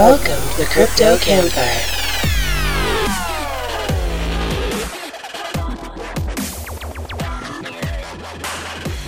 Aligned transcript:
Welcome 0.00 0.24
to 0.52 0.56
the 0.56 0.64
Crypto 0.64 1.18
Campfire. 1.18 1.84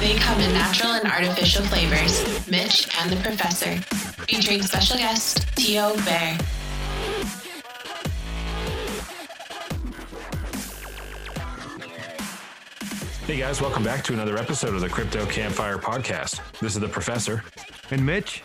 They 0.00 0.18
come 0.18 0.40
in 0.40 0.52
natural 0.52 0.90
and 0.90 1.10
artificial 1.10 1.64
flavors. 1.64 2.46
Mitch 2.46 2.94
and 3.00 3.10
the 3.10 3.16
Professor, 3.22 3.74
featuring 4.26 4.60
special 4.60 4.98
guest 4.98 5.46
Tijo 5.56 5.96
Bear. 6.04 6.36
Hey 13.26 13.38
guys, 13.38 13.62
welcome 13.62 13.82
back 13.82 14.04
to 14.04 14.12
another 14.12 14.36
episode 14.36 14.74
of 14.74 14.82
the 14.82 14.90
Crypto 14.90 15.24
Campfire 15.24 15.78
Podcast. 15.78 16.40
This 16.60 16.74
is 16.74 16.80
the 16.82 16.88
Professor 16.88 17.42
And 17.90 18.04
Mitch, 18.04 18.42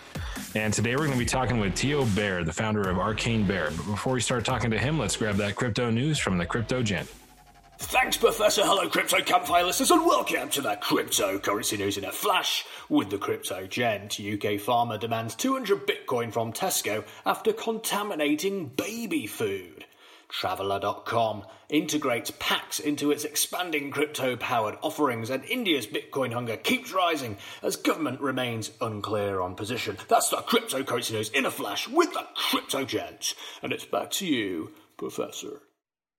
and 0.57 0.73
today 0.73 0.95
we're 0.95 1.05
going 1.05 1.11
to 1.11 1.17
be 1.17 1.25
talking 1.25 1.59
with 1.59 1.73
Tijo 1.73 2.03
Bear, 2.15 2.43
the 2.43 2.53
founder 2.53 2.89
of 2.89 2.97
Arcane 2.97 3.45
Bear. 3.45 3.69
But 3.69 3.85
before 3.85 4.13
we 4.13 4.21
start 4.21 4.43
talking 4.43 4.71
to 4.71 4.77
him, 4.77 4.97
let's 4.97 5.15
grab 5.15 5.35
that 5.35 5.55
crypto 5.55 5.91
news 5.91 6.17
from 6.17 6.37
the 6.37 6.45
Crypto 6.45 6.81
Gent. 6.81 7.07
Thanks, 7.77 8.17
Professor. 8.17 8.63
Hello, 8.63 8.89
Crypto 8.89 9.21
Campfire 9.21 9.63
listeners, 9.63 9.91
and 9.91 10.03
welcome 10.03 10.49
to 10.49 10.61
the 10.61 10.75
cryptocurrency 10.81 11.77
news 11.77 11.97
in 11.97 12.05
a 12.05 12.11
flash 12.11 12.65
with 12.89 13.11
the 13.11 13.19
Crypto 13.19 13.67
Gent. 13.67 14.19
UK 14.19 14.59
farmer 14.59 14.97
demands 14.97 15.35
200 15.35 15.85
Bitcoin 15.85 16.33
from 16.33 16.51
Tesco 16.51 17.03
after 17.25 17.53
contaminating 17.53 18.69
baby 18.69 19.27
food. 19.27 19.76
Travala.com 20.29 21.45
integrates 21.69 22.31
PAX 22.39 22.79
into 22.79 23.11
its 23.11 23.23
expanding 23.23 23.91
crypto 23.91 24.35
powered 24.35 24.77
offerings, 24.81 25.29
and 25.29 25.43
India's 25.45 25.87
Bitcoin 25.87 26.33
hunger 26.33 26.57
keeps 26.57 26.91
rising 26.91 27.37
as 27.61 27.75
government 27.75 28.19
remains 28.19 28.71
unclear 28.81 29.41
on 29.41 29.55
position. 29.55 29.97
That's 30.07 30.29
the 30.29 30.37
cryptocurrency 30.37 31.13
news 31.13 31.29
in 31.29 31.45
a 31.45 31.51
flash 31.51 31.87
with 31.87 32.13
the 32.13 32.25
Crypto 32.35 32.85
Gent. 32.85 33.35
And 33.61 33.71
it's 33.71 33.85
back 33.85 34.11
to 34.11 34.27
you, 34.27 34.73
Professor. 34.97 35.61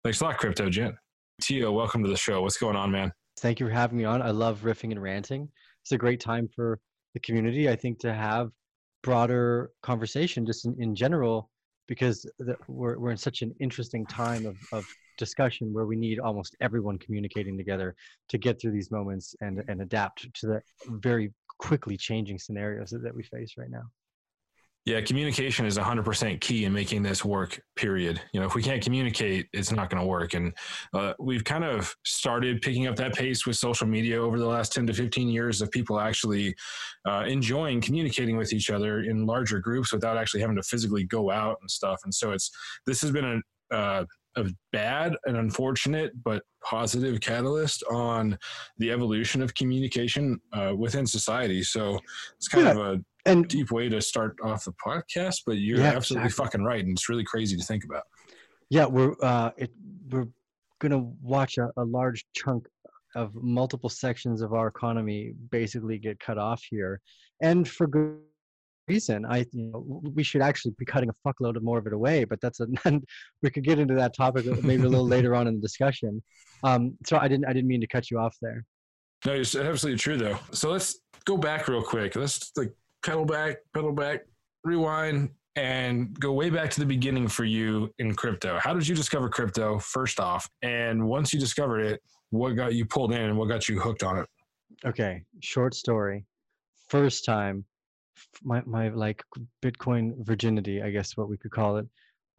Thanks 0.05 0.21
a 0.21 0.25
lot, 0.25 0.39
Crypto 0.39 0.71
Gent. 0.71 0.95
Tijo, 1.43 1.73
welcome 1.73 2.03
to 2.03 2.11
the 2.11 2.17
show. 2.17 2.43
What's 2.43 2.57
going 2.57 2.77
on, 2.77 2.91
man? 2.91 3.13
thank 3.39 3.61
you 3.61 3.67
for 3.67 3.73
having 3.73 3.99
me 3.99 4.05
on. 4.05 4.23
I 4.23 4.31
love 4.31 4.63
riffing 4.63 4.91
and 4.91 5.03
ranting. 5.03 5.49
It's 5.83 5.93
a 5.93 5.99
great 5.99 6.21
time 6.21 6.49
for 6.55 6.79
the 7.15 7.21
community, 7.21 7.69
I 7.69 7.77
think, 7.77 8.01
to 8.01 8.13
have 8.13 8.51
broader 9.03 9.71
conversation 9.83 10.45
just 10.45 10.67
in, 10.67 10.77
in 10.79 10.95
general, 10.95 11.51
because 11.89 12.25
the, 12.39 12.57
we're, 12.69 12.99
we're 12.99 13.11
in 13.11 13.17
such 13.17 13.43
an 13.43 13.53
interesting 13.59 14.07
time 14.07 14.47
of, 14.47 14.57
of 14.73 14.85
discussion 15.17 15.73
where 15.73 15.87
we 15.87 15.97
need 15.97 16.21
almost 16.21 16.55
everyone 16.61 16.99
communicating 16.99 17.57
together 17.57 17.97
to 18.29 18.39
get 18.39 18.61
through 18.61 18.71
these 18.71 18.91
moments 18.91 19.35
and, 19.41 19.65
and 19.69 19.83
adapt 19.83 20.33
to 20.35 20.47
the 20.47 20.63
very 20.87 21.33
quickly 21.59 21.97
changing 21.97 22.39
scenarios 22.39 22.91
that, 22.91 23.03
that 23.03 23.15
we 23.15 23.25
face 23.25 23.55
right 23.59 23.71
now. 23.71 23.83
Yeah, 24.89 25.03
communication 25.03 25.67
is 25.67 25.77
100% 25.77 26.41
key 26.41 26.65
in 26.65 26.73
making 26.73 27.03
this 27.03 27.23
work, 27.23 27.61
period. 27.77 28.23
You 28.33 28.41
know, 28.41 28.47
if 28.47 28.55
we 28.55 28.63
can't 28.63 28.83
communicate, 28.83 29.47
it's 29.53 29.71
not 29.71 29.91
going 29.91 30.01
to 30.01 30.07
work. 30.09 30.33
And 30.33 30.55
uh, 30.95 31.13
we've 31.19 31.45
kind 31.45 31.63
of 31.63 31.95
started 32.07 32.63
picking 32.63 32.87
up 32.87 32.97
that 32.97 33.13
pace 33.15 33.45
with 33.47 33.57
social 33.57 33.87
media 33.87 34.19
over 34.19 34.39
the 34.39 34.47
last 34.47 34.73
10 34.73 34.87
to 34.87 34.95
15 34.95 35.29
years 35.29 35.61
of 35.61 35.71
people 35.73 36.01
actually 36.01 36.55
uh, 37.07 37.25
enjoying 37.29 37.83
communicating 37.83 38.39
with 38.39 38.55
each 38.55 38.71
other 38.71 39.03
in 39.03 39.27
larger 39.27 39.59
groups 39.59 39.93
without 39.93 40.17
actually 40.17 40.41
having 40.41 40.57
to 40.57 40.63
physically 40.63 41.05
go 41.05 41.31
out 41.31 41.59
and 41.61 41.71
stuff. 41.71 42.01
And 42.05 42.15
so 42.15 42.33
it's, 42.33 42.51
this 42.87 43.03
has 43.03 43.11
been 43.11 43.43
a, 43.71 43.77
uh, 43.77 44.05
a 44.37 44.45
bad 44.73 45.15
and 45.27 45.37
unfortunate 45.37 46.13
but 46.25 46.43
positive 46.65 47.21
catalyst 47.21 47.83
on 47.91 48.39
the 48.79 48.91
evolution 48.91 49.43
of 49.43 49.55
communication 49.55 50.41
uh, 50.55 50.73
within 50.75 51.07
society. 51.07 51.63
So 51.63 51.99
it's 52.37 52.49
kind 52.49 52.65
Yeah. 52.67 52.73
of 52.73 52.79
a 52.79 53.05
And 53.27 53.47
deep 53.49 53.71
way 53.71 53.89
to 53.89 54.01
start 54.01 54.37
off 54.43 54.65
the 54.65 54.73
podcast, 54.85 55.43
but 55.47 55.59
you're 55.59 55.79
Yeah, 55.79 55.93
absolutely 55.93 56.27
exactly. 56.27 56.45
fucking 56.47 56.65
right, 56.65 56.85
and 56.85 56.93
it's 56.93 57.09
really 57.09 57.25
crazy 57.25 57.57
to 57.57 57.63
think 57.63 57.85
about. 57.85 58.05
Yeah, 58.71 58.87
we're 58.87 59.15
uh, 59.23 59.51
it, 59.57 59.71
we're 60.11 60.29
gonna 60.79 60.99
watch 61.23 61.59
a, 61.59 61.71
a 61.77 61.85
large 61.85 62.25
chunk 62.35 62.67
of 63.15 63.35
multiple 63.35 63.89
sections 63.91 64.43
of 64.43 64.53
our 64.53 64.69
economy 64.69 65.33
basically 65.51 65.99
get 65.99 66.21
cut 66.21 66.39
off 66.39 66.63
here, 66.71 67.01
and 67.43 67.69
for 67.69 67.87
good 67.87 68.19
reason. 68.89 69.27
I 69.27 69.39
you 69.53 69.71
know, 69.71 70.03
we 70.15 70.23
should 70.23 70.43
actually 70.43 70.75
be 70.79 70.85
cutting 70.85 71.11
a 71.11 71.29
fuckload 71.29 71.57
of 71.57 71.63
more 71.63 71.79
of 71.79 71.87
it 71.87 71.93
away, 71.93 72.25
but 72.25 72.41
that's 72.41 72.61
a 72.61 72.67
we 73.43 73.51
could 73.51 73.65
get 73.65 73.79
into 73.79 73.95
that 73.95 74.15
topic 74.17 74.47
maybe 74.65 74.83
a 74.85 74.89
little 74.89 75.07
later 75.07 75.35
on 75.35 75.47
in 75.47 75.57
the 75.57 75.61
discussion. 75.61 76.23
Um, 76.65 76.97
so 77.07 77.19
I 77.19 77.29
didn't 77.29 77.47
I 77.47 77.53
didn't 77.53 77.69
mean 77.69 77.81
to 77.83 77.87
cut 77.87 78.11
you 78.11 78.19
off 78.19 78.37
there. 78.41 78.65
No, 79.27 79.35
it's 79.35 79.55
absolutely 79.55 79.99
true 79.99 80.17
though. 80.17 80.39
So 80.53 80.71
let's 80.71 81.01
go 81.25 81.37
back 81.37 81.69
real 81.69 81.83
quick. 81.83 82.17
Let's 82.17 82.51
like 82.57 82.73
pedal 83.05 83.25
back, 83.25 83.59
pedal 83.75 83.93
back, 83.93 84.21
rewind, 84.65 85.31
and 85.57 86.19
go 86.21 86.33
way 86.33 86.51
back 86.51 86.71
to 86.71 86.81
the 86.81 86.87
beginning 86.87 87.29
for 87.29 87.45
you 87.45 87.93
in 87.99 88.15
crypto. 88.15 88.59
How 88.59 88.75
did 88.75 88.87
you 88.87 88.95
discover 88.95 89.29
crypto 89.29 89.79
first 89.79 90.21
off? 90.21 90.49
And 90.63 91.09
once 91.09 91.33
you 91.33 91.41
discovered 91.41 91.81
it, 91.81 92.01
what 92.31 92.53
got 92.53 92.75
you 92.75 92.85
pulled 92.85 93.13
in 93.13 93.23
and 93.23 93.37
what 93.37 93.49
got 93.49 93.69
you 93.69 93.81
hooked 93.81 94.03
on 94.03 94.19
it? 94.19 94.27
Okay, 94.87 95.25
short 95.41 95.75
story. 95.75 96.25
First 96.89 97.25
time, 97.25 97.65
my 98.43 98.63
my 98.67 98.89
like 98.89 99.23
Bitcoin 99.63 100.15
virginity, 100.25 100.83
I 100.83 100.91
guess 100.91 101.17
what 101.17 101.29
we 101.29 101.37
could 101.37 101.51
call 101.51 101.79
it. 101.79 101.87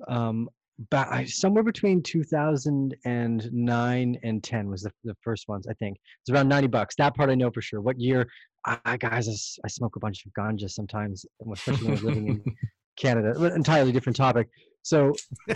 Um, 0.08 0.50
back 0.90 1.28
somewhere 1.28 1.64
between 1.64 2.02
2009 2.02 4.18
and 4.24 4.44
10 4.44 4.70
was 4.70 4.84
the, 4.84 4.92
the 5.04 5.16
first 5.22 5.50
ones. 5.50 5.68
I 5.70 5.74
think 5.74 5.98
it's 6.22 6.34
around 6.34 6.48
90 6.48 6.68
bucks. 6.68 6.96
That 6.96 7.16
part 7.16 7.30
I 7.30 7.36
know 7.36 7.52
for 7.52 7.62
sure. 7.62 7.82
What 7.82 8.00
year? 8.00 8.26
I, 8.66 8.98
guys, 8.98 9.28
I, 9.28 9.66
I 9.66 9.68
smoke 9.70 9.96
a 9.96 10.00
bunch 10.00 10.26
of 10.26 10.34
ganja 10.34 10.70
sometimes, 10.70 11.26
especially 11.54 11.86
when 11.86 11.92
I 11.92 11.94
was 11.94 12.04
living 12.04 12.28
in 12.28 12.44
Canada. 12.98 13.34
But 13.38 13.54
Entirely 13.54 13.92
different 13.92 14.16
topic. 14.16 14.50
So 14.84 15.14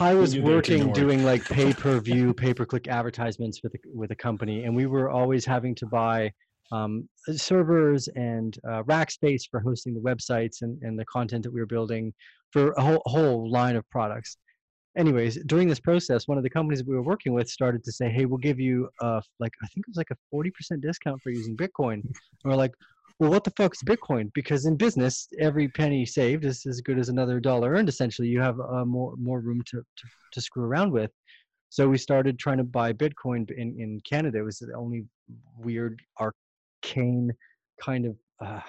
I 0.00 0.14
was 0.14 0.34
You 0.34 0.42
do 0.42 0.48
it, 0.48 0.54
working 0.54 0.92
doing 0.92 1.24
like 1.24 1.44
pay 1.44 1.72
per 1.72 2.00
view, 2.00 2.34
pay 2.34 2.54
per 2.54 2.64
click 2.64 2.88
advertisements 2.88 3.62
with 3.62 3.74
a, 3.74 3.78
with 3.94 4.10
a 4.10 4.16
company, 4.16 4.64
and 4.64 4.74
we 4.74 4.86
were 4.86 5.10
always 5.10 5.44
having 5.44 5.74
to 5.76 5.86
buy 5.86 6.32
um, 6.72 7.08
servers 7.32 8.08
and 8.08 8.58
uh, 8.68 8.82
rack 8.84 9.10
space 9.10 9.46
for 9.46 9.60
hosting 9.60 9.94
the 9.94 10.00
websites 10.00 10.62
and, 10.62 10.80
and 10.82 10.98
the 10.98 11.04
content 11.04 11.44
that 11.44 11.52
we 11.52 11.60
were 11.60 11.66
building 11.66 12.12
for 12.52 12.72
a 12.72 12.82
whole, 12.82 13.02
whole 13.06 13.50
line 13.50 13.76
of 13.76 13.88
products. 13.90 14.36
Anyways, 14.96 15.38
during 15.44 15.68
this 15.68 15.80
process, 15.80 16.26
one 16.26 16.38
of 16.38 16.44
the 16.44 16.50
companies 16.50 16.82
we 16.84 16.94
were 16.94 17.02
working 17.02 17.34
with 17.34 17.48
started 17.50 17.84
to 17.84 17.92
say, 17.92 18.08
"Hey, 18.08 18.24
we'll 18.24 18.38
give 18.38 18.58
you 18.58 18.88
uh 19.00 19.20
like 19.40 19.52
I 19.62 19.66
think 19.68 19.86
it 19.86 19.90
was 19.90 19.96
like 19.98 20.10
a 20.10 20.16
forty 20.30 20.50
percent 20.50 20.80
discount 20.80 21.20
for 21.22 21.30
using 21.30 21.56
Bitcoin." 21.56 21.94
And 22.02 22.14
we're 22.44 22.54
like, 22.54 22.72
"Well, 23.18 23.30
what 23.30 23.44
the 23.44 23.50
fuck's 23.52 23.82
Bitcoin?" 23.82 24.32
Because 24.32 24.64
in 24.64 24.76
business, 24.76 25.28
every 25.38 25.68
penny 25.68 26.06
saved 26.06 26.44
is 26.46 26.64
as 26.66 26.80
good 26.80 26.98
as 26.98 27.08
another 27.10 27.40
dollar 27.40 27.72
earned. 27.72 27.88
Essentially, 27.90 28.28
you 28.28 28.40
have 28.40 28.58
uh, 28.60 28.84
more 28.86 29.14
more 29.16 29.40
room 29.40 29.62
to, 29.66 29.78
to 29.78 30.06
to 30.32 30.40
screw 30.40 30.64
around 30.64 30.92
with. 30.92 31.10
So 31.68 31.88
we 31.88 31.98
started 31.98 32.38
trying 32.38 32.58
to 32.58 32.64
buy 32.64 32.92
Bitcoin 32.94 33.50
in 33.50 33.78
in 33.78 34.00
Canada. 34.08 34.38
It 34.38 34.42
was 34.44 34.58
the 34.60 34.72
only 34.74 35.04
weird 35.58 36.00
arcane 36.18 37.32
kind 37.82 38.06
of 38.06 38.16
uh, 38.40 38.60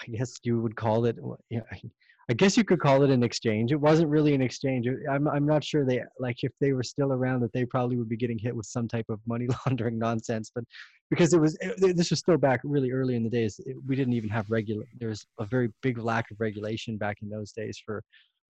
I 0.00 0.06
guess 0.06 0.34
you 0.44 0.60
would 0.60 0.76
call 0.76 1.04
it. 1.06 1.16
wh- 1.24 1.40
Yeah, 1.50 1.60
I- 2.30 2.34
guess 2.34 2.56
you 2.56 2.64
could 2.64 2.80
call 2.80 3.02
it 3.02 3.10
an 3.10 3.22
exchange. 3.22 3.72
It 3.72 3.80
wasn't 3.80 4.10
really 4.10 4.34
an 4.34 4.42
exchange. 4.42 4.86
I'm 5.10 5.28
I'm 5.28 5.46
not 5.46 5.64
sure 5.64 5.84
they 5.84 6.02
like 6.18 6.36
if 6.42 6.52
they 6.60 6.72
were 6.72 6.82
still 6.82 7.12
around 7.12 7.40
that 7.40 7.52
they 7.52 7.64
probably 7.64 7.96
would 7.96 8.08
be 8.08 8.16
getting 8.16 8.38
hit 8.38 8.54
with 8.54 8.66
some 8.66 8.88
type 8.88 9.06
of 9.08 9.20
money 9.26 9.46
laundering 9.66 9.98
nonsense. 9.98 10.50
But 10.54 10.64
because 11.10 11.32
it 11.32 11.40
was 11.40 11.56
it, 11.60 11.96
this 11.96 12.10
was 12.10 12.18
still 12.18 12.38
back 12.38 12.60
really 12.64 12.90
early 12.90 13.16
in 13.16 13.24
the 13.24 13.30
days, 13.30 13.60
it, 13.64 13.76
we 13.86 13.96
didn't 13.96 14.12
even 14.14 14.30
have 14.30 14.50
regular. 14.50 14.84
There 14.98 15.08
was 15.08 15.26
a 15.38 15.46
very 15.46 15.70
big 15.82 15.98
lack 15.98 16.30
of 16.30 16.40
regulation 16.40 16.96
back 16.98 17.18
in 17.22 17.28
those 17.30 17.52
days 17.52 17.80
for 17.84 18.02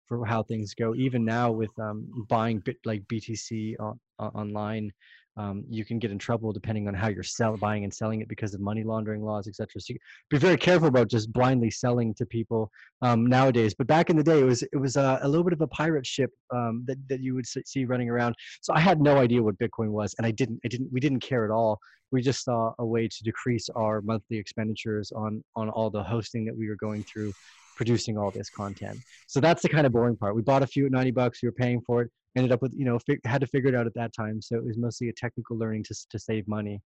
for 0.07 0.25
how 0.25 0.43
things 0.43 0.75
go. 0.75 0.95
Even 0.95 1.25
now 1.25 1.51
with 1.51 1.71
um, 1.79 2.27
buying 2.29 2.61
bit 2.61 2.79
like 2.85 3.03
BTC 3.09 3.77
on, 3.79 4.01
online, 4.19 4.91
um, 5.39 5.65
you 5.71 5.85
can 5.85 5.99
get 5.99 6.11
in 6.11 6.19
trouble 6.19 6.53
depending 6.53 6.89
on 6.89 6.95
how 6.95 7.09
you're 7.09 7.23
sell 7.23 7.57
buying 7.57 7.85
and 7.85 7.95
selling 7.95 8.21
it 8.21 8.29
because 8.29 8.55
of 8.55 8.61
money 8.61 8.83
laundering 8.83 9.25
laws, 9.25 9.47
etc. 9.47 9.81
So 9.81 9.95
be 10.31 10.39
very 10.39 10.57
careful 10.57 10.89
about 10.89 11.09
just 11.09 11.33
blindly 11.33 11.71
selling 11.71 12.13
to 12.15 12.27
people 12.27 12.71
um, 13.03 13.25
nowadays. 13.25 13.73
But 13.73 13.87
back 13.87 14.11
in 14.11 14.17
the 14.17 14.25
day, 14.25 14.41
it 14.41 14.45
was 14.45 14.63
it 14.63 14.77
was 14.77 14.97
uh, 14.97 15.21
a 15.23 15.29
little 15.29 15.45
bit 15.45 15.53
of 15.53 15.61
a 15.61 15.69
pirate 15.69 16.07
ship 16.07 16.31
um, 16.53 16.85
that 16.87 16.99
that 17.09 17.21
you 17.21 17.35
would 17.35 17.47
see 17.47 17.85
running 17.85 18.11
around. 18.11 18.35
So 18.61 18.75
I 18.75 18.81
had 18.81 19.01
no 19.01 19.19
idea 19.19 19.43
what 19.43 19.59
Bitcoin 19.59 19.91
was, 19.91 20.15
and 20.19 20.27
I 20.27 20.33
didn't 20.33 20.61
I 20.65 20.69
didn't 20.69 20.93
we 20.93 21.01
didn't 21.01 21.21
care 21.21 21.45
at 21.45 21.51
all. 21.53 21.79
We 22.11 22.21
just 22.21 22.43
saw 22.43 22.73
a 22.79 22.87
way 22.87 23.07
to 23.07 23.23
decrease 23.23 23.69
our 23.77 24.01
monthly 24.01 24.39
expenditures 24.39 25.13
on 25.13 25.45
on 25.55 25.69
all 25.71 25.89
the 25.89 26.03
hosting 26.03 26.45
that 26.47 26.57
we 26.57 26.69
were 26.69 26.77
going 26.77 27.05
through 27.05 27.33
producing 27.79 28.19
all 28.19 28.31
this 28.31 28.51
content. 28.51 28.99
So 29.29 29.41
that's 29.41 29.63
the 29.63 29.69
kind 29.69 29.87
of 29.87 29.93
boring 29.93 30.17
part. 30.17 30.35
We 30.35 30.43
bought 30.43 30.65
a 30.65 30.67
few 30.67 30.85
at 30.85 30.93
90 30.93 31.13
bucks, 31.13 31.43
we 31.43 31.49
were 31.49 31.53
paying 31.53 31.81
for 31.81 32.03
it, 32.03 32.11
ended 32.37 32.53
up 32.53 32.61
with, 32.61 32.75
you 32.77 32.85
know, 32.85 32.99
had 33.25 33.41
to 33.41 33.47
figure 33.47 33.71
it 33.71 33.75
out 33.75 33.87
at 33.87 33.95
that 33.95 34.13
time. 34.13 34.43
So 34.43 34.57
it 34.57 34.65
was 34.65 34.77
mostly 34.77 35.09
a 35.09 35.13
technical 35.13 35.57
learning 35.57 35.85
to, 35.85 35.95
to 36.11 36.19
save 36.19 36.47
money. 36.49 36.83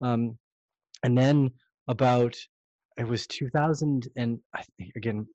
Um, 0.00 0.38
and 1.02 1.18
then 1.18 1.50
about, 1.88 2.36
it 2.96 3.06
was 3.06 3.26
2000 3.26 4.08
and 4.16 4.38
I 4.54 4.62
think, 4.78 4.92
again, 4.96 5.26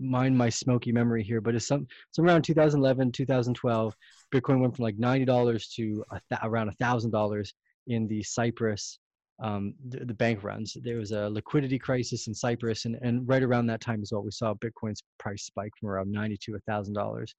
mind 0.00 0.36
my 0.36 0.48
smoky 0.48 0.92
memory 0.92 1.22
here, 1.22 1.42
but 1.42 1.54
it's 1.54 1.68
some, 1.68 1.86
it's 2.08 2.18
around 2.18 2.42
2011, 2.42 3.12
2012, 3.12 3.94
Bitcoin 4.34 4.60
went 4.60 4.76
from 4.76 4.82
like 4.82 4.96
$90 4.96 5.74
to 5.74 6.04
a 6.10 6.20
th- 6.30 6.40
around 6.42 6.74
$1,000 6.80 7.52
in 7.88 8.08
the 8.08 8.22
Cyprus 8.22 8.98
um, 9.40 9.74
the, 9.88 10.04
the 10.04 10.14
bank 10.14 10.42
runs. 10.42 10.76
There 10.82 10.96
was 10.96 11.12
a 11.12 11.28
liquidity 11.28 11.78
crisis 11.78 12.26
in 12.26 12.34
Cyprus, 12.34 12.84
and, 12.84 12.96
and 13.02 13.28
right 13.28 13.42
around 13.42 13.66
that 13.66 13.80
time 13.80 14.02
as 14.02 14.12
well, 14.12 14.22
we 14.22 14.30
saw 14.30 14.54
Bitcoin's 14.54 15.02
price 15.18 15.44
spike 15.44 15.72
from 15.78 15.88
around 15.88 16.10
ninety 16.10 16.36
to 16.42 16.56
a 16.56 16.60
thousand 16.60 16.94
dollars. 16.94 17.34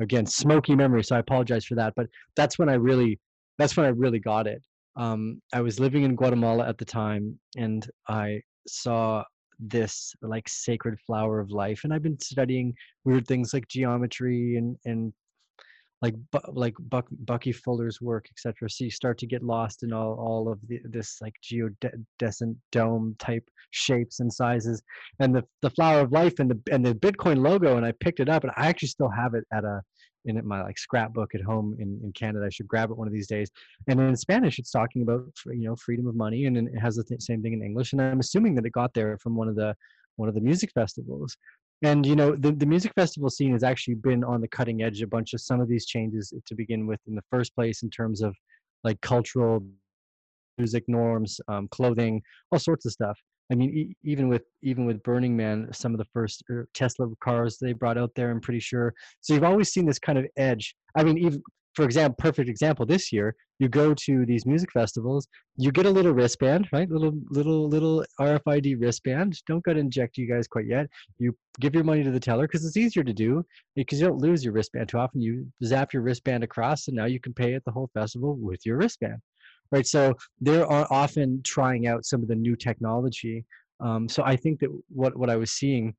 Again, 0.00 0.26
smoky 0.26 0.74
memory, 0.74 1.04
so 1.04 1.16
I 1.16 1.20
apologize 1.20 1.64
for 1.64 1.74
that. 1.74 1.92
But 1.96 2.06
that's 2.36 2.58
when 2.58 2.68
I 2.68 2.74
really, 2.74 3.18
that's 3.58 3.76
when 3.76 3.86
I 3.86 3.90
really 3.90 4.18
got 4.18 4.46
it. 4.46 4.62
Um, 4.96 5.40
I 5.52 5.60
was 5.60 5.78
living 5.78 6.02
in 6.04 6.16
Guatemala 6.16 6.66
at 6.66 6.78
the 6.78 6.84
time, 6.84 7.38
and 7.56 7.86
I 8.08 8.40
saw 8.66 9.24
this 9.68 10.14
like 10.22 10.48
sacred 10.48 10.98
flower 11.06 11.38
of 11.38 11.50
life 11.50 11.82
and 11.84 11.94
i've 11.94 12.02
been 12.02 12.18
studying 12.18 12.74
weird 13.04 13.26
things 13.28 13.54
like 13.54 13.68
geometry 13.68 14.56
and 14.56 14.76
and 14.86 15.12
like 16.02 16.16
like 16.48 16.74
Buck, 16.80 17.06
Bucky 17.10 17.52
Fuller's 17.52 18.00
work, 18.00 18.26
etc. 18.30 18.68
So 18.68 18.84
you 18.84 18.90
start 18.90 19.18
to 19.18 19.26
get 19.26 19.42
lost 19.42 19.84
in 19.84 19.92
all 19.92 20.14
all 20.14 20.50
of 20.50 20.58
the, 20.66 20.80
this 20.84 21.18
like 21.22 21.34
geodesic 21.42 22.56
dome 22.72 23.14
type 23.20 23.48
shapes 23.70 24.18
and 24.20 24.32
sizes, 24.32 24.82
and 25.20 25.34
the 25.34 25.44
the 25.62 25.70
flower 25.70 26.00
of 26.00 26.10
life 26.10 26.40
and 26.40 26.50
the 26.50 26.60
and 26.72 26.84
the 26.84 26.94
Bitcoin 26.94 27.38
logo. 27.38 27.76
And 27.76 27.86
I 27.86 27.92
picked 27.92 28.18
it 28.20 28.28
up, 28.28 28.42
and 28.42 28.52
I 28.56 28.66
actually 28.66 28.88
still 28.88 29.08
have 29.08 29.34
it 29.34 29.44
at 29.52 29.64
a 29.64 29.80
in 30.24 30.40
my 30.46 30.62
like 30.62 30.78
scrapbook 30.78 31.34
at 31.34 31.40
home 31.40 31.76
in, 31.78 32.00
in 32.02 32.12
Canada. 32.12 32.46
I 32.46 32.50
should 32.50 32.68
grab 32.68 32.90
it 32.90 32.96
one 32.96 33.08
of 33.08 33.12
these 33.12 33.26
days. 33.28 33.50
And 33.88 34.00
in 34.00 34.16
Spanish, 34.16 34.58
it's 34.58 34.70
talking 34.70 35.02
about 35.02 35.26
you 35.46 35.68
know 35.68 35.76
freedom 35.76 36.08
of 36.08 36.16
money, 36.16 36.46
and 36.46 36.56
it 36.56 36.78
has 36.80 36.96
the 36.96 37.04
th- 37.04 37.22
same 37.22 37.42
thing 37.42 37.52
in 37.52 37.62
English. 37.62 37.92
And 37.92 38.02
I'm 38.02 38.20
assuming 38.20 38.56
that 38.56 38.66
it 38.66 38.72
got 38.72 38.92
there 38.92 39.18
from 39.18 39.36
one 39.36 39.48
of 39.48 39.54
the 39.54 39.76
one 40.16 40.28
of 40.28 40.34
the 40.34 40.40
music 40.40 40.70
festivals 40.74 41.36
and 41.82 42.06
you 42.06 42.16
know 42.16 42.34
the, 42.36 42.52
the 42.52 42.66
music 42.66 42.92
festival 42.94 43.28
scene 43.28 43.52
has 43.52 43.62
actually 43.62 43.94
been 43.94 44.24
on 44.24 44.40
the 44.40 44.48
cutting 44.48 44.82
edge 44.82 45.02
a 45.02 45.06
bunch 45.06 45.34
of 45.34 45.40
some 45.40 45.60
of 45.60 45.68
these 45.68 45.86
changes 45.86 46.32
to 46.46 46.54
begin 46.54 46.86
with 46.86 47.00
in 47.06 47.14
the 47.14 47.22
first 47.30 47.54
place 47.54 47.82
in 47.82 47.90
terms 47.90 48.22
of 48.22 48.34
like 48.84 49.00
cultural 49.00 49.62
music 50.58 50.84
norms 50.86 51.40
um, 51.48 51.68
clothing 51.68 52.22
all 52.50 52.58
sorts 52.58 52.86
of 52.86 52.92
stuff. 52.92 53.18
I 53.50 53.54
mean 53.54 53.70
e- 53.70 53.96
even 54.04 54.28
with 54.28 54.42
even 54.62 54.86
with 54.86 55.02
burning 55.02 55.36
man 55.36 55.68
some 55.72 55.92
of 55.92 55.98
the 55.98 56.06
first 56.12 56.42
er, 56.50 56.68
tesla 56.72 57.08
cars 57.20 57.58
they 57.58 57.72
brought 57.72 57.98
out 57.98 58.12
there 58.14 58.30
i'm 58.30 58.40
pretty 58.40 58.60
sure. 58.60 58.94
So 59.20 59.34
you've 59.34 59.44
always 59.44 59.72
seen 59.72 59.86
this 59.86 59.98
kind 59.98 60.18
of 60.18 60.26
edge. 60.36 60.74
I 60.96 61.04
mean 61.04 61.18
even 61.18 61.42
for 61.74 61.84
example, 61.84 62.16
perfect 62.18 62.48
example 62.48 62.84
this 62.84 63.12
year, 63.12 63.34
you 63.58 63.68
go 63.68 63.94
to 63.94 64.26
these 64.26 64.44
music 64.44 64.70
festivals, 64.72 65.28
you 65.56 65.70
get 65.70 65.86
a 65.86 65.90
little 65.90 66.12
wristband, 66.12 66.68
right? 66.72 66.90
Little 66.90 67.14
little 67.30 67.68
little 67.68 68.04
RFID 68.20 68.76
wristband. 68.80 69.40
Don't 69.46 69.64
go 69.64 69.72
to 69.72 69.80
inject 69.80 70.18
you 70.18 70.26
guys 70.26 70.48
quite 70.48 70.66
yet. 70.66 70.86
You 71.18 71.36
give 71.60 71.74
your 71.74 71.84
money 71.84 72.02
to 72.02 72.10
the 72.10 72.20
teller 72.20 72.46
because 72.46 72.64
it's 72.66 72.76
easier 72.76 73.04
to 73.04 73.12
do 73.12 73.44
because 73.76 74.00
you 74.00 74.08
don't 74.08 74.20
lose 74.20 74.44
your 74.44 74.52
wristband 74.52 74.88
too 74.88 74.98
often. 74.98 75.20
You 75.20 75.46
zap 75.64 75.92
your 75.92 76.02
wristband 76.02 76.44
across, 76.44 76.88
and 76.88 76.96
now 76.96 77.06
you 77.06 77.20
can 77.20 77.32
pay 77.32 77.54
at 77.54 77.64
the 77.64 77.70
whole 77.70 77.90
festival 77.94 78.36
with 78.36 78.66
your 78.66 78.76
wristband, 78.76 79.18
right? 79.70 79.86
So 79.86 80.14
they're 80.40 80.70
often 80.70 81.40
trying 81.44 81.86
out 81.86 82.04
some 82.04 82.22
of 82.22 82.28
the 82.28 82.34
new 82.34 82.56
technology. 82.56 83.44
Um, 83.80 84.08
so 84.08 84.22
I 84.24 84.36
think 84.36 84.60
that 84.60 84.70
what 84.88 85.16
what 85.16 85.30
I 85.30 85.36
was 85.36 85.52
seeing 85.52 85.94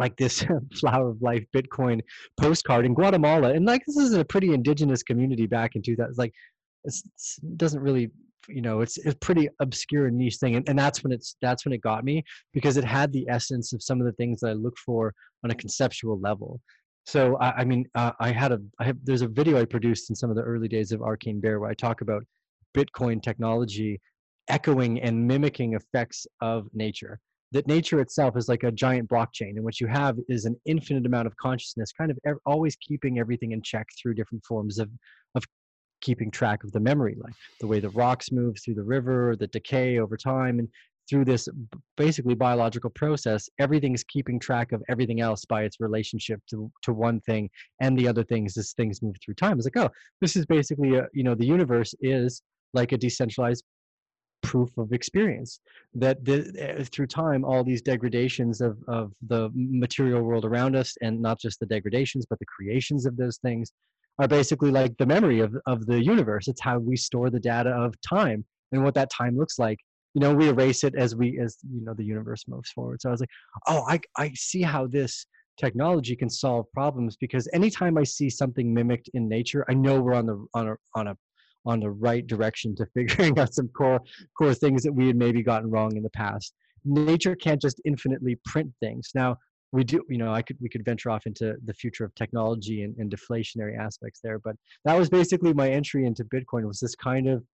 like 0.00 0.16
this 0.16 0.44
flower 0.80 1.10
of 1.10 1.22
life 1.22 1.44
bitcoin 1.54 2.00
postcard 2.40 2.84
in 2.84 2.94
guatemala 2.94 3.52
and 3.52 3.66
like 3.66 3.82
this 3.86 3.96
is 3.96 4.14
a 4.14 4.24
pretty 4.24 4.52
indigenous 4.52 5.02
community 5.02 5.46
back 5.46 5.76
in 5.76 5.82
2000 5.82 6.16
like 6.16 6.32
it 6.84 6.94
doesn't 7.56 7.80
really 7.80 8.10
you 8.48 8.62
know 8.62 8.80
it's 8.80 9.04
a 9.06 9.14
pretty 9.16 9.48
obscure 9.60 10.06
and 10.06 10.16
niche 10.16 10.36
thing 10.36 10.56
and, 10.56 10.68
and 10.68 10.78
that's 10.78 11.04
when 11.04 11.12
it's 11.12 11.36
that's 11.42 11.64
when 11.64 11.72
it 11.72 11.80
got 11.80 12.04
me 12.04 12.24
because 12.52 12.76
it 12.76 12.84
had 12.84 13.12
the 13.12 13.26
essence 13.28 13.72
of 13.72 13.82
some 13.82 14.00
of 14.00 14.06
the 14.06 14.12
things 14.12 14.40
that 14.40 14.48
i 14.48 14.52
look 14.52 14.76
for 14.78 15.14
on 15.44 15.50
a 15.50 15.54
conceptual 15.54 16.18
level. 16.20 16.60
So 17.06 17.36
i, 17.40 17.50
I 17.58 17.64
mean 17.64 17.86
uh, 17.94 18.12
i 18.20 18.30
had 18.30 18.52
a 18.52 18.60
I 18.78 18.84
have, 18.84 18.96
there's 19.04 19.22
a 19.22 19.28
video 19.28 19.60
i 19.60 19.64
produced 19.64 20.10
in 20.10 20.16
some 20.16 20.30
of 20.30 20.36
the 20.36 20.42
early 20.42 20.68
days 20.68 20.92
of 20.92 21.02
arcane 21.02 21.40
bear 21.40 21.60
where 21.60 21.70
i 21.70 21.74
talk 21.74 22.00
about 22.00 22.24
bitcoin 22.76 23.22
technology 23.22 24.00
echoing 24.48 25.00
and 25.00 25.26
mimicking 25.26 25.74
effects 25.74 26.26
of 26.40 26.66
nature 26.72 27.20
that 27.52 27.66
nature 27.66 28.00
itself 28.00 28.36
is 28.36 28.48
like 28.48 28.62
a 28.62 28.70
giant 28.70 29.08
blockchain 29.08 29.56
and 29.56 29.64
what 29.64 29.80
you 29.80 29.86
have 29.86 30.16
is 30.28 30.44
an 30.44 30.56
infinite 30.66 31.06
amount 31.06 31.26
of 31.26 31.36
consciousness 31.36 31.92
kind 31.92 32.10
of 32.10 32.18
ev- 32.24 32.38
always 32.46 32.76
keeping 32.76 33.18
everything 33.18 33.52
in 33.52 33.62
check 33.62 33.86
through 34.00 34.14
different 34.14 34.44
forms 34.44 34.78
of 34.78 34.88
of 35.34 35.44
keeping 36.00 36.30
track 36.30 36.64
of 36.64 36.72
the 36.72 36.80
memory 36.80 37.16
like 37.20 37.34
the 37.60 37.66
way 37.66 37.78
the 37.78 37.90
rocks 37.90 38.32
move 38.32 38.56
through 38.64 38.74
the 38.74 38.82
river 38.82 39.36
the 39.36 39.46
decay 39.48 39.98
over 39.98 40.16
time 40.16 40.58
and 40.58 40.68
through 41.10 41.24
this 41.24 41.48
basically 41.96 42.34
biological 42.34 42.88
process 42.90 43.48
everything's 43.58 44.04
keeping 44.04 44.38
track 44.38 44.70
of 44.72 44.82
everything 44.88 45.20
else 45.20 45.44
by 45.44 45.64
its 45.64 45.80
relationship 45.80 46.40
to, 46.48 46.70
to 46.82 46.92
one 46.92 47.20
thing 47.22 47.50
and 47.80 47.98
the 47.98 48.06
other 48.06 48.22
things 48.22 48.56
as 48.56 48.72
things 48.72 49.02
move 49.02 49.16
through 49.22 49.34
time. 49.34 49.58
It's 49.58 49.66
like 49.66 49.76
oh 49.76 49.90
this 50.20 50.36
is 50.36 50.46
basically 50.46 50.94
a 50.94 51.08
you 51.12 51.24
know 51.24 51.34
the 51.34 51.46
universe 51.46 51.94
is 52.00 52.42
like 52.72 52.92
a 52.92 52.96
decentralized 52.96 53.64
proof 54.50 54.70
of 54.78 54.92
experience 54.92 55.60
that 55.94 56.16
the, 56.24 56.38
uh, 56.66 56.84
through 56.92 57.06
time 57.06 57.44
all 57.44 57.62
these 57.62 57.82
degradations 57.82 58.60
of, 58.60 58.74
of 58.88 59.12
the 59.28 59.48
material 59.54 60.22
world 60.22 60.44
around 60.44 60.74
us 60.74 60.90
and 61.02 61.22
not 61.28 61.36
just 61.40 61.60
the 61.60 61.66
degradations 61.66 62.26
but 62.28 62.38
the 62.40 62.50
creations 62.56 63.06
of 63.06 63.16
those 63.16 63.36
things 63.38 63.72
are 64.18 64.26
basically 64.26 64.72
like 64.72 64.92
the 64.98 65.06
memory 65.06 65.38
of, 65.40 65.56
of 65.66 65.86
the 65.86 66.02
universe. 66.14 66.48
It's 66.48 66.60
how 66.60 66.78
we 66.78 66.96
store 66.96 67.30
the 67.30 67.40
data 67.40 67.70
of 67.70 67.94
time 68.00 68.44
and 68.72 68.82
what 68.82 68.94
that 68.94 69.10
time 69.10 69.36
looks 69.36 69.58
like. 69.58 69.78
You 70.14 70.20
know 70.22 70.34
we 70.34 70.48
erase 70.48 70.82
it 70.82 70.94
as 70.96 71.14
we 71.14 71.38
as 71.38 71.58
you 71.72 71.82
know 71.84 71.94
the 71.94 72.04
universe 72.04 72.42
moves 72.48 72.70
forward. 72.72 73.00
So 73.00 73.08
i 73.10 73.12
was 73.12 73.20
like 73.20 73.34
oh 73.68 73.82
i 73.88 74.00
i 74.16 74.32
see 74.34 74.62
how 74.62 74.88
this 74.88 75.24
technology 75.64 76.16
can 76.16 76.30
solve 76.44 76.66
problems 76.72 77.16
because 77.24 77.48
anytime 77.60 77.96
i 78.02 78.02
see 78.16 78.28
something 78.28 78.74
mimicked 78.78 79.08
in 79.16 79.28
nature 79.28 79.62
i 79.68 79.74
know 79.74 80.00
we're 80.00 80.18
on 80.22 80.26
the 80.30 80.36
on 80.54 80.68
a 80.70 80.74
on 80.98 81.06
a 81.08 81.14
on 81.66 81.80
the 81.80 81.90
right 81.90 82.26
direction 82.26 82.74
to 82.76 82.86
figuring 82.94 83.38
out 83.38 83.54
some 83.54 83.68
core 83.68 84.00
core 84.36 84.54
things 84.54 84.82
that 84.82 84.92
we 84.92 85.06
had 85.06 85.16
maybe 85.16 85.42
gotten 85.42 85.70
wrong 85.70 85.96
in 85.96 86.02
the 86.02 86.10
past. 86.10 86.54
Nature 86.84 87.36
can't 87.36 87.60
just 87.60 87.80
infinitely 87.84 88.38
print 88.44 88.72
things. 88.80 89.10
Now 89.14 89.36
we 89.72 89.84
do, 89.84 90.04
you 90.08 90.18
know, 90.18 90.32
I 90.32 90.42
could 90.42 90.56
we 90.60 90.68
could 90.68 90.84
venture 90.84 91.10
off 91.10 91.26
into 91.26 91.56
the 91.64 91.74
future 91.74 92.04
of 92.04 92.14
technology 92.14 92.82
and, 92.82 92.96
and 92.96 93.10
deflationary 93.10 93.78
aspects 93.78 94.20
there, 94.22 94.38
but 94.38 94.56
that 94.84 94.98
was 94.98 95.08
basically 95.08 95.52
my 95.52 95.70
entry 95.70 96.06
into 96.06 96.24
Bitcoin 96.24 96.66
was 96.66 96.80
this 96.80 96.94
kind 96.94 97.28
of 97.28 97.44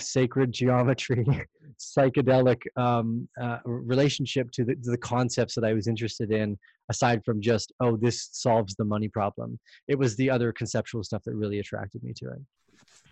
sacred 0.00 0.52
geometry, 0.52 1.26
psychedelic 1.78 2.62
um, 2.76 3.28
uh, 3.40 3.58
relationship 3.64 4.50
to 4.52 4.64
the, 4.64 4.74
to 4.76 4.90
the 4.90 4.98
concepts 4.98 5.54
that 5.54 5.64
I 5.64 5.72
was 5.72 5.86
interested 5.86 6.30
in, 6.30 6.56
aside 6.90 7.24
from 7.24 7.40
just, 7.40 7.72
oh, 7.80 7.96
this 7.96 8.28
solves 8.32 8.74
the 8.74 8.84
money 8.84 9.08
problem. 9.08 9.58
It 9.88 9.98
was 9.98 10.16
the 10.16 10.30
other 10.30 10.52
conceptual 10.52 11.02
stuff 11.02 11.22
that 11.24 11.34
really 11.34 11.58
attracted 11.58 12.02
me 12.02 12.12
to 12.16 12.26
it. 12.30 12.38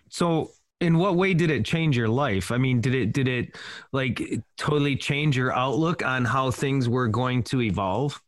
So 0.09 0.51
in 0.79 0.97
what 0.97 1.15
way 1.15 1.33
did 1.33 1.49
it 1.49 1.65
change 1.65 1.97
your 1.97 2.07
life? 2.07 2.51
I 2.51 2.57
mean, 2.57 2.81
did 2.81 2.93
it 2.93 3.13
did 3.13 3.27
it 3.27 3.57
like 3.91 4.21
totally 4.57 4.95
change 4.95 5.35
your 5.35 5.53
outlook 5.53 6.05
on 6.05 6.25
how 6.25 6.51
things 6.51 6.87
were 6.87 7.07
going 7.07 7.43
to 7.43 7.61
evolve? 7.61 8.21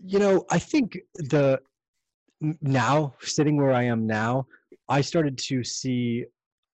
You 0.00 0.18
know, 0.18 0.44
I 0.50 0.58
think 0.58 0.98
the 1.14 1.60
now 2.62 3.14
sitting 3.20 3.56
where 3.56 3.72
I 3.72 3.84
am 3.84 4.06
now, 4.06 4.46
I 4.88 5.00
started 5.00 5.36
to 5.38 5.64
see 5.64 6.24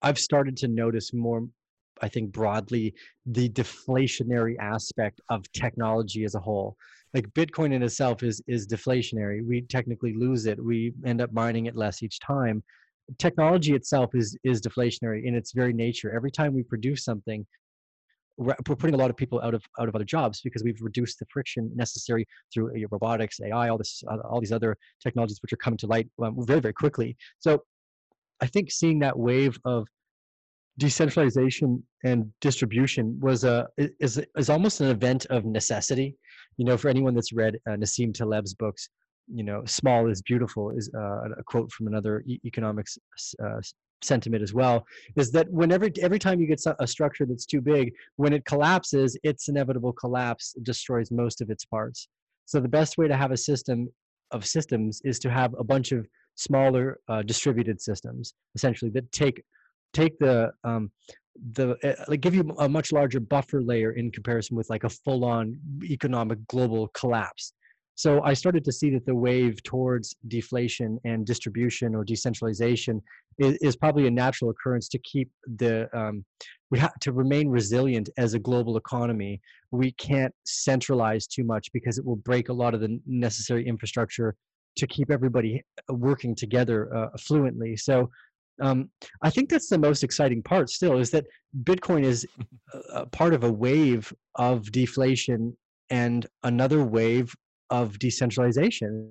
I've 0.03 0.19
started 0.19 0.57
to 0.59 0.69
notice 0.69 1.15
more 1.15 1.47
I 2.03 2.09
think 2.09 2.33
broadly 2.33 2.93
the 3.25 3.49
deflationary 3.49 4.59
aspect 4.59 5.21
of 5.31 5.51
technology 5.53 6.25
as 6.25 6.35
a 6.35 6.41
whole. 6.41 6.77
Like 7.15 7.29
Bitcoin 7.31 7.73
in 7.73 7.83
itself 7.83 8.23
is 8.23 8.43
is 8.47 8.67
deflationary. 8.67 9.47
We 9.47 9.63
technically 9.63 10.13
lose 10.13 10.45
it. 10.45 10.63
We 10.63 10.93
end 11.07 11.23
up 11.23 11.33
mining 11.33 11.67
it 11.67 11.77
less 11.77 12.03
each 12.03 12.21
time 12.21 12.63
technology 13.19 13.75
itself 13.75 14.15
is 14.15 14.37
is 14.45 14.61
deflationary 14.61 15.25
in 15.25 15.35
its 15.35 15.53
very 15.53 15.73
nature. 15.73 16.15
Every 16.15 16.31
time 16.31 16.55
we 16.55 16.63
produce 16.63 17.05
something, 17.05 17.47
we're, 18.37 18.55
putting 18.65 18.95
a 18.95 18.99
lot 18.99 19.11
of 19.11 19.17
people 19.17 19.41
out 19.43 19.55
of 19.55 19.63
out 19.79 19.89
of 19.89 19.95
other 19.95 20.05
jobs 20.05 20.41
because 20.41 20.63
we've 20.65 20.81
reduced 20.81 21.19
the 21.19 21.27
friction 21.33 21.71
necessary 21.75 22.27
through 22.53 22.73
robotics, 22.91 23.41
AI, 23.41 23.69
all 23.69 23.79
this, 23.79 24.03
uh, 24.11 24.19
all 24.29 24.41
these 24.41 24.53
other 24.53 24.77
technologies 25.03 25.41
which 25.43 25.53
are 25.53 25.57
coming 25.57 25.79
to 25.79 25.87
light 25.87 26.09
um, 26.23 26.35
very 26.47 26.61
very 26.61 26.75
quickly. 26.75 27.17
So, 27.39 27.63
I 28.41 28.47
think 28.47 28.71
seeing 28.71 28.99
that 29.01 29.19
wave 29.19 29.59
of 29.65 29.87
decentralization 30.79 31.83
and 32.05 32.33
distribution 32.41 33.19
was 33.21 33.45
a 33.45 33.69
is 33.77 34.21
is 34.37 34.51
almost 34.51 34.81
an 34.81 34.89
event 34.89 35.27
of 35.27 35.45
necessity. 35.45 36.17
You 36.57 36.65
know, 36.65 36.77
for 36.77 36.89
anyone 36.89 37.15
that's 37.15 37.33
read 37.33 37.59
uh, 37.69 37.73
Nassim 37.73 38.13
Taleb's 38.15 38.55
books, 38.55 38.89
you 39.33 39.43
know, 39.43 39.63
small 39.67 40.09
is 40.09 40.23
beautiful 40.23 40.71
is 40.71 40.91
uh, 40.95 41.31
a 41.39 41.43
quote 41.45 41.71
from 41.73 41.87
another 41.87 42.23
e- 42.27 42.41
economics 42.45 42.99
uh, 43.43 43.61
sentiment 44.03 44.43
as 44.43 44.53
well. 44.53 44.87
Is 45.17 45.33
that 45.33 45.51
whenever 45.51 45.89
every 46.01 46.19
time 46.19 46.41
you 46.41 46.47
get 46.47 46.63
a 46.79 46.87
structure 46.87 47.27
that's 47.27 47.47
too 47.47 47.61
big, 47.61 47.93
when 48.17 48.33
it 48.33 48.45
collapses, 48.45 49.17
its 49.23 49.49
inevitable 49.49 49.93
collapse 49.93 50.55
destroys 50.63 51.11
most 51.11 51.41
of 51.41 51.51
its 51.51 51.65
parts. 51.65 52.09
So 52.47 52.61
the 52.61 52.69
best 52.69 52.99
way 52.99 53.09
to 53.09 53.17
have 53.17 53.31
a 53.31 53.37
system 53.37 53.89
of 54.31 54.45
systems 54.45 55.01
is 55.05 55.19
to 55.21 55.31
have 55.31 55.55
a 55.59 55.65
bunch 55.65 55.93
of 55.93 56.07
smaller 56.35 56.99
uh, 57.09 57.23
distributed 57.23 57.81
systems, 57.81 58.35
essentially 58.55 58.91
that 58.93 59.11
take 59.13 59.43
take 59.93 60.19
the 60.19 60.51
um, 60.65 60.91
the 61.53 61.77
uh, 61.83 62.05
like 62.09 62.21
give 62.21 62.35
you 62.35 62.55
a 62.59 62.69
much 62.69 62.93
larger 62.93 63.21
buffer 63.21 63.63
layer 63.63 63.93
in 63.93 64.11
comparison 64.11 64.57
with 64.57 64.69
like 64.69 64.85
a 64.85 64.89
full 64.89 65.25
on 65.25 65.59
economic 65.85 66.47
global 66.49 66.89
collapse 66.89 67.53
So 67.97 68.23
I 68.23 68.35
started 68.35 68.65
to 68.65 68.73
see 68.73 68.91
that 68.91 69.07
the 69.07 69.15
wave 69.15 69.63
towards 69.63 70.17
deflation 70.29 70.99
and 71.05 71.25
distribution 71.25 71.95
or 71.95 72.05
decentralization 72.05 73.01
is, 73.39 73.57
is 73.59 73.77
probably 73.77 74.07
a 74.07 74.11
natural 74.11 74.51
occurrence 74.51 74.89
to 74.89 74.99
keep 74.99 75.31
the 75.59 75.89
um, 75.97 76.25
we 76.71 76.79
have 76.81 76.99
to 77.01 77.13
remain 77.13 77.49
resilient 77.49 78.09
as 78.17 78.35
a 78.35 78.39
global 78.39 78.77
economy. 78.77 79.41
We 79.71 79.93
can't 79.93 80.35
centralize 80.45 81.27
too 81.27 81.45
much 81.45 81.71
because 81.73 81.99
it 81.99 82.05
will 82.05 82.17
break 82.17 82.49
a 82.49 82.53
lot 82.53 82.75
of 82.75 82.81
the 82.81 83.01
necessary 83.07 83.67
infrastructure 83.67 84.35
to 84.77 84.87
keep 84.89 85.11
everybody 85.11 85.63
working 85.89 86.35
together 86.35 86.93
uh, 86.95 87.09
fluently. 87.19 87.77
So 87.77 88.11
um, 88.61 88.91
I 89.23 89.31
think 89.31 89.49
that's 89.49 89.69
the 89.69 89.79
most 89.79 90.03
exciting 90.03 90.43
part 90.43 90.69
still 90.71 90.99
is 90.99 91.11
that 91.11 91.27
Bitcoin 91.63 92.05
is 92.05 92.27
part 93.13 93.35
of 93.35 93.45
a 93.45 93.53
wave 93.53 94.13
of 94.35 94.71
deflation 94.73 95.57
and 95.91 96.27
another 96.43 96.85
wave 96.85 97.35
of 97.71 97.99
decentralization 97.99 99.11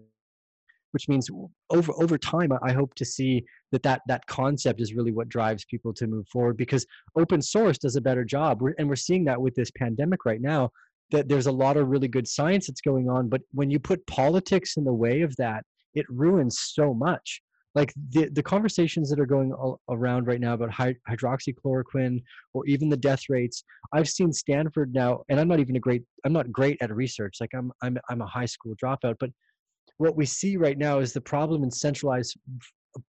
which 0.91 1.09
means 1.09 1.29
over 1.71 1.91
over 2.01 2.17
time 2.17 2.51
i 2.61 2.71
hope 2.71 2.93
to 2.95 3.05
see 3.05 3.43
that 3.73 3.83
that 3.83 4.01
that 4.07 4.25
concept 4.27 4.79
is 4.79 4.93
really 4.93 5.11
what 5.11 5.27
drives 5.27 5.65
people 5.65 5.93
to 5.93 6.07
move 6.07 6.27
forward 6.31 6.55
because 6.55 6.85
open 7.17 7.41
source 7.41 7.77
does 7.77 7.95
a 7.95 8.01
better 8.01 8.23
job. 8.23 8.61
We're, 8.61 8.75
and 8.77 8.87
we're 8.87 8.95
seeing 8.95 9.25
that 9.25 9.41
with 9.41 9.55
this 9.55 9.71
pandemic 9.71 10.25
right 10.25 10.39
now 10.39 10.69
that 11.11 11.27
there's 11.27 11.47
a 11.47 11.51
lot 11.51 11.75
of 11.75 11.89
really 11.89 12.07
good 12.07 12.27
science 12.27 12.67
that's 12.67 12.81
going 12.81 13.09
on 13.09 13.27
but 13.27 13.41
when 13.51 13.69
you 13.69 13.79
put 13.79 14.05
politics 14.07 14.77
in 14.77 14.83
the 14.83 14.93
way 14.93 15.21
of 15.21 15.35
that 15.37 15.65
it 15.95 16.05
ruins 16.09 16.59
so 16.59 16.93
much 16.93 17.41
like 17.75 17.93
the, 18.09 18.29
the 18.29 18.43
conversations 18.43 19.09
that 19.09 19.19
are 19.19 19.25
going 19.25 19.53
around 19.89 20.27
right 20.27 20.39
now 20.39 20.53
about 20.53 20.69
hydroxychloroquine 20.69 22.21
or 22.53 22.65
even 22.65 22.89
the 22.89 22.97
death 22.97 23.23
rates 23.29 23.63
i've 23.93 24.09
seen 24.09 24.31
stanford 24.31 24.93
now 24.93 25.21
and 25.29 25.39
i'm 25.39 25.47
not 25.47 25.59
even 25.59 25.75
a 25.75 25.79
great 25.79 26.03
i'm 26.25 26.33
not 26.33 26.51
great 26.51 26.77
at 26.81 26.93
research 26.93 27.37
like 27.39 27.51
i'm 27.55 27.71
i'm, 27.81 27.97
I'm 28.09 28.21
a 28.21 28.27
high 28.27 28.45
school 28.45 28.73
dropout 28.83 29.15
but 29.19 29.29
what 29.97 30.15
we 30.15 30.25
see 30.25 30.57
right 30.57 30.77
now 30.77 30.99
is 30.99 31.13
the 31.13 31.21
problem 31.21 31.63
in 31.63 31.71
centralized 31.71 32.37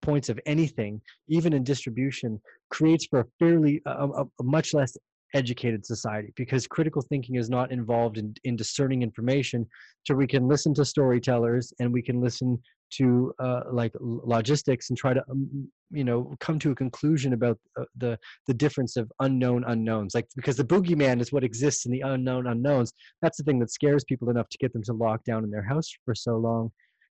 points 0.02 0.28
of 0.28 0.40
anything 0.46 1.00
even 1.28 1.52
in 1.52 1.62
distribution 1.62 2.40
creates 2.70 3.06
for 3.06 3.20
a 3.20 3.26
fairly 3.38 3.82
a, 3.86 3.90
a, 3.90 4.22
a 4.22 4.42
much 4.42 4.72
less 4.74 4.96
educated 5.34 5.84
society 5.84 6.32
because 6.36 6.66
critical 6.66 7.02
thinking 7.02 7.34
is 7.34 7.50
not 7.50 7.72
involved 7.72 8.18
in, 8.18 8.32
in 8.44 8.54
discerning 8.56 9.02
information 9.02 9.66
so 10.06 10.14
we 10.14 10.26
can 10.26 10.48
listen 10.48 10.72
to 10.72 10.84
storytellers 10.84 11.72
and 11.80 11.92
we 11.92 12.00
can 12.00 12.20
listen 12.20 12.56
to 12.96 13.32
uh, 13.38 13.62
like 13.70 13.92
logistics 14.00 14.90
and 14.90 14.98
try 14.98 15.14
to 15.14 15.22
um, 15.30 15.68
you 15.90 16.04
know 16.04 16.34
come 16.40 16.58
to 16.58 16.70
a 16.70 16.74
conclusion 16.74 17.32
about 17.32 17.58
uh, 17.78 17.84
the 17.96 18.18
the 18.46 18.54
difference 18.54 18.96
of 18.96 19.10
unknown 19.20 19.64
unknowns 19.66 20.14
like 20.14 20.26
because 20.36 20.56
the 20.56 20.64
boogeyman 20.64 21.20
is 21.20 21.32
what 21.32 21.44
exists 21.44 21.86
in 21.86 21.92
the 21.92 22.00
unknown 22.00 22.46
unknowns. 22.46 22.92
That's 23.22 23.38
the 23.38 23.44
thing 23.44 23.58
that 23.60 23.70
scares 23.70 24.04
people 24.04 24.30
enough 24.30 24.48
to 24.50 24.58
get 24.58 24.72
them 24.72 24.82
to 24.84 24.92
lock 24.92 25.24
down 25.24 25.44
in 25.44 25.50
their 25.50 25.62
house 25.62 25.90
for 26.04 26.14
so 26.14 26.36
long. 26.36 26.70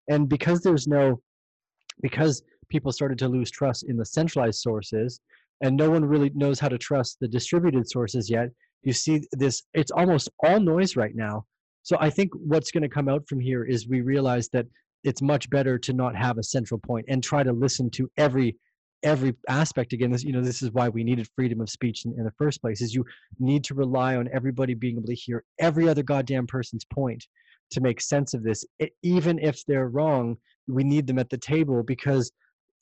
And 0.10 0.28
because 0.28 0.62
there's 0.62 0.88
no 0.88 1.22
because 2.02 2.44
people 2.70 2.92
started 2.92 3.18
to 3.20 3.28
lose 3.28 3.52
trust 3.52 3.84
in 3.88 3.98
the 3.98 4.06
centralized 4.06 4.62
sources 4.62 5.20
and 5.62 5.76
no 5.76 5.90
one 5.90 6.04
really 6.04 6.32
knows 6.34 6.60
how 6.60 6.70
to 6.70 6.78
trust 6.78 7.18
the 7.20 7.28
distributed 7.28 7.88
sources 7.90 8.30
yet 8.30 8.50
you 8.84 8.94
see 8.94 9.22
this 9.34 9.64
it's 9.74 9.92
almost 9.92 10.30
all 10.44 10.60
noise 10.60 10.96
right 10.96 11.16
now. 11.16 11.46
So 11.84 11.98
i 12.00 12.10
think 12.10 12.32
what's 12.36 12.72
going 12.72 12.84
to 12.84 12.90
come 12.90 13.10
out 13.10 13.24
from 13.28 13.40
here 13.40 13.64
is 13.66 13.88
we 13.88 14.02
realize 14.02 14.50
that 14.50 14.66
it's 15.04 15.22
much 15.22 15.50
better 15.50 15.78
to 15.80 15.94
not 15.94 16.16
have 16.16 16.38
a 16.38 16.44
central 16.44 16.80
point 16.80 17.06
and 17.10 17.24
try 17.24 17.44
to 17.44 17.52
listen 17.52 17.90
to 17.92 18.10
every 18.18 18.58
every 19.04 19.34
aspect. 19.50 19.94
Again 19.94 20.12
this 20.12 20.24
you 20.24 20.32
know 20.32 20.42
this 20.42 20.62
is 20.62 20.72
why 20.72 20.90
we 20.90 21.04
needed 21.04 21.28
freedom 21.36 21.62
of 21.62 21.70
speech 21.70 22.06
in, 22.06 22.14
in 22.18 22.24
the 22.24 22.34
first 22.38 22.62
place 22.62 22.82
is 22.82 22.94
you 22.94 23.06
need 23.40 23.64
to 23.66 23.74
rely 23.74 24.16
on 24.16 24.30
everybody 24.34 24.74
being 24.74 24.98
able 24.98 25.08
to 25.08 25.16
hear 25.16 25.44
every 25.60 25.90
other 25.90 26.04
goddamn 26.04 26.48
person's 26.48 26.86
point 26.86 27.26
to 27.72 27.82
make 27.82 28.02
sense 28.02 28.34
of 28.34 28.44
this. 28.44 28.66
It, 28.80 28.92
even 29.02 29.40
if 29.40 29.66
they're 29.66 29.90
wrong 29.90 30.38
we 30.68 30.84
need 30.84 31.08
them 31.08 31.20
at 31.20 31.30
the 31.30 31.38
table 31.38 31.84
because 31.84 32.32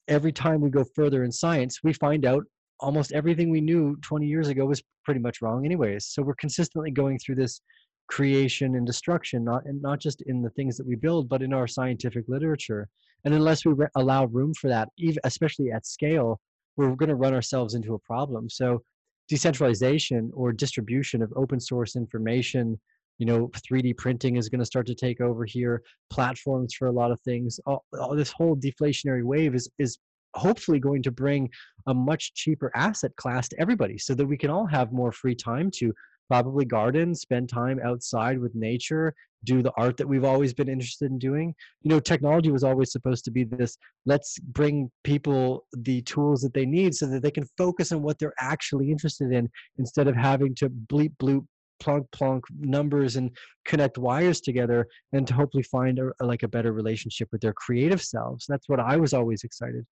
every 0.07 0.33
time 0.33 0.59
we 0.59 0.69
go 0.69 0.83
further 0.95 1.23
in 1.23 1.31
science 1.31 1.79
we 1.83 1.93
find 1.93 2.25
out 2.25 2.43
almost 2.81 3.11
everything 3.11 3.49
we 3.49 3.61
knew 3.61 3.95
20 4.01 4.25
years 4.25 4.47
ago 4.47 4.65
was 4.65 4.81
pretty 5.03 5.19
much 5.19 5.41
wrong 5.41 5.65
anyways. 5.65 6.05
So 6.05 6.21
we're 6.21 6.35
consistently 6.35 6.91
going 6.91 7.19
through 7.19 7.35
this 7.35 7.61
creation 8.09 8.75
and 8.75 8.85
destruction, 8.85 9.43
not 9.43 9.65
and 9.65 9.81
not 9.81 9.99
just 9.99 10.21
in 10.23 10.41
the 10.41 10.49
things 10.51 10.75
that 10.77 10.87
we 10.87 10.95
build, 10.95 11.29
but 11.29 11.41
in 11.41 11.53
our 11.53 11.67
scientific 11.67 12.25
literature. 12.27 12.89
And 13.23 13.33
unless 13.33 13.65
we 13.65 13.73
re- 13.73 13.87
allow 13.95 14.25
room 14.25 14.53
for 14.53 14.67
that, 14.67 14.89
even 14.97 15.19
especially 15.23 15.71
at 15.71 15.85
scale, 15.85 16.39
we're 16.75 16.95
going 16.95 17.09
to 17.09 17.15
run 17.15 17.33
ourselves 17.33 17.75
into 17.75 17.93
a 17.93 17.99
problem. 17.99 18.49
So, 18.49 18.81
decentralization 19.27 20.31
or 20.33 20.51
distribution 20.51 21.21
of 21.21 21.31
open 21.35 21.59
source 21.59 21.95
information, 21.95 22.79
you 23.19 23.27
know, 23.27 23.51
3D 23.71 23.95
printing 23.95 24.37
is 24.37 24.49
going 24.49 24.59
to 24.59 24.65
start 24.65 24.87
to 24.87 24.95
take 24.95 25.21
over 25.21 25.45
here. 25.45 25.83
Platforms 26.09 26.73
for 26.73 26.87
a 26.87 26.91
lot 26.91 27.11
of 27.11 27.19
things. 27.21 27.59
All, 27.67 27.85
all 27.99 28.15
this 28.15 28.31
whole 28.31 28.55
deflationary 28.55 29.23
wave 29.23 29.53
is 29.53 29.69
is 29.77 29.99
hopefully 30.35 30.79
going 30.79 31.03
to 31.03 31.11
bring 31.11 31.49
a 31.87 31.93
much 31.93 32.33
cheaper 32.33 32.71
asset 32.75 33.15
class 33.17 33.49
to 33.49 33.59
everybody 33.59 33.97
so 33.97 34.13
that 34.13 34.25
we 34.25 34.37
can 34.37 34.49
all 34.49 34.65
have 34.65 34.91
more 34.91 35.11
free 35.11 35.35
time 35.35 35.71
to 35.71 35.91
probably 36.29 36.63
garden, 36.63 37.13
spend 37.15 37.49
time 37.49 37.79
outside 37.83 38.39
with 38.39 38.53
nature, 38.55 39.13
do 39.43 39.61
the 39.61 39.73
art 39.77 39.97
that 39.97 40.07
we've 40.07 40.23
always 40.23 40.53
been 40.53 40.69
interested 40.69 41.09
in 41.11 41.17
doing. 41.17 41.53
You 41.81 41.89
know, 41.89 41.99
technology 41.99 42.51
was 42.51 42.63
always 42.63 42.91
supposed 42.91 43.25
to 43.25 43.31
be 43.31 43.43
this 43.43 43.77
let's 44.05 44.37
bring 44.39 44.91
people 45.03 45.65
the 45.73 46.01
tools 46.03 46.41
that 46.41 46.53
they 46.53 46.65
need 46.65 46.93
so 46.93 47.07
that 47.07 47.23
they 47.23 47.31
can 47.31 47.47
focus 47.57 47.91
on 47.91 48.03
what 48.03 48.19
they're 48.19 48.33
actually 48.39 48.91
interested 48.91 49.31
in 49.31 49.49
instead 49.77 50.07
of 50.07 50.15
having 50.15 50.53
to 50.55 50.69
bleep 50.69 51.13
bloop 51.21 51.45
plunk 51.79 52.05
plunk 52.11 52.43
numbers 52.59 53.15
and 53.15 53.31
connect 53.65 53.97
wires 53.97 54.41
together 54.41 54.85
and 55.13 55.25
to 55.25 55.33
hopefully 55.33 55.63
find 55.63 55.97
a, 55.97 56.11
like 56.25 56.43
a 56.43 56.47
better 56.47 56.73
relationship 56.73 57.29
with 57.31 57.39
their 57.39 57.53
creative 57.53 58.01
selves 58.01 58.45
that's 58.49 58.67
what 58.67 58.81
i 58.81 58.97
was 58.97 59.13
always 59.13 59.45
excited 59.45 59.85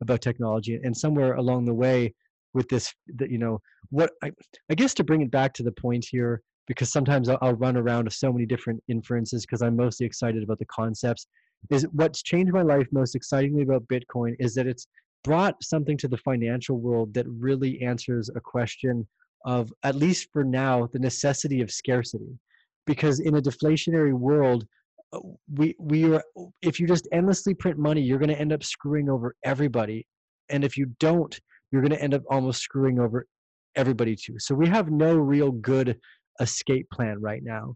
about 0.00 0.22
technology 0.22 0.80
and 0.82 0.96
somewhere 0.96 1.34
along 1.34 1.66
the 1.66 1.74
way 1.74 2.14
with 2.54 2.68
this 2.68 2.92
that 3.16 3.30
you 3.30 3.38
know 3.38 3.60
what 3.90 4.10
I, 4.22 4.30
I 4.70 4.74
guess 4.74 4.94
to 4.94 5.04
bring 5.04 5.22
it 5.22 5.30
back 5.30 5.52
to 5.54 5.62
the 5.62 5.72
point 5.72 6.06
here 6.10 6.40
because 6.66 6.90
sometimes 6.90 7.28
I'll, 7.28 7.38
I'll 7.42 7.54
run 7.54 7.76
around 7.76 8.04
with 8.04 8.14
so 8.14 8.32
many 8.32 8.46
different 8.46 8.82
inferences 8.88 9.44
because 9.44 9.62
i'm 9.62 9.76
mostly 9.76 10.06
excited 10.06 10.42
about 10.42 10.58
the 10.58 10.66
concepts 10.66 11.26
is 11.70 11.86
what's 11.92 12.22
changed 12.22 12.52
my 12.52 12.62
life 12.62 12.86
most 12.92 13.14
excitingly 13.14 13.62
about 13.62 13.86
bitcoin 13.88 14.34
is 14.38 14.54
that 14.54 14.66
it's 14.66 14.86
brought 15.24 15.60
something 15.64 15.96
to 15.96 16.06
the 16.06 16.18
financial 16.18 16.78
world 16.78 17.12
that 17.14 17.26
really 17.28 17.80
answers 17.82 18.30
a 18.36 18.40
question 18.40 19.06
of 19.44 19.72
at 19.82 19.96
least 19.96 20.28
for 20.32 20.44
now 20.44 20.88
the 20.92 20.98
necessity 20.98 21.60
of 21.60 21.70
scarcity. 21.70 22.38
Because 22.86 23.20
in 23.20 23.36
a 23.36 23.42
deflationary 23.42 24.12
world 24.12 24.66
uh, 25.12 25.20
we 25.54 25.74
we 25.78 26.12
are 26.12 26.22
if 26.62 26.78
you 26.78 26.86
just 26.86 27.08
endlessly 27.12 27.54
print 27.54 27.78
money 27.78 28.02
you're 28.02 28.18
going 28.18 28.28
to 28.28 28.38
end 28.38 28.52
up 28.52 28.62
screwing 28.62 29.08
over 29.08 29.34
everybody. 29.44 30.06
And 30.50 30.62
if 30.62 30.76
you 30.76 30.86
don't 31.00 31.38
you're 31.74 31.82
going 31.82 31.90
to 31.90 32.00
end 32.00 32.14
up 32.14 32.22
almost 32.30 32.62
screwing 32.62 33.00
over 33.00 33.26
everybody 33.74 34.14
too. 34.14 34.38
So 34.38 34.54
we 34.54 34.68
have 34.68 34.92
no 34.92 35.16
real 35.16 35.50
good 35.50 35.98
escape 36.40 36.88
plan 36.90 37.20
right 37.20 37.42
now. 37.42 37.74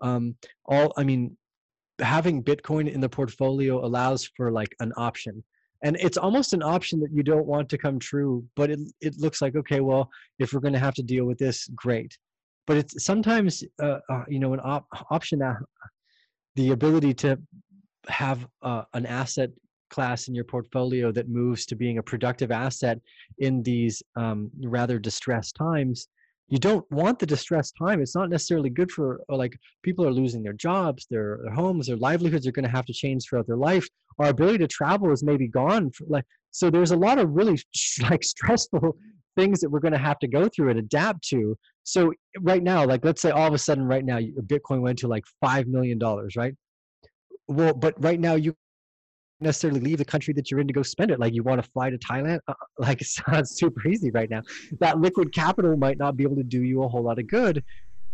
Um, 0.00 0.36
all 0.66 0.92
I 0.96 1.02
mean, 1.02 1.36
having 1.98 2.44
Bitcoin 2.44 2.88
in 2.88 3.00
the 3.00 3.08
portfolio 3.08 3.84
allows 3.84 4.30
for 4.36 4.52
like 4.52 4.72
an 4.78 4.92
option. 4.96 5.42
And 5.82 5.96
it's 5.96 6.16
almost 6.16 6.52
an 6.52 6.62
option 6.62 7.00
that 7.00 7.10
you 7.12 7.24
don't 7.24 7.44
want 7.44 7.68
to 7.70 7.78
come 7.78 7.98
true, 7.98 8.44
but 8.54 8.70
it 8.70 8.78
it 9.00 9.14
looks 9.18 9.42
like 9.42 9.56
okay, 9.56 9.80
well, 9.80 10.08
if 10.38 10.52
we're 10.52 10.60
going 10.60 10.74
to 10.74 10.78
have 10.78 10.94
to 10.94 11.02
deal 11.02 11.24
with 11.24 11.38
this, 11.38 11.68
great. 11.74 12.16
But 12.68 12.76
it's 12.76 13.04
sometimes 13.04 13.64
uh, 13.82 13.98
uh, 14.08 14.24
you 14.28 14.38
know 14.38 14.54
an 14.54 14.60
op- 14.62 14.86
option, 15.10 15.42
uh, 15.42 15.54
the 16.54 16.70
ability 16.70 17.14
to 17.14 17.36
have 18.06 18.46
uh, 18.62 18.82
an 18.94 19.06
asset 19.06 19.50
class 19.90 20.28
in 20.28 20.34
your 20.34 20.44
portfolio 20.44 21.12
that 21.12 21.28
moves 21.28 21.66
to 21.66 21.74
being 21.74 21.98
a 21.98 22.02
productive 22.02 22.50
asset 22.50 22.98
in 23.38 23.62
these 23.62 24.02
um, 24.16 24.50
rather 24.62 24.98
distressed 24.98 25.56
times 25.56 26.08
you 26.50 26.58
don't 26.58 26.84
want 26.90 27.20
the 27.20 27.26
distressed 27.26 27.76
time. 27.80 28.02
It's 28.02 28.16
not 28.16 28.28
necessarily 28.28 28.70
good 28.70 28.90
for 28.90 29.20
uh, 29.30 29.36
like 29.36 29.56
people 29.84 30.04
are 30.04 30.12
losing 30.12 30.42
their 30.42 30.52
jobs 30.52 31.06
their, 31.08 31.38
their 31.44 31.54
homes 31.54 31.86
their 31.86 31.96
livelihoods 31.96 32.46
are 32.46 32.52
going 32.52 32.64
to 32.64 32.70
have 32.70 32.84
to 32.86 32.92
change 32.92 33.24
throughout 33.24 33.46
their 33.46 33.56
life. 33.56 33.88
Our 34.18 34.28
ability 34.28 34.58
to 34.58 34.66
travel 34.66 35.12
is 35.12 35.22
maybe 35.22 35.46
gone 35.46 35.92
for, 35.92 36.06
like 36.08 36.24
so 36.50 36.68
there's 36.68 36.90
a 36.90 36.96
lot 36.96 37.18
of 37.18 37.30
really 37.30 37.58
like 38.10 38.24
stressful 38.24 38.96
things 39.36 39.60
that 39.60 39.70
we're 39.70 39.80
going 39.80 39.92
to 39.92 39.98
have 39.98 40.18
to 40.18 40.26
go 40.26 40.48
through 40.48 40.70
and 40.70 40.80
adapt 40.80 41.22
to. 41.28 41.56
So 41.84 42.12
right 42.40 42.62
now 42.62 42.84
like 42.84 43.04
let's 43.04 43.22
say 43.22 43.30
all 43.30 43.46
of 43.46 43.54
a 43.54 43.58
sudden 43.58 43.84
right 43.84 44.04
now 44.04 44.18
bitcoin 44.18 44.80
went 44.80 44.98
to 44.98 45.08
like 45.08 45.24
five 45.40 45.68
million 45.68 45.98
dollars 45.98 46.34
right? 46.36 46.54
Well 47.46 47.74
but 47.74 47.94
right 48.02 48.18
now 48.18 48.34
you 48.34 48.56
necessarily 49.40 49.80
leave 49.80 49.98
the 49.98 50.04
country 50.04 50.34
that 50.34 50.50
you're 50.50 50.60
in 50.60 50.66
to 50.66 50.72
go 50.72 50.82
spend 50.82 51.10
it. 51.10 51.18
Like 51.18 51.34
you 51.34 51.42
want 51.42 51.62
to 51.62 51.70
fly 51.70 51.90
to 51.90 51.98
Thailand, 51.98 52.40
uh, 52.48 52.54
like 52.78 53.00
it 53.00 53.06
sounds 53.06 53.56
super 53.56 53.86
easy 53.88 54.10
right 54.10 54.30
now. 54.30 54.42
That 54.80 55.00
liquid 55.00 55.34
capital 55.34 55.76
might 55.76 55.98
not 55.98 56.16
be 56.16 56.24
able 56.24 56.36
to 56.36 56.42
do 56.42 56.62
you 56.62 56.82
a 56.82 56.88
whole 56.88 57.02
lot 57.02 57.18
of 57.18 57.26
good 57.26 57.62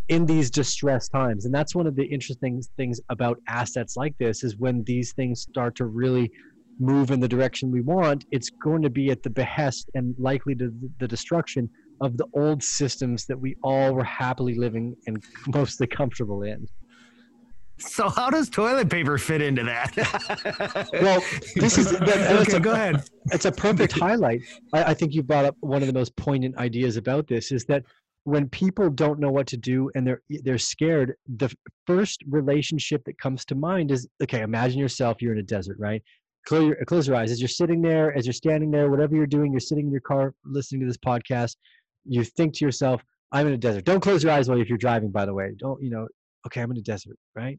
in 0.09 0.25
these 0.25 0.49
distressed 0.49 1.11
times. 1.11 1.45
And 1.45 1.53
that's 1.53 1.75
one 1.75 1.85
of 1.85 1.95
the 1.95 2.05
interesting 2.05 2.61
things 2.77 3.01
about 3.09 3.39
assets 3.47 3.97
like 3.97 4.17
this 4.19 4.43
is 4.43 4.57
when 4.57 4.83
these 4.85 5.13
things 5.13 5.41
start 5.41 5.75
to 5.75 5.85
really 5.85 6.31
move 6.79 7.11
in 7.11 7.19
the 7.19 7.27
direction 7.27 7.71
we 7.71 7.81
want, 7.81 8.25
it's 8.31 8.49
going 8.63 8.81
to 8.83 8.89
be 8.89 9.09
at 9.09 9.23
the 9.23 9.29
behest 9.29 9.89
and 9.95 10.15
likely 10.17 10.55
to 10.55 10.71
the 10.99 11.07
destruction 11.07 11.69
of 12.01 12.15
the 12.17 12.25
old 12.35 12.63
systems 12.63 13.25
that 13.25 13.39
we 13.39 13.55
all 13.63 13.93
were 13.93 14.03
happily 14.03 14.55
living 14.55 14.95
and 15.07 15.23
mostly 15.47 15.87
comfortable 15.87 16.43
in. 16.43 16.67
So 17.79 18.09
how 18.09 18.29
does 18.29 18.49
toilet 18.49 18.89
paper 18.89 19.17
fit 19.17 19.41
into 19.41 19.63
that? 19.63 20.89
Well, 20.93 21.21
this 21.55 21.77
is- 21.77 21.91
that- 21.91 22.37
okay. 22.47 22.57
a- 22.57 22.59
go 22.59 22.71
ahead. 22.73 23.03
it's 23.31 23.45
a 23.45 23.51
perfect 23.51 23.93
highlight. 23.99 24.41
I, 24.73 24.83
I 24.85 24.93
think 24.93 25.13
you 25.13 25.23
brought 25.23 25.45
up 25.45 25.55
one 25.59 25.81
of 25.81 25.87
the 25.87 25.93
most 25.93 26.15
poignant 26.15 26.57
ideas 26.57 26.97
about 26.97 27.27
this 27.27 27.51
is 27.51 27.65
that 27.65 27.83
when 28.23 28.49
people 28.49 28.89
don't 28.89 29.19
know 29.19 29.31
what 29.31 29.47
to 29.47 29.57
do 29.57 29.89
and 29.95 30.05
they're 30.05 30.21
they're 30.43 30.57
scared, 30.57 31.13
the 31.37 31.53
first 31.85 32.21
relationship 32.27 33.03
that 33.05 33.17
comes 33.19 33.45
to 33.45 33.55
mind 33.55 33.91
is 33.91 34.07
okay. 34.21 34.41
Imagine 34.41 34.79
yourself 34.79 35.21
you're 35.21 35.31
in 35.33 35.39
a 35.39 35.43
desert, 35.43 35.77
right? 35.79 36.01
Close 36.45 36.65
your 36.65 36.75
close 36.85 37.07
your 37.07 37.15
eyes 37.15 37.31
as 37.31 37.39
you're 37.39 37.47
sitting 37.47 37.81
there, 37.81 38.15
as 38.17 38.25
you're 38.25 38.33
standing 38.33 38.69
there, 38.71 38.89
whatever 38.89 39.15
you're 39.15 39.27
doing, 39.27 39.51
you're 39.51 39.59
sitting 39.61 39.85
in 39.85 39.91
your 39.91 40.01
car 40.01 40.33
listening 40.45 40.81
to 40.81 40.87
this 40.87 40.97
podcast. 40.97 41.55
You 42.05 42.23
think 42.23 42.53
to 42.55 42.65
yourself, 42.65 43.01
"I'm 43.31 43.47
in 43.47 43.53
a 43.53 43.57
desert." 43.57 43.85
Don't 43.85 44.01
close 44.01 44.23
your 44.23 44.33
eyes 44.33 44.49
while 44.49 44.59
if 44.59 44.67
you're 44.67 44.77
driving. 44.77 45.09
By 45.11 45.25
the 45.25 45.33
way, 45.33 45.53
don't 45.57 45.81
you 45.81 45.89
know? 45.89 46.07
Okay, 46.45 46.61
I'm 46.61 46.71
in 46.71 46.77
a 46.77 46.81
desert, 46.81 47.17
right? 47.35 47.57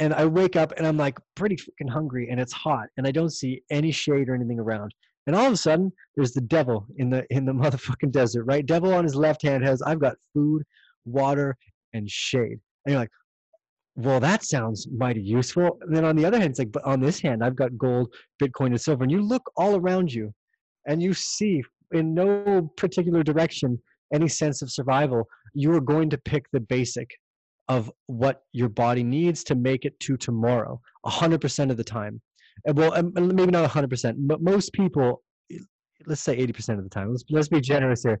And 0.00 0.14
I 0.14 0.24
wake 0.24 0.56
up 0.56 0.72
and 0.76 0.86
I'm 0.86 0.96
like 0.96 1.18
pretty 1.36 1.56
freaking 1.56 1.90
hungry 1.90 2.28
and 2.30 2.40
it's 2.40 2.52
hot 2.52 2.88
and 2.96 3.06
I 3.06 3.12
don't 3.12 3.30
see 3.30 3.62
any 3.70 3.92
shade 3.92 4.28
or 4.28 4.34
anything 4.34 4.58
around. 4.58 4.92
And 5.26 5.36
all 5.36 5.46
of 5.46 5.52
a 5.52 5.56
sudden, 5.56 5.92
there's 6.16 6.32
the 6.32 6.40
devil 6.40 6.86
in 6.96 7.10
the 7.10 7.24
in 7.30 7.44
the 7.44 7.52
motherfucking 7.62 8.10
desert, 8.10 8.44
right? 8.44 8.64
Devil 8.66 8.92
on 8.94 9.04
his 9.04 9.14
left 9.14 9.42
hand 9.42 9.62
has 9.62 9.82
I've 9.82 10.00
got 10.00 10.16
food, 10.34 10.62
water, 11.04 11.56
and 11.92 12.10
shade. 12.10 12.58
And 12.84 12.92
you're 12.92 12.98
like, 12.98 13.10
well, 13.96 14.20
that 14.20 14.44
sounds 14.44 14.88
mighty 14.90 15.20
useful. 15.20 15.78
And 15.82 15.94
then 15.94 16.06
on 16.06 16.16
the 16.16 16.24
other 16.24 16.38
hand, 16.38 16.50
it's 16.50 16.58
like, 16.58 16.72
but 16.72 16.84
on 16.84 17.00
this 17.00 17.20
hand, 17.20 17.44
I've 17.44 17.56
got 17.56 17.76
gold, 17.76 18.12
Bitcoin, 18.42 18.68
and 18.68 18.80
silver. 18.80 19.02
And 19.02 19.12
you 19.12 19.20
look 19.20 19.42
all 19.56 19.76
around 19.76 20.12
you 20.12 20.32
and 20.86 21.02
you 21.02 21.12
see 21.12 21.62
in 21.92 22.14
no 22.14 22.70
particular 22.76 23.22
direction 23.22 23.78
any 24.14 24.28
sense 24.28 24.62
of 24.62 24.70
survival. 24.70 25.28
You 25.52 25.72
are 25.74 25.80
going 25.80 26.08
to 26.10 26.18
pick 26.18 26.46
the 26.52 26.60
basic 26.60 27.10
of 27.70 27.90
what 28.06 28.42
your 28.52 28.68
body 28.68 29.04
needs 29.04 29.44
to 29.44 29.54
make 29.54 29.84
it 29.84 29.98
to 30.00 30.16
tomorrow 30.16 30.78
100% 31.06 31.70
of 31.70 31.76
the 31.76 31.84
time. 31.84 32.20
And 32.66 32.76
well 32.76 32.92
um, 32.94 33.12
maybe 33.14 33.52
not 33.52 33.70
100% 33.70 34.14
but 34.18 34.42
most 34.42 34.72
people 34.74 35.22
let's 36.06 36.20
say 36.20 36.36
80% 36.36 36.78
of 36.78 36.84
the 36.84 36.90
time 36.90 37.10
let's, 37.10 37.24
let's 37.30 37.48
be 37.48 37.60
generous 37.60 38.02
here. 38.02 38.20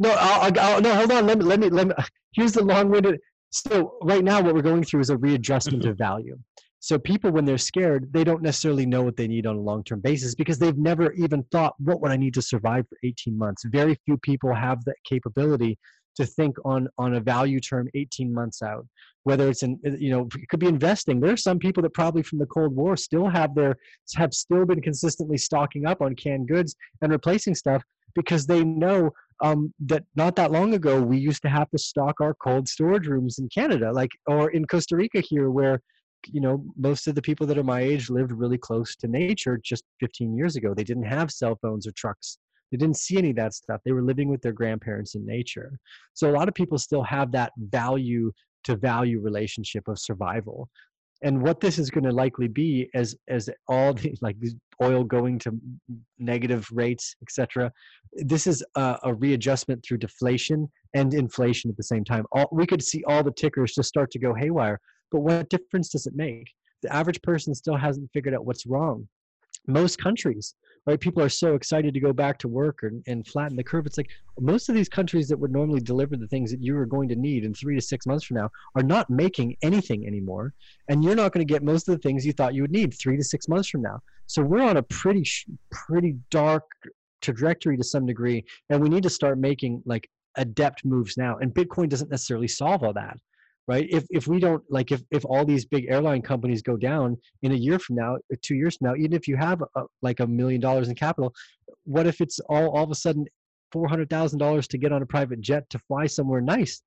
No 0.00 0.10
I'll, 0.18 0.58
I'll- 0.58 0.80
no 0.82 0.94
hold 0.94 1.12
on 1.12 1.26
let 1.26 1.38
me 1.38 1.44
let 1.44 1.60
me 1.60 1.70
let 1.70 1.86
me 1.88 1.94
here's 2.34 2.52
the 2.52 2.64
long-winded 2.64 3.18
so 3.50 3.98
right 4.02 4.24
now 4.24 4.42
what 4.42 4.54
we're 4.54 4.62
going 4.62 4.82
through 4.82 5.00
is 5.00 5.10
a 5.10 5.16
readjustment 5.16 5.84
of 5.84 5.96
value. 6.08 6.36
So 6.80 6.98
people 6.98 7.30
when 7.30 7.44
they're 7.44 7.58
scared 7.58 8.12
they 8.12 8.24
don't 8.24 8.42
necessarily 8.42 8.84
know 8.84 9.02
what 9.02 9.16
they 9.16 9.28
need 9.28 9.46
on 9.46 9.54
a 9.54 9.60
long-term 9.60 10.00
basis 10.00 10.34
because 10.34 10.58
they've 10.58 10.76
never 10.76 11.12
even 11.12 11.44
thought 11.52 11.74
what 11.78 12.00
would 12.00 12.10
i 12.10 12.16
need 12.16 12.34
to 12.34 12.42
survive 12.42 12.84
for 12.88 12.98
18 13.04 13.38
months? 13.38 13.62
Very 13.66 13.96
few 14.04 14.18
people 14.18 14.52
have 14.52 14.84
that 14.86 14.96
capability 15.08 15.78
to 16.16 16.26
think 16.26 16.56
on 16.64 16.88
on 16.98 17.14
a 17.14 17.20
value 17.20 17.60
term 17.60 17.88
18 17.94 18.32
months 18.32 18.62
out 18.62 18.86
whether 19.24 19.48
it's 19.48 19.62
in 19.62 19.78
you 19.98 20.10
know 20.10 20.28
it 20.34 20.48
could 20.48 20.60
be 20.60 20.66
investing. 20.66 21.20
There 21.20 21.32
are 21.32 21.36
some 21.36 21.58
people 21.58 21.82
that 21.82 21.94
probably 21.94 22.22
from 22.22 22.38
the 22.38 22.46
cold 22.46 22.74
war 22.74 22.96
still 22.96 23.28
have 23.28 23.54
their 23.54 23.76
have 24.16 24.34
still 24.34 24.64
been 24.64 24.80
consistently 24.80 25.38
stocking 25.38 25.86
up 25.86 26.00
on 26.00 26.14
canned 26.16 26.48
goods 26.48 26.74
and 27.00 27.12
replacing 27.12 27.54
stuff 27.54 27.82
because 28.14 28.46
they 28.46 28.64
know 28.64 29.10
um, 29.42 29.72
that 29.86 30.04
not 30.16 30.36
that 30.36 30.52
long 30.52 30.74
ago 30.74 31.00
we 31.00 31.18
used 31.18 31.42
to 31.42 31.48
have 31.48 31.70
to 31.70 31.78
stock 31.78 32.20
our 32.20 32.34
cold 32.34 32.68
storage 32.68 33.06
rooms 33.06 33.38
in 33.38 33.48
canada 33.48 33.90
like 33.92 34.10
or 34.26 34.50
in 34.50 34.64
costa 34.66 34.94
rica 34.94 35.20
here 35.20 35.50
where 35.50 35.80
you 36.26 36.40
know 36.40 36.64
most 36.76 37.08
of 37.08 37.14
the 37.14 37.22
people 37.22 37.46
that 37.46 37.58
are 37.58 37.64
my 37.64 37.80
age 37.80 38.10
lived 38.10 38.32
really 38.32 38.58
close 38.58 38.94
to 38.96 39.08
nature 39.08 39.60
just 39.62 39.84
15 40.00 40.36
years 40.36 40.56
ago. 40.56 40.74
They 40.74 40.84
didn't 40.84 41.04
have 41.04 41.30
cell 41.30 41.58
phones 41.60 41.86
or 41.86 41.92
trucks 41.92 42.38
they 42.72 42.78
didn't 42.78 42.96
see 42.96 43.18
any 43.18 43.30
of 43.30 43.36
that 43.36 43.54
stuff. 43.54 43.80
They 43.84 43.92
were 43.92 44.02
living 44.02 44.28
with 44.28 44.40
their 44.40 44.52
grandparents 44.52 45.14
in 45.14 45.24
nature. 45.26 45.78
So 46.14 46.30
a 46.30 46.32
lot 46.32 46.48
of 46.48 46.54
people 46.54 46.78
still 46.78 47.02
have 47.02 47.30
that 47.32 47.52
value 47.58 48.32
to 48.64 48.76
value 48.76 49.20
relationship 49.20 49.86
of 49.88 49.98
survival. 49.98 50.68
And 51.24 51.40
what 51.42 51.60
this 51.60 51.78
is 51.78 51.90
going 51.90 52.04
to 52.04 52.10
likely 52.10 52.48
be 52.48 52.88
as 52.94 53.14
as 53.28 53.48
all 53.68 53.92
the 53.92 54.14
like 54.22 54.36
oil 54.82 55.04
going 55.04 55.38
to 55.40 55.52
negative 56.18 56.66
rates 56.72 57.14
etc 57.22 57.70
this 58.14 58.48
is 58.48 58.64
a, 58.74 58.98
a 59.04 59.14
readjustment 59.14 59.84
through 59.84 59.98
deflation 59.98 60.68
and 60.94 61.14
inflation 61.14 61.70
at 61.70 61.76
the 61.76 61.82
same 61.84 62.04
time. 62.04 62.24
All, 62.32 62.48
we 62.50 62.66
could 62.66 62.82
see 62.82 63.04
all 63.06 63.22
the 63.22 63.30
tickers 63.30 63.74
just 63.74 63.88
start 63.88 64.10
to 64.12 64.18
go 64.18 64.34
haywire 64.34 64.80
but 65.12 65.20
what 65.20 65.50
difference 65.50 65.90
does 65.90 66.06
it 66.06 66.14
make? 66.16 66.50
The 66.82 66.92
average 66.92 67.20
person 67.22 67.54
still 67.54 67.76
hasn't 67.76 68.10
figured 68.12 68.34
out 68.34 68.46
what's 68.46 68.66
wrong. 68.66 69.06
Most 69.68 69.98
countries 70.02 70.54
right? 70.86 70.98
People 70.98 71.22
are 71.22 71.28
so 71.28 71.54
excited 71.54 71.94
to 71.94 72.00
go 72.00 72.12
back 72.12 72.38
to 72.38 72.48
work 72.48 72.80
and, 72.82 73.02
and 73.06 73.26
flatten 73.26 73.56
the 73.56 73.62
curve. 73.62 73.86
It's 73.86 73.96
like 73.96 74.10
most 74.40 74.68
of 74.68 74.74
these 74.74 74.88
countries 74.88 75.28
that 75.28 75.38
would 75.38 75.52
normally 75.52 75.80
deliver 75.80 76.16
the 76.16 76.26
things 76.26 76.50
that 76.50 76.60
you 76.60 76.76
are 76.76 76.86
going 76.86 77.08
to 77.08 77.16
need 77.16 77.44
in 77.44 77.54
three 77.54 77.74
to 77.76 77.80
six 77.80 78.06
months 78.06 78.24
from 78.24 78.38
now 78.38 78.50
are 78.74 78.82
not 78.82 79.08
making 79.08 79.56
anything 79.62 80.06
anymore. 80.06 80.54
And 80.88 81.04
you're 81.04 81.14
not 81.14 81.32
going 81.32 81.46
to 81.46 81.52
get 81.52 81.62
most 81.62 81.88
of 81.88 81.94
the 81.94 82.00
things 82.00 82.26
you 82.26 82.32
thought 82.32 82.54
you 82.54 82.62
would 82.62 82.72
need 82.72 82.94
three 82.94 83.16
to 83.16 83.24
six 83.24 83.48
months 83.48 83.68
from 83.68 83.82
now. 83.82 84.00
So 84.26 84.42
we're 84.42 84.62
on 84.62 84.76
a 84.76 84.82
pretty 84.82 85.24
pretty 85.70 86.16
dark 86.30 86.64
trajectory 87.20 87.76
to 87.76 87.84
some 87.84 88.04
degree 88.04 88.44
and 88.68 88.82
we 88.82 88.88
need 88.88 89.04
to 89.04 89.10
start 89.10 89.38
making 89.38 89.82
like 89.86 90.08
adept 90.36 90.84
moves 90.84 91.16
now. 91.16 91.38
And 91.38 91.54
bitcoin 91.54 91.88
doesn't 91.88 92.10
necessarily 92.10 92.48
solve 92.48 92.82
all 92.82 92.92
that 92.94 93.16
right? 93.68 93.86
If 93.90 94.04
if 94.10 94.26
we 94.26 94.40
don't 94.40 94.62
like 94.70 94.92
if 94.92 95.02
if 95.10 95.24
all 95.24 95.44
these 95.44 95.64
big 95.64 95.86
airline 95.88 96.22
companies 96.22 96.62
go 96.62 96.76
down 96.76 97.16
in 97.42 97.52
a 97.52 97.56
year 97.56 97.78
from 97.78 97.96
now 97.96 98.16
uh, 98.16 98.36
two 98.42 98.54
years 98.54 98.76
from 98.76 98.88
now 98.88 98.96
even 98.96 99.12
if 99.12 99.28
you 99.28 99.36
have 99.36 99.62
a, 99.76 99.82
like 100.02 100.20
a 100.20 100.26
million 100.26 100.60
dollars 100.60 100.88
in 100.88 100.94
capital 100.94 101.32
what 101.84 102.06
if 102.06 102.20
it's 102.20 102.38
all 102.48 102.68
all 102.70 102.84
of 102.84 102.90
a 102.90 102.94
sudden 102.94 103.24
four 103.70 103.88
hundred 103.88 104.10
thousand 104.10 104.38
dollars 104.38 104.68
to 104.68 104.78
get 104.78 104.92
on 104.92 105.02
a 105.02 105.06
private 105.06 105.40
jet 105.40 105.68
to 105.70 105.78
fly 105.78 106.06
somewhere 106.06 106.40
nice? 106.40 106.82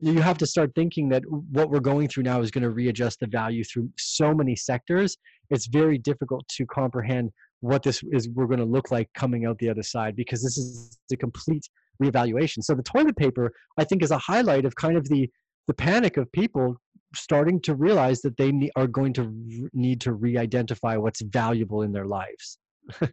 You 0.00 0.20
have 0.20 0.38
to 0.38 0.46
start 0.46 0.70
thinking 0.76 1.08
that 1.08 1.24
what 1.26 1.70
we're 1.70 1.80
going 1.80 2.06
through 2.06 2.22
now 2.22 2.40
is 2.40 2.52
going 2.52 2.62
to 2.62 2.70
readjust 2.70 3.18
the 3.18 3.26
value 3.26 3.64
through 3.64 3.90
so 3.98 4.32
many 4.32 4.54
sectors. 4.54 5.16
It's 5.50 5.66
very 5.66 5.98
difficult 5.98 6.46
to 6.50 6.66
comprehend 6.66 7.32
what 7.60 7.82
this 7.82 8.04
is 8.12 8.28
we're 8.28 8.46
going 8.46 8.60
to 8.60 8.64
look 8.64 8.92
like 8.92 9.08
coming 9.14 9.44
out 9.44 9.58
the 9.58 9.68
other 9.68 9.82
side 9.82 10.14
because 10.14 10.40
this 10.40 10.56
is 10.56 10.96
a 11.12 11.16
complete 11.16 11.68
reevaluation. 12.00 12.62
So 12.62 12.74
the 12.74 12.82
toilet 12.82 13.16
paper 13.16 13.52
i 13.76 13.84
think 13.84 14.02
is 14.02 14.12
a 14.12 14.18
highlight 14.18 14.64
of 14.64 14.74
kind 14.76 14.96
of 14.96 15.08
the 15.08 15.28
the 15.68 15.74
panic 15.74 16.16
of 16.16 16.30
people 16.32 16.76
starting 17.14 17.60
to 17.60 17.74
realize 17.74 18.20
that 18.22 18.36
they 18.36 18.50
ne- 18.50 18.70
are 18.74 18.88
going 18.88 19.12
to 19.12 19.22
r- 19.22 19.68
need 19.72 20.00
to 20.00 20.12
re-identify 20.12 20.96
what's 20.96 21.22
valuable 21.22 21.82
in 21.82 21.92
their 21.92 22.06
lives 22.06 22.58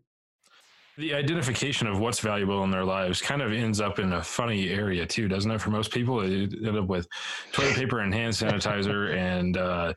The 0.98 1.14
identification 1.14 1.88
of 1.88 2.00
what's 2.00 2.22
valuable 2.22 2.64
in 2.64 2.72
their 2.72 2.86
lives 2.86 3.22
kind 3.22 3.42
of 3.42 3.52
ends 3.52 3.82
up 3.82 4.00
in 4.00 4.14
a 4.14 4.24
funny 4.24 4.70
area 4.70 5.06
too, 5.06 5.28
doesn't 5.28 5.52
it? 5.52 5.60
For 5.60 5.70
most 5.70 5.92
people, 5.92 6.22
they 6.22 6.44
end 6.44 6.78
up 6.78 6.88
with 6.88 7.06
toilet 7.52 7.76
paper 7.76 8.00
and 8.00 8.14
hand 8.14 8.32
sanitizer 8.32 9.14
and 9.18 9.58
uh, 9.58 9.94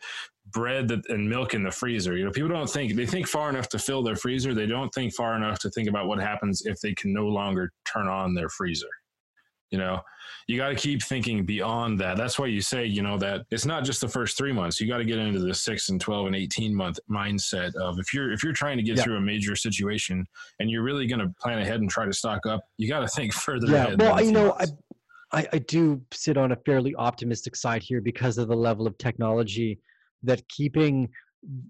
bread 0.50 0.88
that, 0.88 1.08
and 1.08 1.28
milk 1.28 1.54
in 1.54 1.62
the 1.62 1.70
freezer. 1.70 2.16
You 2.16 2.24
know, 2.24 2.32
people 2.32 2.48
don't 2.48 2.68
think 2.68 2.96
they 2.96 3.06
think 3.06 3.28
far 3.28 3.48
enough 3.48 3.68
to 3.68 3.78
fill 3.78 4.02
their 4.02 4.16
freezer. 4.16 4.54
They 4.54 4.66
don't 4.66 4.92
think 4.92 5.14
far 5.14 5.36
enough 5.36 5.60
to 5.60 5.70
think 5.70 5.88
about 5.88 6.08
what 6.08 6.18
happens 6.18 6.62
if 6.66 6.80
they 6.80 6.94
can 6.94 7.12
no 7.12 7.28
longer 7.28 7.70
turn 7.84 8.08
on 8.08 8.34
their 8.34 8.48
freezer. 8.48 8.88
You 9.70 9.78
know, 9.78 10.00
you 10.46 10.57
got 10.57 10.68
to 10.70 10.74
keep 10.74 11.02
thinking 11.02 11.44
beyond 11.44 12.00
that. 12.00 12.16
That's 12.16 12.38
why 12.38 12.46
you 12.46 12.61
say, 12.62 12.87
you 12.87 13.02
know, 13.02 13.18
that 13.18 13.44
it's 13.50 13.66
not 13.66 13.85
just 13.85 14.00
the 14.00 14.09
first 14.09 14.38
three 14.38 14.52
months. 14.52 14.81
You 14.81 14.88
got 14.88 14.98
to 14.98 15.04
get 15.04 15.18
into 15.18 15.40
the 15.40 15.54
six 15.54 15.90
and 15.90 16.00
12 16.00 16.28
and 16.28 16.37
18 16.37 16.74
month 16.74 16.98
mindset 17.11 17.74
of 17.76 17.98
if 17.98 18.14
you're, 18.14 18.33
if 18.33 18.42
you're 18.42 18.54
trying 18.54 18.78
to 18.78 18.83
get 18.83 18.96
Yeah. 18.96 19.02
through 19.02 19.16
a 19.16 19.20
major 19.20 19.54
situation 19.54 20.24
and 20.59 20.70
you're 20.70 20.83
really 20.83 21.07
going 21.07 21.20
to 21.20 21.28
plan 21.40 21.59
ahead 21.59 21.81
and 21.81 21.90
try 21.90 22.07
to 22.07 22.12
stock 22.14 22.46
up, 22.46 22.62
you 22.78 22.88
got 22.88 23.00
to 23.00 23.09
think 23.09 23.33
further 23.46 23.66
yeah 23.70 23.85
ahead. 23.88 24.00
well 24.00 24.22
you 24.24 24.33
know 24.33 24.52
I. 24.59 24.64
I 25.31 25.46
i 25.52 25.59
do 25.59 26.00
sit 26.11 26.38
on 26.38 26.52
a 26.52 26.57
fairly 26.64 26.94
optimistic 26.96 27.54
side 27.54 27.83
here 27.83 28.00
because 28.00 28.38
of 28.38 28.48
the 28.48 28.57
level 28.57 28.87
of 28.87 28.96
technology 28.96 29.78
that 30.22 30.40
keeping 30.48 31.07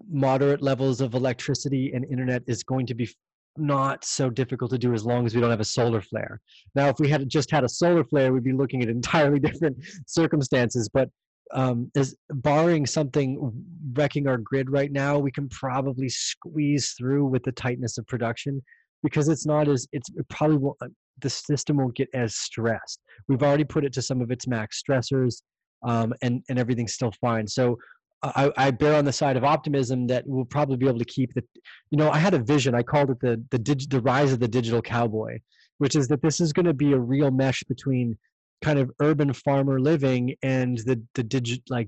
moderate 0.09 0.61
levels 0.61 1.01
of 1.01 1.13
electricity 1.13 1.91
and 1.93 2.05
internet 2.05 2.41
is 2.47 2.63
going 2.63 2.85
to 2.87 2.93
be 2.93 3.09
not 3.57 4.05
so 4.05 4.29
difficult 4.29 4.71
to 4.71 4.77
do 4.77 4.93
as 4.93 5.05
long 5.05 5.25
as 5.25 5.35
we 5.35 5.41
don't 5.41 5.49
have 5.49 5.59
a 5.59 5.65
solar 5.65 6.01
flare. 6.01 6.39
Now 6.75 6.89
if 6.89 6.99
we 6.99 7.09
had 7.09 7.27
just 7.29 7.51
had 7.51 7.63
a 7.63 7.69
solar 7.69 8.03
flare 8.03 8.31
we'd 8.33 8.43
be 8.43 8.53
looking 8.53 8.81
at 8.81 8.89
entirely 8.89 9.39
different 9.47 9.77
circumstances 10.07 10.89
but 10.93 11.09
um, 11.51 11.91
as 11.95 12.15
barring 12.29 12.85
something 12.85 13.51
wrecking 13.93 14.27
our 14.27 14.37
grid 14.37 14.69
right 14.69 14.91
now 14.91 15.17
we 15.17 15.31
can 15.31 15.49
probably 15.49 16.07
squeeze 16.07 16.93
through 16.97 17.25
with 17.25 17.43
the 17.43 17.51
tightness 17.51 17.97
of 17.97 18.05
production 18.05 18.61
because 19.01 19.29
it's 19.29 19.45
not 19.45 19.67
as 19.67 19.87
it's 19.91 20.09
it 20.15 20.27
probably 20.29 20.57
won't 20.57 20.77
uh, 20.81 20.87
the 21.21 21.29
system 21.29 21.77
won't 21.77 21.95
get 21.95 22.09
as 22.13 22.35
stressed. 22.35 23.01
We've 23.27 23.43
already 23.43 23.65
put 23.65 23.83
it 23.83 23.93
to 23.93 24.01
some 24.01 24.21
of 24.21 24.31
its 24.31 24.47
max 24.47 24.81
stressors 24.81 25.41
um, 25.85 26.13
and 26.21 26.43
and 26.49 26.59
everything's 26.59 26.93
still 26.93 27.13
fine. 27.19 27.47
So 27.47 27.77
I, 28.21 28.51
I 28.57 28.71
bear 28.71 28.95
on 28.95 29.05
the 29.05 29.13
side 29.13 29.37
of 29.37 29.45
optimism 29.45 30.07
that 30.07 30.23
we'll 30.27 30.45
probably 30.45 30.75
be 30.75 30.87
able 30.87 30.99
to 30.99 31.05
keep 31.05 31.33
the 31.33 31.43
you 31.89 31.97
know 31.97 32.09
i 32.11 32.17
had 32.17 32.33
a 32.33 32.39
vision 32.39 32.75
i 32.75 32.83
called 32.83 33.09
it 33.11 33.19
the 33.21 33.41
the, 33.49 33.57
dig, 33.57 33.89
the 33.89 34.01
rise 34.01 34.33
of 34.33 34.39
the 34.39 34.47
digital 34.47 34.81
cowboy 34.81 35.39
which 35.77 35.95
is 35.95 36.07
that 36.09 36.21
this 36.21 36.41
is 36.41 36.51
going 36.51 36.65
to 36.65 36.73
be 36.73 36.91
a 36.91 36.99
real 36.99 37.31
mesh 37.31 37.63
between 37.63 38.17
kind 38.61 38.77
of 38.77 38.91
urban 38.99 39.31
farmer 39.31 39.79
living 39.79 40.35
and 40.43 40.79
the 40.79 41.01
the 41.15 41.23
digit 41.23 41.61
like 41.69 41.87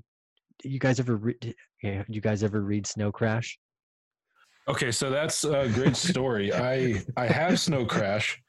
you 0.64 0.80
guys 0.80 1.00
ever 1.00 1.18
read 1.18 1.54
yeah, 1.84 2.04
you 2.08 2.22
guys 2.22 2.44
ever 2.44 2.62
read 2.62 2.88
snow 2.88 3.12
crash 3.12 3.58
Okay, 4.68 4.92
so 4.92 5.10
that's 5.10 5.44
a 5.44 5.68
great 5.70 5.96
story. 5.96 6.54
I 6.54 7.04
I 7.18 7.28
have 7.28 7.60
Snow 7.60 7.86
Crash. 7.86 8.40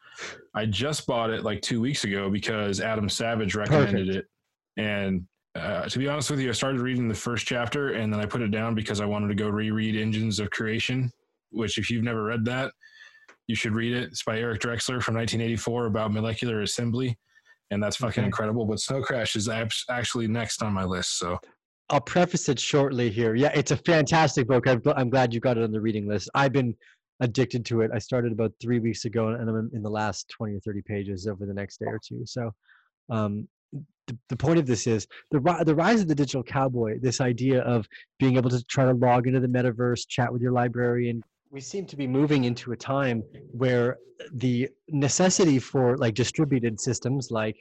I 0.54 0.66
just 0.66 1.06
bought 1.06 1.30
it 1.30 1.42
like 1.42 1.62
two 1.62 1.80
weeks 1.80 2.04
ago 2.04 2.28
because 2.28 2.80
Adam 2.80 3.08
Savage 3.08 3.54
recommended 3.54 4.16
it, 4.16 4.26
and 4.76 5.26
uh, 5.54 5.88
to 5.88 5.98
be 5.98 6.08
honest 6.08 6.30
with 6.30 6.40
you, 6.40 6.48
I 6.48 6.52
started 6.52 6.80
reading 6.80 7.08
the 7.08 7.14
first 7.14 7.46
chapter 7.46 7.92
and 7.92 8.12
then 8.12 8.20
I 8.20 8.26
put 8.26 8.40
it 8.40 8.50
down 8.50 8.74
because 8.74 9.00
I 9.00 9.04
wanted 9.04 9.28
to 9.28 9.34
go 9.34 9.48
reread 9.48 9.96
Engines 9.96 10.40
of 10.40 10.50
Creation, 10.50 11.12
which, 11.50 11.76
if 11.78 11.90
you've 11.90 12.04
never 12.04 12.24
read 12.24 12.44
that, 12.46 12.72
you 13.48 13.54
should 13.54 13.74
read 13.74 13.94
it. 13.94 14.04
It's 14.04 14.22
by 14.22 14.38
Eric 14.38 14.60
Drexler 14.62 15.02
from 15.02 15.14
1984 15.16 15.86
about 15.86 16.12
molecular 16.12 16.62
assembly, 16.62 17.18
and 17.70 17.82
that's 17.82 17.96
fucking 17.96 18.22
Okay. 18.22 18.26
incredible. 18.26 18.64
But 18.64 18.80
Snow 18.80 19.02
Crash 19.02 19.36
is 19.36 19.48
actually 19.48 20.26
next 20.26 20.62
on 20.62 20.72
my 20.72 20.84
list. 20.84 21.18
So 21.18 21.38
I'll 21.90 22.00
preface 22.00 22.48
it 22.48 22.58
shortly 22.58 23.10
here. 23.10 23.34
Yeah, 23.34 23.52
it's 23.54 23.72
a 23.72 23.76
fantastic 23.76 24.46
book. 24.48 24.66
I'm, 24.66 24.80
I'm 24.96 25.10
glad 25.10 25.34
you 25.34 25.40
got 25.40 25.58
it 25.58 25.64
on 25.64 25.72
the 25.72 25.80
reading 25.80 26.08
list. 26.08 26.30
I've 26.34 26.52
been 26.52 26.74
addicted 27.20 27.66
to 27.66 27.82
it. 27.82 27.90
I 27.92 27.98
started 27.98 28.32
about 28.32 28.52
three 28.62 28.78
weeks 28.78 29.04
ago, 29.04 29.28
and 29.28 29.50
I'm 29.50 29.70
in 29.74 29.82
the 29.82 29.90
last 29.90 30.30
20 30.30 30.54
or 30.54 30.60
30 30.60 30.80
pages 30.82 31.26
over 31.26 31.44
the 31.44 31.52
next 31.52 31.78
day 31.78 31.86
or 31.86 32.00
two. 32.02 32.22
So, 32.24 32.50
um, 33.10 33.46
the, 34.06 34.18
the 34.28 34.36
point 34.36 34.58
of 34.58 34.66
this 34.66 34.86
is 34.86 35.06
the 35.30 35.40
the 35.64 35.74
rise 35.74 36.00
of 36.00 36.08
the 36.08 36.14
digital 36.14 36.42
cowboy. 36.42 36.98
This 37.00 37.20
idea 37.20 37.62
of 37.62 37.86
being 38.18 38.36
able 38.36 38.50
to 38.50 38.62
try 38.64 38.84
to 38.84 38.92
log 38.92 39.26
into 39.26 39.40
the 39.40 39.48
metaverse, 39.48 40.06
chat 40.08 40.32
with 40.32 40.42
your 40.42 40.52
librarian. 40.52 41.22
We 41.50 41.60
seem 41.60 41.86
to 41.86 41.96
be 41.96 42.06
moving 42.06 42.44
into 42.44 42.72
a 42.72 42.76
time 42.76 43.22
where 43.52 43.98
the 44.32 44.68
necessity 44.88 45.58
for 45.58 45.96
like 45.98 46.14
distributed 46.14 46.80
systems, 46.80 47.30
like 47.30 47.56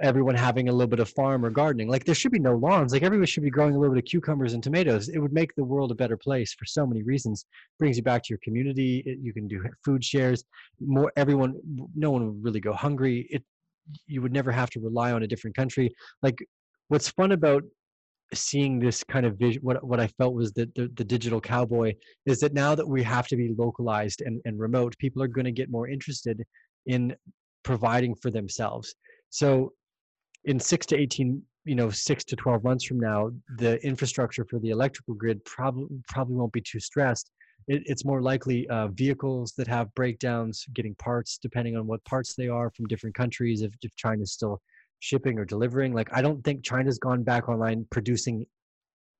everyone 0.00 0.34
having 0.34 0.68
a 0.68 0.72
little 0.72 0.88
bit 0.88 1.00
of 1.00 1.08
farm 1.10 1.44
or 1.44 1.50
gardening. 1.50 1.88
Like 1.88 2.04
there 2.04 2.14
should 2.14 2.32
be 2.32 2.38
no 2.38 2.56
lawns. 2.56 2.92
Like 2.92 3.02
everyone 3.02 3.26
should 3.26 3.42
be 3.42 3.50
growing 3.50 3.74
a 3.74 3.78
little 3.78 3.94
bit 3.94 4.04
of 4.04 4.08
cucumbers 4.08 4.54
and 4.54 4.62
tomatoes. 4.62 5.08
It 5.08 5.18
would 5.18 5.32
make 5.32 5.54
the 5.54 5.64
world 5.64 5.92
a 5.92 5.94
better 5.94 6.16
place 6.16 6.54
for 6.54 6.64
so 6.64 6.86
many 6.86 7.02
reasons. 7.02 7.44
Brings 7.78 7.96
you 7.96 8.02
back 8.02 8.22
to 8.24 8.28
your 8.30 8.38
community. 8.42 9.02
It, 9.04 9.18
you 9.20 9.32
can 9.32 9.46
do 9.46 9.62
food 9.84 10.04
shares. 10.04 10.44
More 10.80 11.12
everyone. 11.16 11.56
No 11.94 12.10
one 12.10 12.26
would 12.26 12.44
really 12.44 12.60
go 12.60 12.72
hungry. 12.72 13.26
It. 13.30 13.44
You 14.06 14.22
would 14.22 14.32
never 14.32 14.52
have 14.52 14.70
to 14.70 14.80
rely 14.80 15.12
on 15.12 15.22
a 15.22 15.26
different 15.26 15.56
country. 15.56 15.94
Like 16.22 16.38
what's 16.88 17.08
fun 17.08 17.32
about 17.32 17.62
seeing 18.32 18.78
this 18.78 19.04
kind 19.04 19.26
of 19.26 19.36
vision 19.36 19.62
what 19.62 19.84
what 19.84 20.00
i 20.00 20.06
felt 20.06 20.34
was 20.34 20.52
that 20.52 20.74
the, 20.74 20.90
the 20.94 21.04
digital 21.04 21.40
cowboy 21.40 21.94
is 22.26 22.40
that 22.40 22.54
now 22.54 22.74
that 22.74 22.88
we 22.88 23.02
have 23.02 23.28
to 23.28 23.36
be 23.36 23.54
localized 23.56 24.22
and, 24.22 24.40
and 24.44 24.58
remote 24.58 24.96
people 24.98 25.22
are 25.22 25.28
going 25.28 25.44
to 25.44 25.52
get 25.52 25.70
more 25.70 25.88
interested 25.88 26.42
in 26.86 27.14
providing 27.62 28.14
for 28.14 28.30
themselves 28.30 28.94
so 29.30 29.72
in 30.44 30.58
six 30.58 30.86
to 30.86 30.96
18 30.96 31.40
you 31.64 31.74
know 31.74 31.90
six 31.90 32.24
to 32.24 32.36
12 32.36 32.64
months 32.64 32.84
from 32.84 32.98
now 32.98 33.30
the 33.58 33.84
infrastructure 33.86 34.44
for 34.48 34.58
the 34.58 34.70
electrical 34.70 35.14
grid 35.14 35.44
probably 35.44 35.86
probably 36.08 36.34
won't 36.34 36.52
be 36.52 36.62
too 36.62 36.80
stressed 36.80 37.30
it, 37.68 37.82
it's 37.86 38.04
more 38.04 38.22
likely 38.22 38.68
uh, 38.68 38.88
vehicles 38.88 39.52
that 39.56 39.66
have 39.66 39.94
breakdowns 39.94 40.66
getting 40.74 40.94
parts 40.96 41.38
depending 41.40 41.76
on 41.76 41.86
what 41.86 42.04
parts 42.04 42.34
they 42.34 42.48
are 42.48 42.70
from 42.70 42.86
different 42.86 43.14
countries 43.14 43.62
if, 43.62 43.72
if 43.82 43.94
china's 43.96 44.32
still 44.32 44.60
shipping 45.00 45.38
or 45.38 45.44
delivering. 45.44 45.92
Like 45.92 46.08
i 46.12 46.22
don't 46.22 46.42
think 46.44 46.64
china's 46.64 46.98
gone 46.98 47.22
back 47.22 47.48
online 47.48 47.86
producing 47.90 48.46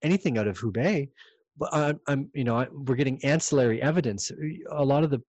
anything 0.02 0.38
out 0.38 0.46
of 0.46 0.59
hubei 0.59 1.09
but 1.57 1.72
i'm, 1.72 2.00
I'm 2.09 2.30
you 2.35 2.44
know 2.44 2.59
I, 2.59 2.66
we're 2.72 2.96
getting 2.96 3.22
ancillary 3.24 3.80
evidence. 3.83 4.30
A 4.70 4.85
lot 4.85 5.04
of 5.04 5.11
the 5.11 5.20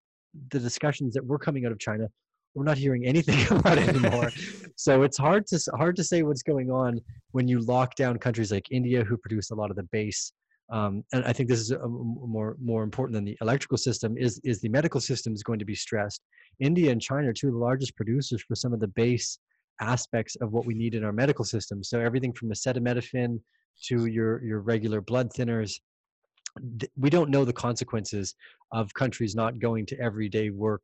the 0.49 0.59
discussions 0.59 1.13
that 1.13 1.25
were 1.25 1.39
coming 1.39 1.65
out 1.65 1.71
of 1.71 1.79
china 1.79 2.09
we're 2.55 2.63
not 2.63 2.77
hearing 2.77 3.05
anything 3.05 3.39
about 3.57 3.77
it 3.77 3.89
anymore. 3.89 4.31
So 4.77 5.03
it's 5.03 5.17
hard 5.17 5.47
to 5.47 5.59
hard 5.75 5.95
to 5.95 6.03
say 6.03 6.23
what's 6.23 6.43
going 6.43 6.69
on 6.69 6.99
when 7.31 7.47
you 7.47 7.61
lock 7.61 7.95
down 7.95 8.17
countries 8.17 8.51
like 8.51 8.67
india 8.71 9.05
who 9.05 9.15
produce 9.15 9.51
a 9.51 9.55
lot 9.55 9.69
of 9.69 9.77
the 9.77 9.83
base 9.83 10.33
um, 10.71 11.03
and 11.13 11.23
i 11.25 11.33
think 11.33 11.49
this 11.49 11.59
is 11.59 11.71
a, 11.71 11.81
m- 11.81 12.17
more 12.19 12.57
more 12.61 12.83
important 12.83 13.13
than 13.13 13.25
the 13.25 13.37
electrical 13.41 13.77
system 13.77 14.17
is 14.17 14.39
is 14.43 14.61
the 14.61 14.69
medical 14.69 14.99
system 14.99 15.33
is 15.33 15.43
going 15.43 15.59
to 15.59 15.65
be 15.65 15.75
stressed 15.75 16.21
india 16.59 16.91
and 16.91 17.01
china 17.01 17.29
are 17.29 17.33
two 17.33 17.47
of 17.47 17.53
the 17.53 17.59
largest 17.59 17.95
producers 17.95 18.43
for 18.47 18.55
some 18.55 18.73
of 18.73 18.79
the 18.79 18.87
base 18.89 19.39
aspects 19.81 20.35
of 20.37 20.51
what 20.51 20.65
we 20.65 20.73
need 20.73 20.95
in 20.95 21.03
our 21.03 21.11
medical 21.11 21.45
system 21.45 21.83
so 21.83 21.99
everything 21.99 22.33
from 22.33 22.49
acetaminophen 22.49 23.39
to 23.83 24.05
your 24.05 24.43
your 24.43 24.61
regular 24.61 25.01
blood 25.01 25.29
thinners 25.33 25.79
th- 26.79 26.91
we 26.97 27.09
don't 27.09 27.29
know 27.29 27.45
the 27.45 27.53
consequences 27.53 28.35
of 28.71 28.93
countries 28.93 29.35
not 29.35 29.59
going 29.59 29.85
to 29.85 29.99
everyday 29.99 30.49
work 30.49 30.83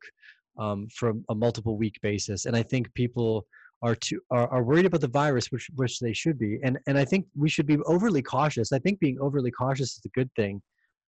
um, 0.58 0.88
for 0.94 1.14
a 1.30 1.34
multiple 1.34 1.76
week 1.76 1.98
basis. 2.02 2.44
And 2.46 2.56
I 2.56 2.62
think 2.62 2.92
people 2.94 3.46
are 3.82 3.94
too 3.94 4.20
are, 4.30 4.48
are 4.48 4.62
worried 4.62 4.86
about 4.86 5.00
the 5.00 5.08
virus, 5.08 5.50
which 5.50 5.68
which 5.74 5.98
they 5.98 6.12
should 6.12 6.38
be. 6.38 6.58
And 6.62 6.78
and 6.86 6.96
I 6.98 7.04
think 7.04 7.26
we 7.36 7.48
should 7.48 7.66
be 7.66 7.78
overly 7.86 8.22
cautious. 8.22 8.72
I 8.72 8.78
think 8.78 9.00
being 9.00 9.18
overly 9.20 9.50
cautious 9.50 9.92
is 9.96 10.02
a 10.04 10.08
good 10.10 10.30
thing. 10.36 10.62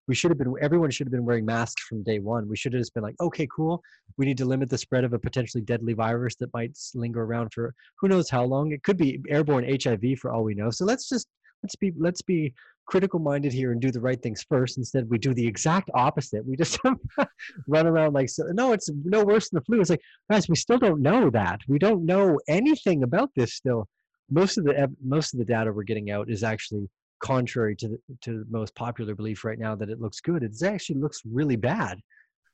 We 0.07 0.15
should 0.15 0.31
have 0.31 0.38
been 0.38 0.53
everyone 0.62 0.91
should 0.91 1.07
have 1.07 1.13
been 1.13 1.25
wearing 1.25 1.45
masks 1.45 1.83
from 1.83 2.03
day 2.03 2.19
one. 2.19 2.49
We 2.49 2.57
should 2.57 2.73
have 2.73 2.81
just 2.81 2.93
been 2.93 3.03
like, 3.03 3.15
okay, 3.21 3.47
cool. 3.55 3.81
We 4.17 4.25
need 4.25 4.38
to 4.39 4.45
limit 4.45 4.69
the 4.69 4.77
spread 4.77 5.03
of 5.05 5.13
a 5.13 5.19
potentially 5.19 5.63
deadly 5.63 5.93
virus 5.93 6.36
that 6.38 6.53
might 6.53 6.77
linger 6.93 7.23
around 7.23 7.53
for 7.53 7.73
who 7.99 8.07
knows 8.07 8.29
how 8.29 8.43
long. 8.43 8.71
It 8.71 8.83
could 8.83 8.97
be 8.97 9.21
airborne 9.29 9.65
HIV 9.81 10.19
for 10.19 10.31
all 10.31 10.43
we 10.43 10.55
know. 10.55 10.71
So 10.71 10.83
let's 10.83 11.07
just 11.07 11.27
let's 11.63 11.76
be 11.76 11.93
let's 11.97 12.21
be 12.21 12.54
critical 12.86 13.19
minded 13.19 13.54
here 13.54 13.71
and 13.71 13.82
do 13.82 13.91
the 13.91 13.99
right 13.99 14.21
things 14.21 14.45
first. 14.47 14.78
Instead 14.78 15.10
we 15.10 15.17
do 15.17 15.34
the 15.34 15.47
exact 15.47 15.89
opposite. 15.93 16.45
We 16.45 16.58
just 16.58 16.78
run 17.67 17.88
around 17.88 18.13
like 18.13 18.30
so 18.30 18.43
no 18.52 18.73
it's 18.73 18.89
no 19.06 19.23
worse 19.23 19.49
than 19.49 19.60
the 19.60 19.65
flu. 19.65 19.82
It's 19.82 19.89
like 19.89 20.02
guys 20.30 20.49
we 20.49 20.56
still 20.56 20.78
don't 20.78 21.02
know 21.02 21.30
that. 21.30 21.62
We 21.67 21.80
don't 21.80 22.06
know 22.06 22.39
anything 22.47 23.04
about 23.04 23.32
this 23.36 23.54
still. 23.54 23.88
Most 24.30 24.58
of 24.58 24.65
the 24.65 24.93
most 25.04 25.34
of 25.34 25.39
the 25.39 25.45
data 25.45 25.71
we're 25.71 25.84
getting 25.84 26.12
out 26.12 26.30
is 26.30 26.43
actually 26.43 26.89
contrary 27.21 27.76
to 27.78 27.88
the 27.88 27.97
to 28.21 28.39
the 28.39 28.45
most 28.49 28.76
popular 28.76 29.15
belief 29.15 29.45
right 29.45 29.60
now 29.60 29.76
that 29.76 29.89
it 29.89 30.02
looks 30.02 30.19
good. 30.19 30.43
It 30.43 30.62
actually 30.63 30.99
looks 30.99 31.21
really 31.26 31.56
bad 31.56 31.99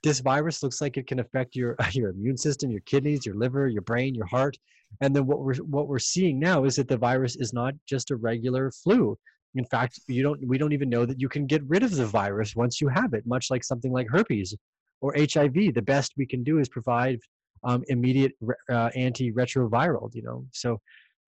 this 0.04 0.20
virus 0.20 0.64
looks 0.64 0.82
like 0.82 0.98
it 0.98 1.08
can 1.08 1.20
affect 1.20 1.56
your 1.56 1.76
your 1.92 2.10
immune 2.10 2.38
system 2.38 2.72
your 2.72 2.82
kidneys 2.82 3.26
your 3.26 3.36
liver 3.36 3.68
your 3.68 3.82
brain 3.82 4.16
your 4.16 4.26
heart 4.26 4.58
and 5.02 5.16
then 5.16 5.26
what 5.26 5.40
we're 5.40 5.56
what 5.58 5.88
we're 5.88 6.00
seeing 6.00 6.40
now 6.40 6.64
is 6.64 6.76
that 6.76 6.88
the 6.88 6.98
virus 6.98 7.36
is 7.36 7.54
not 7.54 7.74
just 7.88 8.12
a 8.12 8.16
regular 8.16 8.72
flu 8.72 9.18
in 9.56 9.66
fact, 9.66 10.00
you 10.08 10.22
don't. 10.22 10.46
We 10.48 10.58
don't 10.58 10.74
even 10.74 10.90
know 10.90 11.06
that 11.06 11.20
you 11.20 11.28
can 11.28 11.48
get 11.48 11.64
rid 11.68 11.84
of 11.84 11.96
the 11.96 12.06
virus 12.06 12.56
once 12.56 12.80
you 12.80 12.88
have 12.88 13.14
it. 13.14 13.26
Much 13.26 13.50
like 13.50 13.64
something 13.64 13.92
like 13.92 14.08
herpes 14.10 14.56
or 15.02 15.16
HIV, 15.18 15.74
the 15.74 15.82
best 15.82 16.14
we 16.18 16.26
can 16.26 16.44
do 16.44 16.60
is 16.60 16.70
provide 16.70 17.20
um, 17.64 17.84
immediate 17.88 18.34
uh, 18.70 18.90
antiretroviral. 18.96 20.14
You 20.14 20.22
know, 20.22 20.46
so 20.52 20.80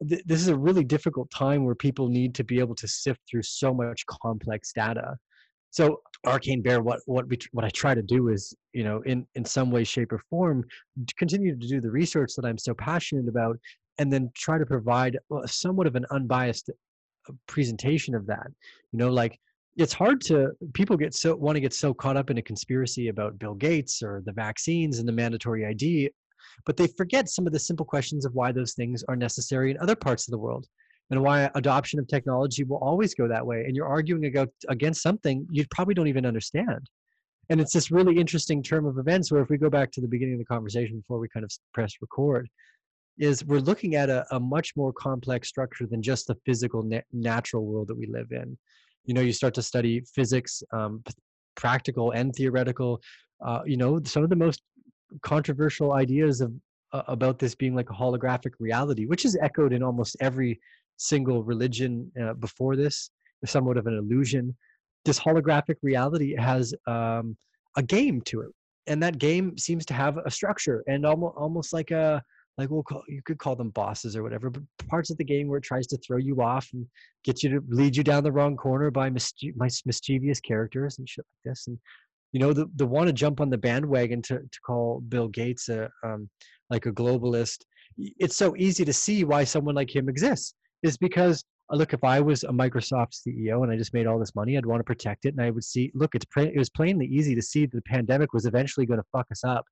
th- 0.07 0.23
this 0.25 0.39
is 0.39 0.49
a 0.49 0.57
really 0.57 0.83
difficult 0.83 1.31
time 1.31 1.65
where 1.65 1.75
people 1.75 2.09
need 2.09 2.35
to 2.35 2.43
be 2.43 2.59
able 2.59 2.75
to 2.75 2.87
sift 2.87 3.21
through 3.29 3.43
so 3.43 3.73
much 3.73 4.05
complex 4.05 4.71
data. 4.71 5.17
So, 5.71 6.01
Arcane 6.25 6.61
Bear, 6.61 6.81
what 6.81 6.99
what 7.05 7.27
we 7.27 7.37
what 7.51 7.65
I 7.65 7.69
try 7.69 7.95
to 7.95 8.01
do 8.01 8.27
is, 8.27 8.53
you 8.73 8.83
know, 8.83 9.01
in 9.01 9.25
in 9.35 9.43
some 9.43 9.71
way, 9.71 9.83
shape, 9.83 10.11
or 10.11 10.19
form, 10.29 10.63
continue 11.17 11.57
to 11.57 11.67
do 11.67 11.81
the 11.81 11.89
research 11.89 12.33
that 12.35 12.45
I'm 12.45 12.57
so 12.57 12.73
passionate 12.73 13.27
about, 13.27 13.57
and 13.97 14.11
then 14.11 14.29
try 14.35 14.57
to 14.57 14.65
provide 14.65 15.17
somewhat 15.45 15.87
of 15.87 15.95
an 15.95 16.05
unbiased 16.11 16.69
uh, 16.69 17.33
presentation 17.47 18.13
of 18.13 18.27
that. 18.27 18.47
You 18.91 18.99
know 18.99 19.09
like 19.09 19.39
it's 19.77 19.93
hard 19.93 20.21
to 20.21 20.51
people 20.73 20.97
get 20.97 21.13
so 21.13 21.35
want 21.35 21.55
to 21.55 21.61
get 21.61 21.73
so 21.73 21.93
caught 21.93 22.17
up 22.17 22.29
in 22.29 22.37
a 22.37 22.41
conspiracy 22.41 23.07
about 23.07 23.39
bill 23.39 23.53
gates 23.53 24.03
or 24.03 24.21
the 24.25 24.31
vaccines 24.33 24.99
and 24.99 25.07
the 25.07 25.13
mandatory 25.13 25.65
id 25.65 26.11
but 26.65 26.75
they 26.75 26.87
forget 26.87 27.29
some 27.29 27.47
of 27.47 27.53
the 27.53 27.59
simple 27.59 27.85
questions 27.85 28.25
of 28.25 28.33
why 28.33 28.51
those 28.51 28.73
things 28.73 29.03
are 29.07 29.15
necessary 29.15 29.71
in 29.71 29.77
other 29.77 29.95
parts 29.95 30.27
of 30.27 30.31
the 30.31 30.37
world 30.37 30.67
and 31.11 31.21
why 31.21 31.51
adoption 31.55 31.99
of 31.99 32.07
technology 32.07 32.63
will 32.63 32.77
always 32.77 33.13
go 33.13 33.27
that 33.27 33.45
way 33.45 33.65
and 33.67 33.75
you're 33.75 33.87
arguing 33.87 34.33
against 34.69 35.03
something 35.03 35.45
you 35.51 35.65
probably 35.69 35.93
don't 35.93 36.07
even 36.07 36.25
understand. 36.25 36.89
And 37.49 37.59
it's 37.59 37.73
this 37.73 37.91
really 37.91 38.17
interesting 38.17 38.63
term 38.63 38.85
of 38.85 38.97
events 38.97 39.29
where 39.29 39.41
if 39.41 39.49
we 39.49 39.57
go 39.57 39.69
back 39.69 39.91
to 39.91 40.01
the 40.01 40.07
beginning 40.07 40.35
of 40.35 40.39
the 40.39 40.45
conversation 40.45 40.97
before 40.97 41.19
we 41.19 41.27
kind 41.27 41.43
of 41.43 41.51
press 41.73 41.93
record 42.01 42.47
is 43.17 43.43
we're 43.43 43.59
looking 43.59 43.95
at 43.95 44.09
a, 44.09 44.25
a 44.33 44.39
much 44.39 44.71
more 44.77 44.93
complex 44.93 45.49
structure 45.49 45.85
than 45.85 46.01
just 46.01 46.27
the 46.27 46.35
physical 46.45 46.81
na- 46.81 47.01
natural 47.11 47.65
world 47.65 47.89
that 47.89 47.97
we 47.97 48.07
live 48.07 48.31
in. 48.31 48.57
You 49.03 49.13
know 49.13 49.21
you 49.21 49.33
start 49.33 49.53
to 49.55 49.61
study 49.61 50.01
physics 50.15 50.63
um, 50.71 51.01
p- 51.05 51.13
practical 51.55 52.11
and 52.11 52.33
theoretical 52.33 53.01
uh, 53.45 53.61
you 53.65 53.75
know 53.75 53.99
some 54.05 54.23
of 54.23 54.29
the 54.29 54.35
most 54.37 54.61
controversial 55.23 55.91
ideas 55.91 56.39
of 56.39 56.53
uh, 56.93 57.03
about 57.07 57.37
this 57.37 57.53
being 57.53 57.75
like 57.75 57.89
a 57.89 57.93
holographic 57.93 58.51
reality 58.59 59.05
which 59.05 59.25
is 59.25 59.37
echoed 59.41 59.73
in 59.73 59.83
almost 59.83 60.15
every 60.21 60.59
single 61.01 61.43
religion 61.43 62.11
uh, 62.21 62.33
before 62.33 62.75
this 62.75 63.09
is 63.41 63.51
somewhat 63.51 63.77
of 63.77 63.87
an 63.87 63.97
illusion. 63.97 64.55
This 65.05 65.19
holographic 65.19 65.75
reality 65.81 66.35
has 66.35 66.73
um, 66.87 67.35
a 67.75 67.83
game 67.83 68.21
to 68.21 68.41
it 68.41 68.51
and 68.87 69.01
that 69.01 69.17
game 69.17 69.57
seems 69.57 69.85
to 69.85 69.93
have 69.93 70.17
a 70.17 70.31
structure 70.31 70.83
and 70.87 71.05
almost 71.05 71.35
almost 71.37 71.73
like 71.73 71.91
a 71.91 72.21
like 72.57 72.69
we'll 72.69 72.83
call 72.83 73.03
you 73.07 73.21
could 73.23 73.37
call 73.37 73.55
them 73.55 73.69
bosses 73.69 74.15
or 74.15 74.23
whatever 74.23 74.49
but 74.49 74.63
parts 74.87 75.09
of 75.09 75.17
the 75.17 75.23
game 75.23 75.47
where 75.47 75.57
it 75.57 75.63
tries 75.63 75.87
to 75.87 75.97
throw 75.97 76.17
you 76.17 76.41
off 76.41 76.67
and 76.73 76.85
get 77.23 77.43
you 77.43 77.49
to 77.49 77.63
lead 77.69 77.95
you 77.95 78.03
down 78.03 78.23
the 78.23 78.31
wrong 78.31 78.55
corner 78.55 78.91
by 78.91 79.09
mischie- 79.09 79.53
mischievous 79.85 80.39
characters 80.39 80.97
and 80.97 81.07
shit 81.07 81.25
like 81.25 81.53
this 81.53 81.67
and 81.67 81.77
you 82.31 82.39
know 82.39 82.53
the 82.53 82.65
the 82.75 82.85
want 82.85 83.07
to 83.07 83.13
jump 83.13 83.39
on 83.39 83.49
the 83.49 83.57
bandwagon 83.57 84.21
to 84.21 84.39
to 84.39 84.59
call 84.65 84.99
bill 85.01 85.27
gates 85.27 85.69
a 85.69 85.89
um 86.03 86.29
like 86.69 86.85
a 86.85 86.91
globalist 86.91 87.63
it's 87.97 88.37
so 88.37 88.55
easy 88.57 88.85
to 88.85 88.93
see 88.93 89.23
why 89.23 89.43
someone 89.43 89.75
like 89.75 89.93
him 89.93 90.09
exists 90.09 90.55
is 90.83 90.97
because 90.97 91.43
uh, 91.71 91.75
look 91.75 91.93
if 91.93 92.03
i 92.03 92.19
was 92.19 92.43
a 92.43 92.49
microsoft 92.49 93.13
ceo 93.27 93.63
and 93.63 93.71
i 93.71 93.77
just 93.77 93.93
made 93.93 94.07
all 94.07 94.19
this 94.19 94.35
money 94.35 94.57
i'd 94.57 94.65
want 94.65 94.79
to 94.79 94.83
protect 94.83 95.25
it 95.25 95.33
and 95.35 95.41
i 95.41 95.49
would 95.49 95.63
see 95.63 95.91
look 95.93 96.15
it's 96.15 96.25
it 96.37 96.57
was 96.57 96.69
plainly 96.69 97.05
easy 97.05 97.35
to 97.35 97.41
see 97.41 97.65
that 97.65 97.75
the 97.75 97.81
pandemic 97.83 98.33
was 98.33 98.45
eventually 98.45 98.85
going 98.85 98.99
to 98.99 99.05
fuck 99.11 99.27
us 99.31 99.43
up. 99.43 99.65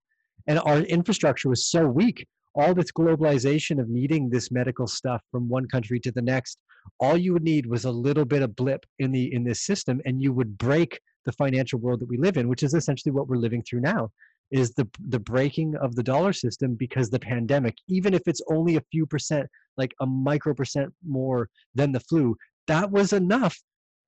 And 0.47 0.59
our 0.59 0.79
infrastructure 0.79 1.49
was 1.49 1.69
so 1.69 1.85
weak 1.87 2.25
all 2.55 2.73
this 2.73 2.91
globalization 2.91 3.79
of 3.79 3.89
needing 3.89 4.29
this 4.29 4.51
medical 4.51 4.87
stuff 4.87 5.21
from 5.31 5.47
one 5.47 5.67
country 5.67 5.99
to 5.99 6.11
the 6.11 6.21
next 6.21 6.57
all 6.99 7.15
you 7.15 7.33
would 7.33 7.43
need 7.43 7.65
was 7.65 7.85
a 7.85 7.91
little 7.91 8.25
bit 8.25 8.41
of 8.41 8.55
blip 8.55 8.85
in 8.97 9.11
the 9.11 9.31
in 9.33 9.43
this 9.43 9.65
system 9.65 10.01
and 10.05 10.21
you 10.21 10.33
would 10.33 10.57
break 10.57 10.99
the 11.25 11.31
financial 11.33 11.79
world 11.79 11.99
that 11.99 12.09
we 12.09 12.17
live 12.17 12.37
in 12.37 12.47
which 12.47 12.63
is 12.63 12.73
essentially 12.73 13.11
what 13.11 13.27
we're 13.27 13.37
living 13.37 13.61
through 13.61 13.79
now 13.79 14.09
is 14.51 14.71
the 14.73 14.87
the 15.09 15.19
breaking 15.19 15.75
of 15.77 15.95
the 15.95 16.03
dollar 16.03 16.33
system 16.33 16.75
because 16.75 17.09
the 17.09 17.19
pandemic 17.19 17.75
even 17.87 18.13
if 18.13 18.21
it's 18.25 18.41
only 18.49 18.77
a 18.77 18.83
few 18.91 19.05
percent 19.05 19.47
like 19.77 19.93
a 20.01 20.05
micro 20.05 20.53
percent 20.53 20.91
more 21.05 21.49
than 21.75 21.91
the 21.91 21.99
flu 21.99 22.35
that 22.67 22.89
was 22.89 23.13
enough 23.13 23.55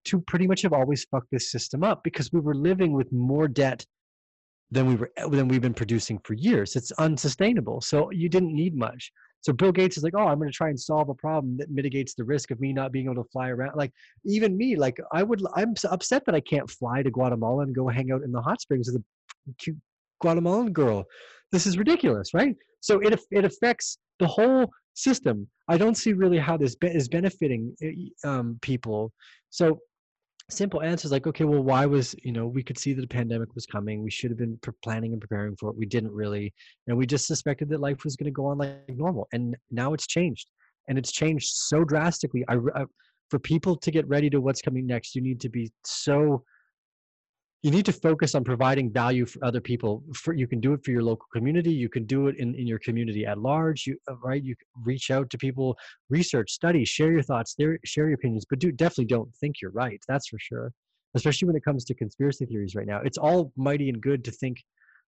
to 0.06 0.20
pretty 0.22 0.48
much 0.48 0.62
have 0.62 0.74
always 0.74 1.06
fucked 1.06 1.32
this 1.32 1.52
system 1.52 1.84
up 1.84 2.04
because 2.04 2.32
we 2.32 2.40
were 2.40 2.56
living 2.56 2.94
with 2.94 3.12
more 3.12 3.48
debt 3.48 3.86
than 4.72 4.86
we 4.88 4.96
were 4.96 5.12
than 5.30 5.48
we've 5.48 5.62
been 5.62 5.74
producing 5.74 6.20
for 6.24 6.34
years. 6.34 6.76
It's 6.76 6.92
unsustainable. 6.94 7.82
So 7.82 8.10
you 8.12 8.30
didn't 8.30 8.56
need 8.56 8.76
much. 8.76 9.12
So 9.42 9.52
bill 9.52 9.72
gates 9.72 9.98
is 9.98 10.04
like 10.04 10.14
oh 10.16 10.28
i'm 10.28 10.38
going 10.38 10.50
to 10.50 10.56
try 10.56 10.70
and 10.70 10.80
solve 10.80 11.10
a 11.10 11.16
problem 11.16 11.58
that 11.58 11.72
mitigates 11.72 12.14
the 12.14 12.24
risk 12.24 12.52
of 12.52 12.60
me 12.60 12.72
not 12.72 12.92
being 12.92 13.06
able 13.06 13.24
to 13.24 13.30
fly 13.32 13.50
around. 13.50 13.76
Like 13.76 13.92
even 14.26 14.56
me 14.56 14.76
like 14.76 14.98
i 15.12 15.24
would 15.24 15.44
i'm 15.56 15.74
upset 15.90 16.24
that 16.26 16.36
i 16.36 16.40
can't 16.40 16.70
fly 16.70 17.02
to 17.02 17.12
guatemala 17.12 17.64
and 17.64 17.76
go 17.76 17.88
hang 17.88 18.12
out 18.12 18.22
in 18.22 18.32
the 18.32 18.42
hot 18.42 18.62
springs 18.62 18.92
with 18.92 19.02
a 19.02 19.54
cute 19.58 19.78
Guatemalan 20.22 20.72
girl. 20.72 21.06
This 21.52 21.66
is 21.66 21.78
ridiculous, 21.78 22.34
right? 22.34 22.56
So 22.80 23.00
it 23.00 23.20
it 23.32 23.46
affects 23.46 23.98
the 24.20 24.28
whole 24.28 24.70
system. 24.94 25.48
I 25.68 25.78
don't 25.78 25.96
see 25.96 26.14
really 26.14 26.38
how 26.38 26.58
this 26.58 26.76
be- 26.76 26.88
is 26.88 27.08
benefiting 27.08 27.76
eh, 27.82 27.94
um, 28.24 28.60
people. 28.62 29.12
So 29.50 29.80
simple 30.50 30.82
answers 30.82 31.12
like, 31.12 31.28
okay, 31.28 31.46
well, 31.46 31.64
why 31.64 31.86
was 31.86 32.16
you 32.24 32.32
know 32.32 32.48
we 32.48 32.64
could 32.64 32.78
see 32.78 32.94
that 32.94 33.02
the 33.02 33.08
pandemic 33.08 33.54
was 33.56 33.66
coming. 33.66 34.04
We 34.04 34.12
should 34.12 34.32
have 34.32 34.38
been 34.38 34.60
planning 34.84 35.14
and 35.14 35.22
preparing 35.22 35.56
for 35.58 35.70
it. 35.70 35.78
We 35.78 35.86
didn't 35.86 36.12
really, 36.12 36.54
and 36.88 36.98
we 36.98 37.06
just 37.06 37.28
suspected 37.28 37.70
that 37.70 37.80
life 37.80 38.04
was 38.04 38.16
going 38.16 38.26
to 38.26 38.32
go 38.32 38.46
on 38.46 38.58
like 38.58 38.84
normal. 38.90 39.28
And 39.34 39.56
now 39.70 39.94
it's 39.94 40.08
changed, 40.08 40.50
and 40.88 40.98
it's 40.98 41.12
changed 41.12 41.48
so 41.48 41.84
drastically. 41.84 42.44
I, 42.48 42.58
I 42.76 42.86
for 43.30 43.40
people 43.40 43.78
to 43.78 43.92
get 43.92 44.08
ready 44.08 44.30
to 44.30 44.42
what's 44.42 44.62
coming 44.62 44.86
next, 44.86 45.16
you 45.16 45.22
need 45.22 45.40
to 45.42 45.50
be 45.50 45.72
so 45.86 46.44
you 47.64 47.72
need 47.72 47.86
to 47.86 47.94
focus 47.94 48.34
on 48.34 48.44
providing 48.44 48.92
value 48.92 49.26
for 49.26 49.44
other 49.46 49.62
people. 49.62 50.04
For 50.16 50.34
you 50.34 50.48
can 50.48 50.60
do 50.60 50.74
it 50.74 50.84
for 50.84 50.92
your 50.92 51.04
local 51.04 51.28
community. 51.34 51.72
You 51.72 51.90
can 51.90 52.06
do 52.06 52.28
it 52.28 52.38
in, 52.38 52.56
in 52.56 52.66
your 52.66 52.80
community 52.80 53.26
at 53.26 53.38
large. 53.38 53.86
You 53.86 53.98
uh, 54.10 54.16
right? 54.18 54.44
You 54.44 54.56
reach 54.84 55.12
out 55.12 55.30
to 55.30 55.38
people 55.38 55.78
research 56.10 56.52
study 56.52 56.84
share 56.84 57.12
your 57.12 57.22
thoughts 57.22 57.56
share 57.86 58.08
your 58.08 58.16
opinions 58.16 58.46
but 58.50 58.60
do 58.60 58.72
definitely 58.72 59.06
don't 59.06 59.34
think 59.36 59.56
you're 59.62 59.72
right 59.72 60.02
that's 60.08 60.28
for 60.28 60.40
sure 60.40 60.72
especially 61.16 61.48
when 61.48 61.56
it 61.56 61.64
comes 61.64 61.84
to 61.86 61.94
conspiracy 61.94 62.46
theories 62.46 62.76
right 62.76 62.88
now. 62.88 63.02
It's 63.04 63.18
all 63.18 63.52
mighty 63.56 63.90
and 63.90 64.02
good 64.02 64.24
to 64.26 64.32
think 64.32 64.64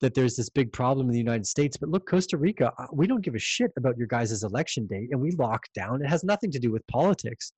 that 0.00 0.14
there's 0.14 0.36
this 0.36 0.50
big 0.50 0.72
problem 0.72 1.06
in 1.06 1.12
the 1.12 1.18
United 1.18 1.46
States. 1.46 1.76
But 1.76 1.88
look, 1.88 2.06
Costa 2.06 2.36
Rica, 2.36 2.72
uh, 2.78 2.86
we 2.92 3.06
don't 3.06 3.24
give 3.24 3.34
a 3.34 3.38
shit 3.38 3.70
about 3.78 3.96
your 3.96 4.06
guys' 4.06 4.42
election 4.42 4.86
date 4.86 5.08
and 5.10 5.20
we 5.20 5.30
lock 5.32 5.62
down. 5.74 6.02
It 6.02 6.08
has 6.08 6.22
nothing 6.22 6.50
to 6.50 6.58
do 6.58 6.70
with 6.70 6.86
politics 6.86 7.52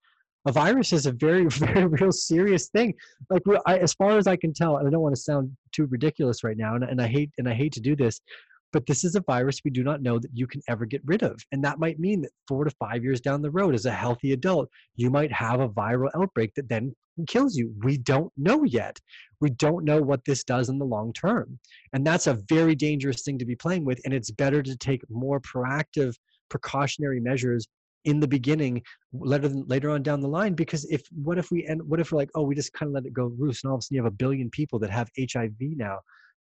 a 0.49 0.53
virus 0.53 0.93
is 0.93 1.07
a 1.07 1.13
very 1.13 1.47
very 1.49 1.87
real 1.87 2.11
serious 2.11 2.69
thing. 2.69 2.95
Like 3.31 3.43
I, 3.67 3.79
as 3.79 3.93
far 3.95 4.17
as 4.17 4.27
i 4.27 4.37
can 4.37 4.53
tell 4.53 4.79
and 4.79 4.89
i 4.89 4.91
don't 4.91 5.03
want 5.03 5.15
to 5.15 5.21
sound 5.21 5.55
too 5.73 5.87
ridiculous 5.87 6.43
right 6.43 6.57
now 6.57 6.75
and, 6.75 6.85
and 6.85 7.01
i 7.01 7.07
hate 7.07 7.31
and 7.39 7.49
i 7.49 7.55
hate 7.55 7.73
to 7.75 7.81
do 7.81 7.95
this 7.95 8.21
but 8.73 8.85
this 8.87 9.03
is 9.03 9.15
a 9.15 9.23
virus 9.23 9.61
we 9.65 9.71
do 9.71 9.83
not 9.83 10.03
know 10.03 10.19
that 10.19 10.31
you 10.35 10.47
can 10.47 10.61
ever 10.69 10.87
get 10.87 11.03
rid 11.05 11.23
of 11.23 11.39
and 11.53 11.63
that 11.65 11.79
might 11.79 11.99
mean 11.99 12.23
that 12.23 12.33
four 12.47 12.65
to 12.65 12.71
five 12.79 13.05
years 13.05 13.21
down 13.21 13.43
the 13.43 13.51
road 13.51 13.75
as 13.75 13.87
a 13.87 13.91
healthy 13.91 14.33
adult 14.33 14.69
you 14.97 15.11
might 15.11 15.33
have 15.33 15.61
a 15.61 15.69
viral 15.69 16.11
outbreak 16.15 16.53
that 16.55 16.69
then 16.69 16.95
kills 17.27 17.57
you. 17.57 17.75
We 17.83 17.99
don't 17.99 18.33
know 18.37 18.63
yet. 18.63 18.97
We 19.41 19.51
don't 19.51 19.85
know 19.85 20.01
what 20.01 20.25
this 20.25 20.45
does 20.45 20.69
in 20.69 20.79
the 20.79 20.85
long 20.85 21.13
term 21.13 21.59
and 21.93 22.07
that's 22.07 22.27
a 22.27 22.39
very 22.49 22.75
dangerous 22.75 23.23
thing 23.23 23.39
to 23.39 23.45
be 23.45 23.57
playing 23.57 23.85
with 23.85 24.01
and 24.05 24.15
it's 24.15 24.31
better 24.31 24.63
to 24.63 24.77
take 24.77 25.03
more 25.11 25.41
proactive 25.41 26.15
precautionary 26.49 27.21
measures 27.21 27.67
in 28.05 28.21
the 28.21 28.29
beginning 28.29 28.83
later 29.13 29.49
later 29.49 29.91
on 29.91 30.03
down 30.03 30.21
the 30.21 30.29
line 30.29 30.55
because 30.55 30.85
if 30.91 31.03
what 31.13 31.39
if 31.39 31.51
we 31.51 31.67
end 31.67 31.83
what 31.83 32.01
if 32.01 32.13
we're 32.13 32.19
like 32.19 32.31
oh 32.35 32.43
we 32.43 32.55
just 32.55 32.73
kind 32.73 32.89
of 32.89 32.95
let 32.95 33.07
it 33.07 33.13
go 33.13 33.33
loose 33.39 33.63
and 33.63 33.71
all 33.71 33.77
of 33.77 33.81
a 33.81 33.83
sudden 33.83 33.97
you 33.97 34.03
have 34.03 34.13
a 34.13 34.17
billion 34.17 34.51
people 34.51 34.79
that 34.79 34.91
have 34.91 35.11
hiv 35.19 35.53
now. 35.61 35.99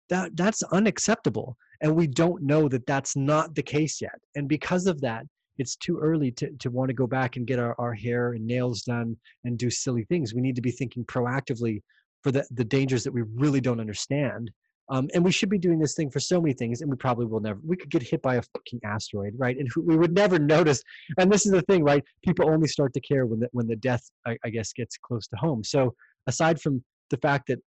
That 0.09 0.35
that's 0.35 0.63
unacceptable 0.63 1.55
and 1.81 1.95
we 1.95 2.07
don't 2.07 2.43
know 2.43 2.67
that 2.69 2.85
that's 2.85 3.15
not 3.15 3.55
the 3.55 3.63
case 3.63 4.01
yet. 4.01 4.19
And 4.35 4.47
because 4.47 4.87
of 4.87 5.01
that 5.01 5.25
it's 5.57 5.75
too 5.75 5.99
early 5.99 6.31
to, 6.31 6.49
to 6.59 6.69
want 6.69 6.89
to 6.89 6.93
go 6.93 7.05
back 7.05 7.35
and 7.35 7.45
get 7.45 7.59
our, 7.59 7.75
our 7.77 7.93
hair 7.93 8.33
and 8.33 8.45
nails 8.47 8.81
done 8.81 9.15
and 9.43 9.57
do 9.57 9.69
silly 9.69 10.05
things. 10.05 10.33
We 10.33 10.41
need 10.41 10.55
to 10.55 10.61
be 10.61 10.71
thinking 10.71 11.05
proactively 11.05 11.81
for 12.23 12.31
the, 12.31 12.45
the 12.51 12.63
dangers 12.63 13.03
that 13.03 13.13
we 13.13 13.23
really 13.35 13.61
don't 13.61 13.79
understand 13.79 14.49
um, 14.91 15.07
and 15.13 15.23
we 15.23 15.31
should 15.31 15.49
be 15.49 15.57
doing 15.57 15.79
this 15.79 15.95
thing 15.95 16.11
for 16.11 16.19
so 16.19 16.41
many 16.41 16.53
things, 16.53 16.81
and 16.81 16.91
we 16.91 16.97
probably 16.97 17.25
will 17.25 17.39
never. 17.39 17.59
We 17.65 17.77
could 17.77 17.89
get 17.89 18.03
hit 18.03 18.21
by 18.21 18.35
a 18.35 18.41
fucking 18.41 18.81
asteroid, 18.83 19.33
right? 19.37 19.57
And 19.57 19.69
we 19.81 19.95
would 19.95 20.13
never 20.13 20.37
notice. 20.55 20.83
And 21.17 21.31
this 21.31 21.45
is 21.45 21.53
the 21.53 21.61
thing, 21.63 21.83
right? 21.83 22.03
People 22.25 22.49
only 22.49 22.67
start 22.67 22.93
to 22.93 22.99
care 22.99 23.25
when 23.25 23.39
the 23.39 23.47
when 23.53 23.67
the 23.67 23.77
death, 23.77 24.03
I, 24.27 24.37
I 24.43 24.49
guess, 24.49 24.73
gets 24.73 24.97
close 24.97 25.27
to 25.27 25.37
home. 25.37 25.63
So 25.63 25.95
aside 26.27 26.61
from 26.61 26.83
the 27.09 27.17
fact 27.17 27.47
that 27.47 27.59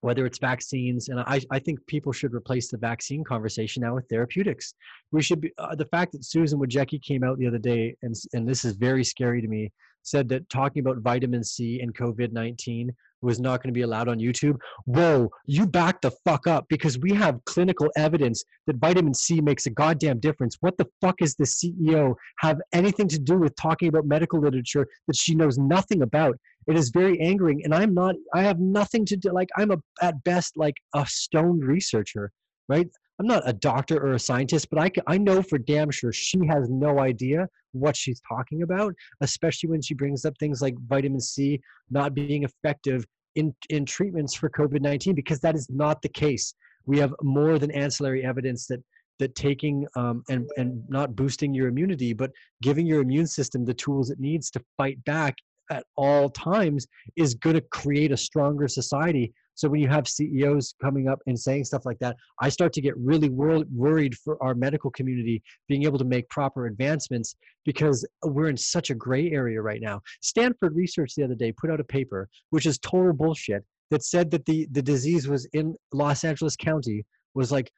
whether 0.00 0.24
it's 0.24 0.38
vaccines, 0.38 1.08
and 1.08 1.20
I, 1.20 1.40
I 1.50 1.58
think 1.58 1.78
people 1.86 2.12
should 2.12 2.34
replace 2.34 2.70
the 2.70 2.78
vaccine 2.78 3.24
conversation 3.24 3.82
now 3.82 3.94
with 3.94 4.08
therapeutics. 4.08 4.74
We 5.10 5.22
should 5.22 5.40
be 5.40 5.52
uh, 5.58 5.74
the 5.74 5.86
fact 5.86 6.12
that 6.12 6.24
Susan 6.24 6.58
Wojcicki 6.58 7.02
came 7.02 7.22
out 7.22 7.38
the 7.38 7.46
other 7.46 7.58
day, 7.58 7.96
and 8.02 8.14
and 8.32 8.48
this 8.48 8.64
is 8.64 8.76
very 8.76 9.04
scary 9.04 9.42
to 9.42 9.48
me, 9.48 9.70
said 10.02 10.26
that 10.30 10.48
talking 10.48 10.80
about 10.80 10.98
vitamin 10.98 11.44
C 11.44 11.80
and 11.80 11.94
COVID 11.94 12.32
nineteen 12.32 12.94
was 13.26 13.40
not 13.40 13.62
going 13.62 13.72
to 13.72 13.78
be 13.78 13.82
allowed 13.82 14.08
on 14.08 14.18
YouTube. 14.18 14.56
Whoa, 14.84 15.28
you 15.44 15.66
back 15.66 16.00
the 16.00 16.12
fuck 16.24 16.46
up 16.46 16.66
because 16.68 16.98
we 16.98 17.12
have 17.12 17.44
clinical 17.44 17.90
evidence 17.96 18.44
that 18.66 18.76
vitamin 18.76 19.12
C 19.12 19.40
makes 19.40 19.66
a 19.66 19.70
goddamn 19.70 20.20
difference. 20.20 20.56
What 20.60 20.78
the 20.78 20.86
fuck 21.00 21.16
is 21.20 21.34
the 21.34 21.44
CEO 21.44 22.14
have 22.38 22.58
anything 22.72 23.08
to 23.08 23.18
do 23.18 23.36
with 23.36 23.54
talking 23.56 23.88
about 23.88 24.06
medical 24.06 24.40
literature 24.40 24.86
that 25.08 25.16
she 25.16 25.34
knows 25.34 25.58
nothing 25.58 26.02
about? 26.02 26.38
It 26.66 26.76
is 26.76 26.90
very 26.90 27.20
angering, 27.20 27.62
and 27.64 27.74
I'm 27.74 27.94
not. 27.94 28.16
I 28.34 28.42
have 28.42 28.58
nothing 28.58 29.04
to 29.06 29.16
do. 29.16 29.32
Like 29.32 29.48
I'm 29.56 29.70
a 29.70 29.78
at 30.02 30.22
best 30.24 30.56
like 30.56 30.74
a 30.94 31.04
stoned 31.06 31.64
researcher, 31.64 32.32
right? 32.68 32.88
I'm 33.18 33.26
not 33.26 33.48
a 33.48 33.52
doctor 33.52 33.96
or 33.96 34.12
a 34.12 34.18
scientist, 34.18 34.68
but 34.70 34.78
I, 34.78 34.90
I 35.06 35.16
know 35.16 35.42
for 35.42 35.58
damn 35.58 35.90
sure 35.90 36.12
she 36.12 36.38
has 36.48 36.68
no 36.68 37.00
idea 37.00 37.48
what 37.72 37.96
she's 37.96 38.20
talking 38.28 38.62
about, 38.62 38.94
especially 39.20 39.70
when 39.70 39.80
she 39.80 39.94
brings 39.94 40.24
up 40.24 40.34
things 40.38 40.60
like 40.60 40.74
vitamin 40.86 41.20
C 41.20 41.60
not 41.90 42.14
being 42.14 42.44
effective 42.44 43.06
in, 43.36 43.54
in 43.70 43.84
treatments 43.84 44.34
for 44.34 44.50
COVID 44.50 44.80
19, 44.80 45.14
because 45.14 45.40
that 45.40 45.54
is 45.54 45.68
not 45.70 46.02
the 46.02 46.08
case. 46.08 46.54
We 46.86 46.98
have 46.98 47.14
more 47.22 47.58
than 47.58 47.70
ancillary 47.70 48.24
evidence 48.24 48.66
that 48.66 48.82
that 49.18 49.34
taking 49.34 49.86
um, 49.96 50.22
and 50.28 50.48
and 50.56 50.82
not 50.88 51.16
boosting 51.16 51.54
your 51.54 51.68
immunity, 51.68 52.12
but 52.12 52.30
giving 52.62 52.86
your 52.86 53.00
immune 53.00 53.26
system 53.26 53.64
the 53.64 53.74
tools 53.74 54.10
it 54.10 54.20
needs 54.20 54.50
to 54.50 54.60
fight 54.76 55.02
back 55.04 55.34
at 55.70 55.84
all 55.96 56.28
times 56.28 56.86
is 57.16 57.34
going 57.34 57.56
to 57.56 57.62
create 57.72 58.12
a 58.12 58.16
stronger 58.16 58.68
society 58.68 59.32
so 59.56 59.68
when 59.68 59.80
you 59.80 59.88
have 59.88 60.06
CEOs 60.06 60.74
coming 60.82 61.08
up 61.08 61.18
and 61.26 61.38
saying 61.38 61.64
stuff 61.64 61.86
like 61.86 61.98
that, 61.98 62.16
I 62.40 62.50
start 62.50 62.72
to 62.74 62.82
get 62.82 62.96
really 62.98 63.30
wor- 63.30 63.64
worried 63.74 64.14
for 64.14 64.40
our 64.42 64.54
medical 64.54 64.90
community 64.90 65.42
being 65.66 65.84
able 65.84 65.98
to 65.98 66.04
make 66.04 66.28
proper 66.28 66.66
advancements 66.66 67.34
because 67.64 68.06
we're 68.22 68.48
in 68.48 68.56
such 68.56 68.90
a 68.90 68.94
gray 68.94 69.30
area 69.30 69.60
right 69.60 69.80
now. 69.80 70.02
Stanford 70.20 70.76
Research 70.76 71.14
the 71.16 71.24
other 71.24 71.34
day 71.34 71.52
put 71.52 71.70
out 71.70 71.80
a 71.80 71.84
paper, 71.84 72.28
which 72.50 72.66
is 72.66 72.78
total 72.78 73.14
bullshit, 73.14 73.64
that 73.90 74.04
said 74.04 74.30
that 74.30 74.44
the, 74.44 74.68
the 74.72 74.82
disease 74.82 75.26
was 75.26 75.46
in 75.52 75.74
Los 75.92 76.24
Angeles 76.24 76.56
County 76.56 77.04
was 77.34 77.50
like 77.50 77.70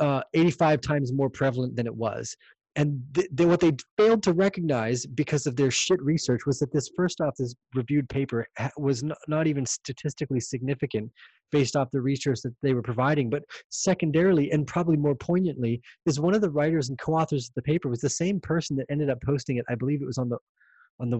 uh, 0.00 0.22
85 0.32 0.80
times 0.80 1.12
more 1.12 1.30
prevalent 1.30 1.76
than 1.76 1.86
it 1.86 1.94
was 1.94 2.36
and 2.76 3.00
th- 3.14 3.28
what 3.40 3.60
they 3.60 3.72
failed 3.96 4.22
to 4.24 4.32
recognize 4.32 5.06
because 5.06 5.46
of 5.46 5.54
their 5.54 5.70
shit 5.70 6.02
research 6.02 6.44
was 6.44 6.58
that 6.58 6.72
this 6.72 6.90
first 6.96 7.20
off 7.20 7.34
this 7.38 7.54
reviewed 7.74 8.08
paper 8.08 8.46
was 8.76 9.02
n- 9.02 9.12
not 9.28 9.46
even 9.46 9.64
statistically 9.64 10.40
significant 10.40 11.10
based 11.52 11.76
off 11.76 11.90
the 11.92 12.00
research 12.00 12.40
that 12.42 12.54
they 12.62 12.74
were 12.74 12.82
providing. 12.82 13.30
But 13.30 13.44
secondarily 13.70 14.50
and 14.50 14.66
probably 14.66 14.96
more 14.96 15.14
poignantly 15.14 15.80
is 16.06 16.18
one 16.18 16.34
of 16.34 16.40
the 16.40 16.50
writers 16.50 16.88
and 16.88 16.98
co-authors 16.98 17.48
of 17.48 17.54
the 17.54 17.62
paper 17.62 17.88
was 17.88 18.00
the 18.00 18.10
same 18.10 18.40
person 18.40 18.76
that 18.76 18.86
ended 18.90 19.08
up 19.08 19.22
posting 19.22 19.58
it. 19.58 19.64
I 19.68 19.76
believe 19.76 20.02
it 20.02 20.06
was 20.06 20.18
on 20.18 20.28
the 20.28 20.38
on 20.98 21.10
the 21.10 21.18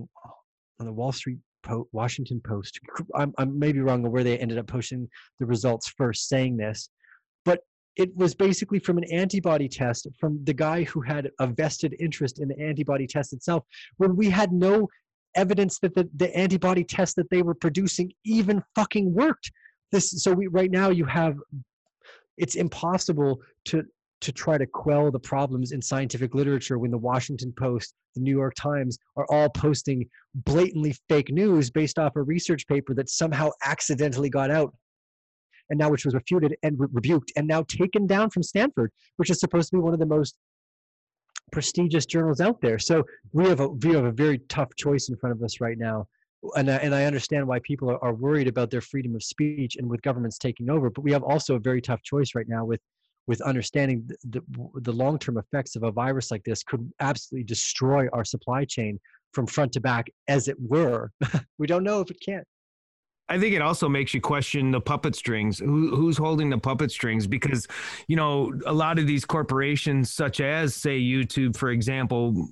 on 0.81 0.87
the 0.87 0.93
wall 0.93 1.13
street 1.13 1.39
po- 1.63 1.89
washington 1.93 2.41
post. 2.45 2.81
I'm, 3.15 3.33
I'm 3.39 3.59
maybe 3.59 3.81
wrong 3.81 4.05
on 4.05 4.11
where 4.11 4.25
they 4.25 4.39
ended 4.39 4.59
up 4.59 4.67
posting 4.67 5.09
the 5.39 5.47
results 5.47 5.89
first 5.89 6.29
saying 6.29 6.57
this 6.57 6.89
it 7.97 8.15
was 8.17 8.35
basically 8.35 8.79
from 8.79 8.99
an 8.99 9.05
antibody 9.05 9.69
test 9.69 10.09
from 10.19 10.41
the 10.45 10.55
guy 10.55 10.85
who 10.85 11.01
had 11.01 11.31
a 11.39 11.47
vested 11.47 11.95
interest 12.01 12.41
in 12.41 12.49
the 12.49 12.59
antibody 12.59 13.07
test 13.07 13.33
itself 13.33 13.65
when 13.99 14.17
we 14.17 14.29
had 14.29 14.53
no 14.53 14.89
evidence 15.37 15.79
that 15.81 15.95
the, 15.95 16.09
the 16.17 16.35
antibody 16.37 16.85
test 16.85 17.17
that 17.17 17.29
they 17.31 17.43
were 17.43 17.55
producing 17.55 18.13
even 18.25 18.63
fucking 18.75 19.13
worked. 19.13 19.51
This 19.93 20.23
so 20.23 20.33
we 20.33 20.49
right 20.49 20.71
now 20.71 20.91
you 20.91 21.05
have 21.05 21.37
it's 22.37 22.57
impossible 22.57 23.41
to 23.67 23.85
to 24.21 24.33
try 24.33 24.57
to 24.57 24.67
quell 24.67 25.11
the 25.11 25.19
problems 25.19 25.73
in 25.73 25.83
scientific 25.83 26.35
literature 26.35 26.79
when 26.79 26.91
the 26.91 26.99
Washington 26.99 27.53
Post, 27.59 27.95
the 28.15 28.23
New 28.23 28.31
York 28.31 28.55
Times 28.55 28.97
are 29.17 29.27
all 29.29 29.51
posting 29.51 30.09
blatantly 30.35 30.97
fake 31.11 31.31
news 31.31 31.71
based 31.71 31.99
off 31.99 32.17
a 32.17 32.23
research 32.23 32.67
paper 32.67 32.95
that 32.95 33.11
somehow 33.11 33.51
accidentally 33.65 34.31
got 34.31 34.51
out 34.51 34.75
and 35.71 35.79
now 35.79 35.89
which 35.89 36.05
was 36.05 36.15
refuted 36.15 36.57
and 36.63 36.79
re- 36.79 36.89
rebuked 36.93 37.33
and 37.37 37.47
now 37.47 37.63
taken 37.63 38.07
down 38.07 38.31
from 38.31 38.43
Stanford, 38.43 38.91
which 39.17 39.31
is 39.31 39.41
supposed 39.41 39.71
to 39.71 39.77
be 39.77 39.81
one 39.81 39.95
of 39.95 40.01
the 40.01 40.07
most 40.07 40.37
prestigious 41.53 42.07
journals 42.07 42.41
out 42.41 42.61
there. 42.61 42.79
So 42.79 43.05
we 43.33 43.49
have 43.49 43.61
a 43.61 43.69
we 43.69 43.95
have 43.95 44.05
a 44.05 44.13
very 44.13 44.39
tough 44.49 44.75
choice 44.77 45.09
in 45.09 45.17
front 45.17 45.37
of 45.37 45.43
us 45.43 45.61
right 45.61 45.79
now. 45.79 46.07
And 46.57 46.71
I, 46.71 46.77
and 46.77 46.95
I 46.95 47.07
understand 47.07 47.47
why 47.47 47.61
people 47.61 47.91
are, 47.91 48.05
are 48.05 48.13
worried 48.13 48.49
about 48.49 48.71
their 48.71 48.83
freedom 48.83 49.15
of 49.15 49.23
speech 49.23 49.77
and 49.77 49.89
with 49.89 50.03
governments 50.03 50.37
taking 50.37 50.69
over. 50.69 50.91
But 50.91 51.03
we 51.03 51.13
have 51.13 51.23
also 51.23 51.55
a 51.55 51.59
very 51.59 51.81
tough 51.81 52.03
choice 52.03 52.35
right 52.35 52.49
now 52.49 52.65
with 52.65 52.81
with 53.27 53.41
understanding 53.41 54.07
the, 54.07 54.43
the, 54.51 54.81
the 54.83 54.93
long-term 54.93 55.39
effects 55.39 55.77
of 55.77 55.83
a 55.83 55.91
virus 55.91 56.31
like 56.31 56.45
this 56.45 56.63
could 56.63 56.91
absolutely 57.01 57.45
destroy 57.45 58.07
our 58.13 58.25
supply 58.25 58.67
chain 58.67 59.01
from 59.33 59.47
front 59.47 59.73
to 59.73 59.81
back 59.81 60.07
as 60.29 60.47
it 60.47 60.57
were 60.61 61.11
we 61.59 61.67
don't 61.67 61.85
know 61.85 62.01
if 62.01 62.11
it 62.11 62.21
can 62.21 62.43
I 63.29 63.39
think 63.39 63.55
it 63.55 63.63
also 63.63 63.89
makes 63.89 64.13
you 64.13 64.21
question 64.21 64.71
the 64.71 64.81
puppet 64.81 65.17
strings. 65.17 65.59
Who, 65.59 65.97
who's 65.97 66.19
holding 66.19 66.51
the 66.51 66.59
puppet 66.59 66.91
strings? 66.91 67.27
Because, 67.27 67.67
you 68.07 68.17
know, 68.17 68.53
a 68.67 68.73
lot 68.73 68.99
of 68.99 69.07
these 69.07 69.25
corporations, 69.25 70.13
such 70.13 70.41
as, 70.41 70.75
say, 70.75 71.01
YouTube, 71.01 71.57
for 71.57 71.71
example, 71.71 72.49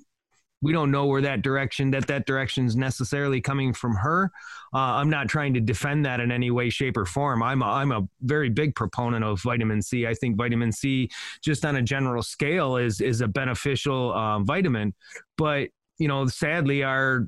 we 0.63 0.71
don't 0.71 0.91
know 0.91 1.05
where 1.05 1.21
that 1.21 1.41
direction 1.41 1.91
that 1.91 2.07
that 2.07 2.25
direction 2.25 2.65
is 2.65 2.75
necessarily 2.75 3.41
coming 3.41 3.73
from 3.73 3.95
her. 3.95 4.31
Uh, 4.73 4.77
I'm 4.77 5.09
not 5.09 5.27
trying 5.27 5.53
to 5.55 5.59
defend 5.59 6.05
that 6.05 6.21
in 6.21 6.31
any 6.31 6.51
way, 6.51 6.69
shape, 6.69 6.95
or 6.95 7.05
form. 7.05 7.43
I'm 7.43 7.61
a, 7.61 7.65
I'm 7.65 7.91
a 7.91 8.07
very 8.21 8.49
big 8.49 8.73
proponent 8.73 9.25
of 9.25 9.41
vitamin 9.41 9.81
C. 9.81 10.07
I 10.07 10.13
think 10.13 10.37
vitamin 10.37 10.71
C, 10.71 11.09
just 11.43 11.65
on 11.65 11.75
a 11.75 11.81
general 11.81 12.23
scale, 12.23 12.77
is 12.77 13.01
is 13.01 13.19
a 13.19 13.27
beneficial 13.27 14.13
uh, 14.13 14.39
vitamin. 14.39 14.93
But 15.37 15.67
you 15.99 16.07
know, 16.07 16.25
sadly, 16.27 16.81
our 16.81 17.27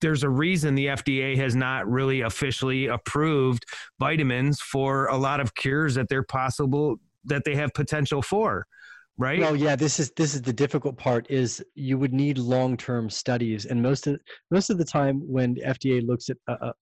there's 0.00 0.22
a 0.22 0.28
reason 0.28 0.74
the 0.74 0.86
FDA 0.86 1.36
has 1.36 1.56
not 1.56 1.88
really 1.88 2.20
officially 2.20 2.86
approved 2.86 3.64
vitamins 3.98 4.60
for 4.60 5.06
a 5.06 5.16
lot 5.16 5.40
of 5.40 5.54
cures 5.54 5.94
that 5.94 6.08
they're 6.08 6.22
possible 6.22 6.96
that 7.24 7.44
they 7.44 7.54
have 7.54 7.72
potential 7.74 8.22
for 8.22 8.66
right? 9.18 9.40
Well 9.40 9.56
yeah 9.56 9.76
this 9.76 10.00
is 10.00 10.12
this 10.16 10.34
is 10.34 10.42
the 10.42 10.52
difficult 10.52 10.96
part 10.96 11.26
is 11.28 11.62
you 11.74 11.98
would 11.98 12.14
need 12.14 12.38
long-term 12.38 13.10
studies. 13.10 13.66
And 13.66 13.82
most 13.82 14.06
of 14.06 14.18
most 14.50 14.70
of 14.70 14.78
the 14.78 14.84
time 14.84 15.20
when 15.26 15.54
the 15.54 15.62
fda 15.62 16.06
looks 16.06 16.30
at 16.30 16.36
a, 16.46 16.52
a 16.52 16.72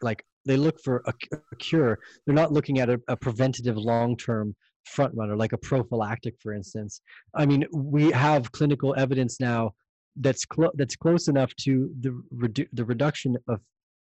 like 0.00 0.24
they 0.44 0.56
look 0.56 0.80
for 0.82 1.02
a, 1.06 1.12
a, 1.32 1.56
cure 1.56 1.98
they're 2.24 2.34
not 2.34 2.52
looking 2.52 2.78
at 2.78 2.88
a, 2.88 3.00
a 3.08 3.16
preventative 3.16 3.76
long-term 3.76 4.54
front 4.86 5.14
runner 5.14 5.36
like 5.36 5.52
a 5.52 5.58
prophylactic 5.58 6.34
for 6.40 6.52
instance. 6.52 7.00
I 7.34 7.46
mean 7.46 7.66
we 7.72 8.10
have 8.10 8.50
clinical 8.52 8.94
evidence 8.96 9.38
now 9.38 9.72
that's 10.16 10.44
close 10.44 10.72
that's 10.74 10.96
close 10.96 11.28
enough 11.28 11.54
to 11.56 11.90
the 12.00 12.10
redu- 12.34 12.68
the 12.72 12.84
reduction 12.84 13.36
of 13.48 13.60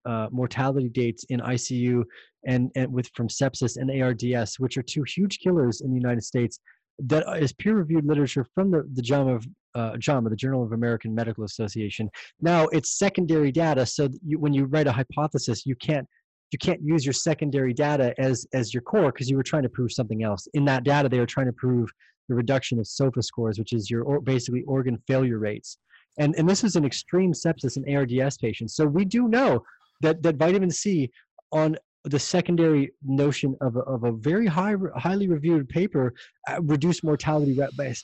uh, 0.07 0.29
mortality 0.31 0.89
dates 0.89 1.25
in 1.29 1.41
ICU 1.41 2.03
and, 2.47 2.71
and 2.77 2.91
with 2.91 3.11
from 3.15 3.29
sepsis 3.29 3.77
and 3.77 3.91
ARDS, 4.03 4.59
which 4.59 4.79
are 4.79 4.83
two 4.83 5.03
huge 5.03 5.39
killers 5.41 5.83
in 5.83 5.91
the 5.91 5.97
United 5.97 6.23
States, 6.23 6.61
that 6.99 7.25
is 7.43 7.53
peer-reviewed 7.53 8.07
literature 8.07 8.47
from 8.55 8.71
the, 8.71 8.89
the 8.95 9.03
JAMA, 9.03 9.41
uh, 9.75 9.97
JAMA, 9.99 10.31
the 10.31 10.37
Journal 10.37 10.63
of 10.63 10.73
American 10.73 11.15
Medical 11.15 11.45
Association. 11.45 12.11
Now 12.41 12.67
it's 12.69 12.99
secondary 12.99 13.53
data, 13.53 13.85
so 13.85 14.09
you, 14.25 14.39
when 14.39 14.53
you 14.53 14.65
write 14.65 14.87
a 14.87 14.93
hypothesis, 14.93 15.67
you 15.67 15.77
can't 15.77 16.07
you 16.51 16.59
can't 16.59 16.81
use 16.81 17.05
your 17.05 17.13
secondary 17.13 17.75
data 17.75 18.15
as 18.19 18.47
as 18.55 18.73
your 18.73 18.83
core 18.83 19.13
because 19.13 19.29
you 19.29 19.37
were 19.37 19.43
trying 19.43 19.65
to 19.65 19.69
prove 19.69 19.93
something 19.93 20.23
else. 20.25 20.49
In 20.55 20.65
that 20.65 20.85
data, 20.85 21.09
they 21.09 21.19
were 21.19 21.27
trying 21.27 21.47
to 21.47 21.53
prove 21.53 21.91
the 22.29 22.35
reduction 22.35 22.79
of 22.79 22.87
SOFA 22.87 23.23
scores, 23.23 23.59
which 23.59 23.73
is 23.73 23.91
your 23.91 24.03
or 24.03 24.21
basically 24.21 24.63
organ 24.63 24.99
failure 25.07 25.39
rates. 25.39 25.79
And, 26.19 26.35
and 26.37 26.49
this 26.49 26.65
is 26.65 26.77
an 26.77 26.85
extreme 26.85 27.33
sepsis 27.33 27.77
in 27.77 27.97
ARDS 27.97 28.39
patients. 28.39 28.75
So 28.75 28.87
we 28.87 29.05
do 29.05 29.29
know 29.29 29.63
that, 30.01 30.23
that 30.23 30.37
vitamin 30.37 30.71
C 30.71 31.11
on 31.53 31.77
the 32.05 32.19
secondary 32.19 32.93
notion 33.05 33.57
of 33.61 33.77
a, 33.77 33.81
of 33.81 34.05
a 34.05 34.13
very 34.13 34.47
high, 34.47 34.75
highly 34.97 35.29
reviewed 35.29 35.69
paper 35.69 36.15
uh, 36.49 36.61
reduced 36.63 37.05
mortality 37.05 37.59
by 37.77 37.85
a 37.85 37.95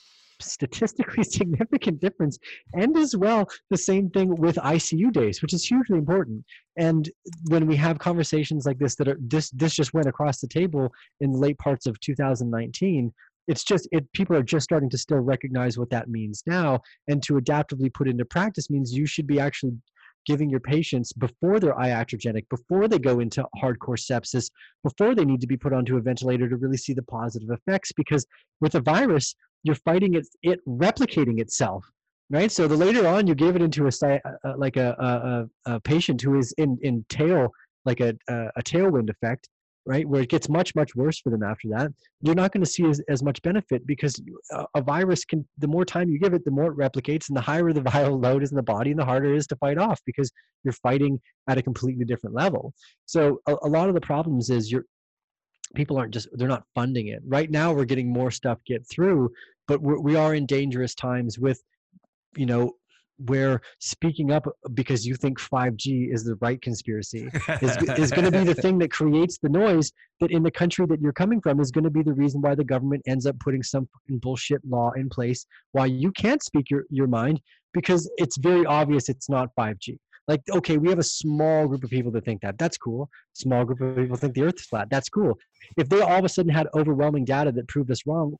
statistically 0.41 1.23
significant 1.39 1.99
difference 2.01 2.37
and 2.73 2.97
as 2.97 3.15
well 3.15 3.47
the 3.69 3.77
same 3.77 4.09
thing 4.09 4.35
with 4.35 4.57
icu 4.57 5.11
days 5.11 5.41
which 5.41 5.53
is 5.53 5.63
hugely 5.63 5.97
important 5.97 6.43
and 6.77 7.09
when 7.45 7.65
we 7.65 7.75
have 7.75 7.97
conversations 7.99 8.65
like 8.65 8.77
this 8.77 8.95
that 8.95 9.07
are 9.07 9.17
this 9.21 9.49
this 9.51 9.73
just 9.73 9.93
went 9.93 10.07
across 10.07 10.41
the 10.41 10.47
table 10.47 10.91
in 11.21 11.31
the 11.31 11.37
late 11.37 11.57
parts 11.57 11.85
of 11.85 11.97
2019 12.01 13.13
it's 13.47 13.63
just 13.63 13.87
it 13.91 14.11
people 14.13 14.35
are 14.35 14.43
just 14.43 14.63
starting 14.63 14.89
to 14.89 14.97
still 14.97 15.19
recognize 15.19 15.77
what 15.77 15.89
that 15.89 16.09
means 16.09 16.43
now 16.45 16.79
and 17.07 17.21
to 17.23 17.33
adaptively 17.33 17.93
put 17.93 18.07
into 18.07 18.25
practice 18.25 18.69
means 18.69 18.93
you 18.93 19.05
should 19.05 19.27
be 19.27 19.39
actually 19.39 19.71
giving 20.25 20.49
your 20.49 20.59
patients 20.59 21.13
before 21.13 21.59
they're 21.59 21.75
iatrogenic, 21.75 22.49
before 22.49 22.87
they 22.87 22.99
go 22.99 23.19
into 23.19 23.45
hardcore 23.61 23.97
sepsis, 23.97 24.49
before 24.83 25.15
they 25.15 25.23
need 25.23 25.39
to 25.41 25.47
be 25.47 25.57
put 25.57 25.73
onto 25.73 25.97
a 25.97 26.01
ventilator 26.01 26.49
to 26.49 26.57
really 26.57 26.77
see 26.77 26.93
the 26.93 27.03
positive 27.03 27.49
effects. 27.49 27.91
Because 27.91 28.25
with 28.59 28.75
a 28.75 28.81
virus, 28.81 29.35
you're 29.63 29.75
fighting 29.75 30.15
it, 30.15 30.27
it 30.43 30.59
replicating 30.67 31.39
itself, 31.39 31.85
right? 32.29 32.51
So 32.51 32.67
the 32.67 32.75
later 32.75 33.07
on 33.07 33.27
you 33.27 33.35
give 33.35 33.55
it 33.55 33.61
into 33.61 33.87
a 33.87 33.91
like 34.57 34.77
a, 34.77 35.47
a, 35.67 35.73
a 35.73 35.79
patient 35.81 36.21
who 36.21 36.37
is 36.37 36.53
in 36.57 36.77
in 36.81 37.05
tail 37.09 37.49
like 37.85 37.99
a, 37.99 38.15
a 38.27 38.63
tailwind 38.63 39.09
effect, 39.09 39.47
right 39.85 40.07
where 40.07 40.21
it 40.21 40.29
gets 40.29 40.49
much 40.49 40.73
much 40.75 40.95
worse 40.95 41.19
for 41.19 41.29
them 41.29 41.43
after 41.43 41.67
that 41.69 41.91
you're 42.21 42.35
not 42.35 42.51
going 42.51 42.63
to 42.63 42.69
see 42.69 42.85
as, 42.85 42.99
as 43.09 43.21
much 43.23 43.41
benefit 43.41 43.85
because 43.85 44.19
a, 44.51 44.65
a, 44.75 44.81
virus 44.81 45.23
can 45.25 45.47
the 45.59 45.67
more 45.67 45.85
time 45.85 46.09
you 46.09 46.19
give 46.19 46.33
it 46.33 46.43
the 46.43 46.51
more 46.51 46.71
it 46.71 46.77
replicates 46.77 47.29
and 47.29 47.37
the 47.37 47.41
higher 47.41 47.71
the 47.71 47.81
viral 47.91 48.21
load 48.21 48.43
is 48.43 48.51
in 48.51 48.55
the 48.55 48.63
body 48.63 48.91
and 48.91 48.99
the 48.99 49.05
harder 49.05 49.33
it 49.33 49.37
is 49.37 49.47
to 49.47 49.55
fight 49.57 49.77
off 49.77 49.99
because 50.05 50.31
you're 50.63 50.73
fighting 50.73 51.19
at 51.47 51.57
a 51.57 51.61
completely 51.61 52.05
different 52.05 52.35
level. 52.35 52.73
So 53.05 53.39
a, 53.47 53.55
a 53.63 53.67
lot 53.67 53.87
of 53.87 53.95
the 53.95 54.01
problems 54.01 54.49
is 54.49 54.71
you're 54.71 54.85
people 55.73 55.97
aren't 55.97 56.13
just 56.13 56.29
they're 56.33 56.47
not 56.47 56.63
funding 56.73 57.07
it. 57.07 57.21
Right 57.25 57.49
now 57.49 57.73
we're 57.73 57.85
getting 57.85 58.11
more 58.11 58.31
stuff 58.31 58.59
get 58.65 58.87
through 58.89 59.31
but 59.67 59.81
we're, 59.81 59.99
we 59.99 60.15
are 60.15 60.35
in 60.35 60.45
dangerous 60.45 60.95
times 60.95 61.39
with 61.39 61.61
you 62.35 62.45
know 62.45 62.73
where 63.17 63.61
speaking 63.79 64.31
up 64.31 64.45
because 64.73 65.05
you 65.05 65.15
think 65.15 65.39
5G 65.39 66.13
is 66.13 66.23
the 66.23 66.35
right 66.41 66.61
conspiracy 66.61 67.29
is, 67.61 67.77
is 67.97 68.11
going 68.11 68.25
to 68.25 68.31
be 68.31 68.43
the 68.43 68.53
thing 68.61 68.77
that 68.79 68.91
creates 68.91 69.37
the 69.37 69.47
noise 69.47 69.91
that 70.19 70.31
in 70.31 70.43
the 70.43 70.51
country 70.51 70.85
that 70.85 70.99
you're 70.99 71.13
coming 71.13 71.39
from 71.39 71.59
is 71.59 71.71
going 71.71 71.85
to 71.85 71.89
be 71.89 72.03
the 72.03 72.13
reason 72.13 72.41
why 72.41 72.55
the 72.55 72.63
government 72.63 73.01
ends 73.07 73.25
up 73.25 73.39
putting 73.39 73.63
some 73.63 73.87
bullshit 74.09 74.59
law 74.67 74.91
in 74.97 75.07
place 75.07 75.45
why 75.71 75.85
you 75.85 76.11
can't 76.11 76.43
speak 76.43 76.69
your, 76.69 76.83
your 76.89 77.07
mind 77.07 77.39
because 77.73 78.09
it's 78.17 78.37
very 78.37 78.65
obvious 78.65 79.09
it's 79.09 79.29
not 79.29 79.49
5G. 79.59 79.97
Like, 80.27 80.41
okay, 80.49 80.77
we 80.77 80.89
have 80.89 80.97
a 80.97 81.03
small 81.03 81.67
group 81.67 81.83
of 81.83 81.91
people 81.91 82.11
that 82.13 82.25
think 82.25 82.41
that. 82.41 82.57
That's 82.57 82.77
cool. 82.77 83.09
Small 83.33 83.63
group 83.63 83.81
of 83.81 83.95
people 83.95 84.17
think 84.17 84.33
the 84.33 84.41
earth 84.41 84.55
is 84.55 84.65
flat. 84.65 84.87
That's 84.89 85.09
cool. 85.09 85.37
If 85.77 85.87
they 85.89 86.01
all 86.01 86.17
of 86.17 86.25
a 86.25 86.29
sudden 86.29 86.51
had 86.51 86.67
overwhelming 86.73 87.25
data 87.25 87.51
that 87.51 87.67
proved 87.67 87.91
us 87.91 88.07
wrong, 88.07 88.35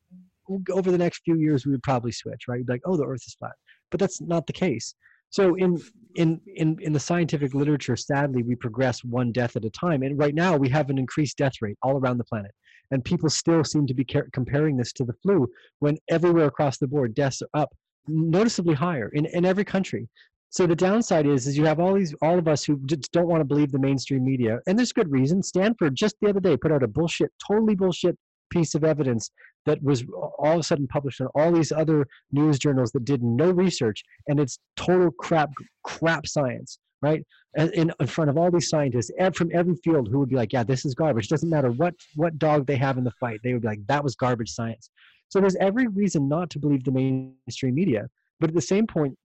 over 0.72 0.90
the 0.90 0.98
next 0.98 1.22
few 1.24 1.36
years, 1.36 1.64
we 1.64 1.72
would 1.72 1.82
probably 1.82 2.12
switch, 2.12 2.48
right? 2.48 2.62
Like, 2.66 2.80
oh, 2.86 2.96
the 2.96 3.04
earth 3.04 3.22
is 3.26 3.34
flat 3.34 3.52
but 3.90 4.00
that's 4.00 4.20
not 4.20 4.46
the 4.46 4.52
case. 4.52 4.94
So 5.30 5.54
in 5.56 5.80
in 6.14 6.40
in 6.54 6.78
in 6.80 6.92
the 6.92 7.00
scientific 7.00 7.54
literature, 7.54 7.96
sadly, 7.96 8.42
we 8.42 8.54
progress 8.54 9.04
one 9.04 9.32
death 9.32 9.56
at 9.56 9.64
a 9.64 9.70
time, 9.70 10.02
and 10.02 10.18
right 10.18 10.34
now 10.34 10.56
we 10.56 10.68
have 10.70 10.88
an 10.90 10.98
increased 10.98 11.36
death 11.36 11.54
rate 11.60 11.76
all 11.82 11.96
around 11.98 12.18
the 12.18 12.24
planet, 12.24 12.52
and 12.90 13.04
people 13.04 13.28
still 13.28 13.64
seem 13.64 13.86
to 13.86 13.94
be 13.94 14.04
comparing 14.32 14.76
this 14.76 14.92
to 14.94 15.04
the 15.04 15.12
flu 15.22 15.48
when 15.80 15.96
everywhere 16.08 16.46
across 16.46 16.78
the 16.78 16.86
board 16.86 17.14
deaths 17.14 17.42
are 17.42 17.62
up 17.62 17.74
noticeably 18.08 18.74
higher 18.74 19.08
in 19.10 19.26
in 19.26 19.44
every 19.44 19.64
country. 19.64 20.08
So 20.50 20.66
the 20.66 20.76
downside 20.76 21.26
is, 21.26 21.46
is 21.46 21.58
you 21.58 21.66
have 21.66 21.80
all 21.80 21.92
these, 21.92 22.14
all 22.22 22.38
of 22.38 22.48
us 22.48 22.64
who 22.64 22.80
just 22.86 23.12
don't 23.12 23.26
want 23.26 23.40
to 23.40 23.44
believe 23.44 23.72
the 23.72 23.78
mainstream 23.78 24.24
media, 24.24 24.60
and 24.66 24.78
there's 24.78 24.92
good 24.92 25.10
reason. 25.10 25.42
Stanford 25.42 25.94
just 25.94 26.16
the 26.20 26.30
other 26.30 26.40
day 26.40 26.56
put 26.56 26.72
out 26.72 26.82
a 26.82 26.88
bullshit, 26.88 27.30
totally 27.46 27.74
bullshit 27.74 28.16
piece 28.50 28.74
of 28.74 28.84
evidence 28.84 29.30
that 29.66 29.82
was 29.82 30.04
all 30.38 30.54
of 30.54 30.60
a 30.60 30.62
sudden 30.62 30.86
published 30.86 31.20
in 31.20 31.26
all 31.34 31.52
these 31.52 31.72
other 31.72 32.06
news 32.32 32.58
journals 32.58 32.92
that 32.92 33.04
did 33.04 33.22
no 33.22 33.50
research 33.50 34.02
and 34.28 34.38
it's 34.38 34.58
total 34.76 35.10
crap 35.10 35.50
crap 35.82 36.26
science 36.26 36.78
right? 37.02 37.24
In, 37.56 37.92
in 38.00 38.06
front 38.06 38.30
of 38.30 38.36
all 38.36 38.50
these 38.50 38.68
scientists 38.68 39.10
from 39.34 39.50
every 39.52 39.76
field 39.76 40.08
who 40.08 40.18
would 40.18 40.28
be 40.28 40.36
like 40.36 40.52
yeah 40.52 40.62
this 40.62 40.84
is 40.84 40.94
garbage. 40.94 41.28
Doesn't 41.28 41.48
matter 41.48 41.70
what 41.70 41.94
what 42.14 42.38
dog 42.38 42.66
they 42.66 42.76
have 42.76 42.98
in 42.98 43.04
the 43.04 43.12
fight 43.12 43.40
they 43.42 43.52
would 43.52 43.62
be 43.62 43.68
like 43.68 43.86
that 43.86 44.04
was 44.04 44.14
garbage 44.14 44.50
science. 44.50 44.90
So 45.28 45.40
there's 45.40 45.56
every 45.56 45.88
reason 45.88 46.28
not 46.28 46.50
to 46.50 46.58
believe 46.58 46.84
the 46.84 46.92
mainstream 46.92 47.74
media 47.74 48.08
but 48.40 48.50
at 48.50 48.54
the 48.54 48.60
same 48.60 48.86
point 48.86 49.16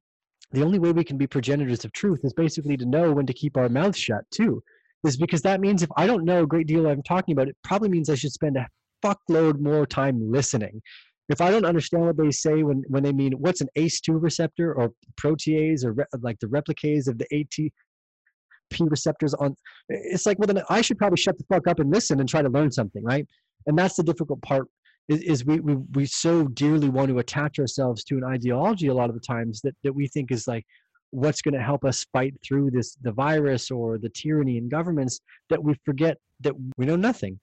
the 0.52 0.64
only 0.64 0.80
way 0.80 0.92
we 0.92 1.04
can 1.04 1.18
be 1.18 1.28
progenitors 1.28 1.86
of 1.86 1.92
truth 1.94 2.22
is 2.24 2.34
basically 2.34 2.76
to 2.78 2.86
know 2.86 3.12
when 3.12 3.26
to 3.26 3.34
keep 3.34 3.58
our 3.58 3.70
mouths 3.70 3.98
shut 3.98 4.24
too. 4.32 4.62
Is 5.04 5.18
because 5.18 5.42
that 5.42 5.60
means 5.60 5.82
if 5.82 5.90
i 5.98 6.06
don't 6.06 6.24
know 6.24 6.44
a 6.44 6.48
great 6.48 6.68
deal 6.68 6.86
i'm 6.86 7.02
talking 7.02 7.32
about 7.34 7.48
it 7.48 7.58
probably 7.64 7.90
means 7.90 8.10
i 8.10 8.16
should 8.16 8.32
spend 8.32 8.56
a 8.56 8.68
fuckload 9.04 9.60
more 9.60 9.86
time 9.86 10.32
listening. 10.32 10.82
If 11.30 11.40
I 11.40 11.50
don't 11.50 11.66
understand 11.66 12.06
what 12.06 12.18
they 12.18 12.32
say 12.32 12.64
when, 12.64 12.84
when 12.88 13.04
they 13.04 13.14
mean 13.14 13.34
what's 13.34 13.62
an 13.62 13.70
ACE2 13.78 14.22
receptor 14.22 14.74
or 14.74 14.92
protease 15.16 15.86
or 15.86 15.94
re, 15.94 16.06
like 16.22 16.40
the 16.40 16.48
replicase 16.48 17.08
of 17.08 17.18
the 17.18 17.28
ATP 17.32 17.72
receptors 18.80 19.34
on, 19.36 19.56
it's 19.88 20.26
like, 20.26 20.40
well, 20.40 20.48
then 20.48 20.62
I 20.70 20.82
should 20.82 20.98
probably 20.98 21.18
shut 21.18 21.38
the 21.38 21.46
fuck 21.46 21.68
up 21.68 21.80
and 21.80 21.90
listen 21.90 22.20
and 22.20 22.28
try 22.28 22.42
to 22.42 22.50
learn 22.50 22.72
something, 22.72 23.04
right? 23.04 23.26
And 23.68 23.78
that's 23.78 23.96
the 23.96 24.04
difficult 24.04 24.42
part 24.42 24.68
is, 25.08 25.22
is 25.22 25.46
we, 25.46 25.60
we, 25.60 25.76
we 25.94 26.06
so 26.06 26.48
dearly 26.48 26.90
want 26.90 27.10
to 27.10 27.20
attach 27.20 27.60
ourselves 27.60 28.04
to 28.06 28.18
an 28.18 28.24
ideology 28.24 28.88
a 28.88 28.94
lot 28.94 29.10
of 29.10 29.16
the 29.16 29.22
times 29.22 29.62
that, 29.62 29.76
that 29.84 29.94
we 29.94 30.08
think 30.08 30.32
is 30.32 30.48
like, 30.48 30.66
what's 31.12 31.42
going 31.42 31.54
to 31.54 31.62
help 31.62 31.86
us 31.86 32.06
fight 32.12 32.34
through 32.44 32.72
this 32.72 32.96
the 33.02 33.12
virus 33.12 33.70
or 33.70 33.98
the 33.98 34.10
tyranny 34.10 34.58
in 34.58 34.68
governments 34.68 35.20
that 35.50 35.62
we 35.62 35.76
forget 35.86 36.18
that 36.40 36.54
we 36.78 36.86
know 36.86 36.96
nothing 36.96 37.40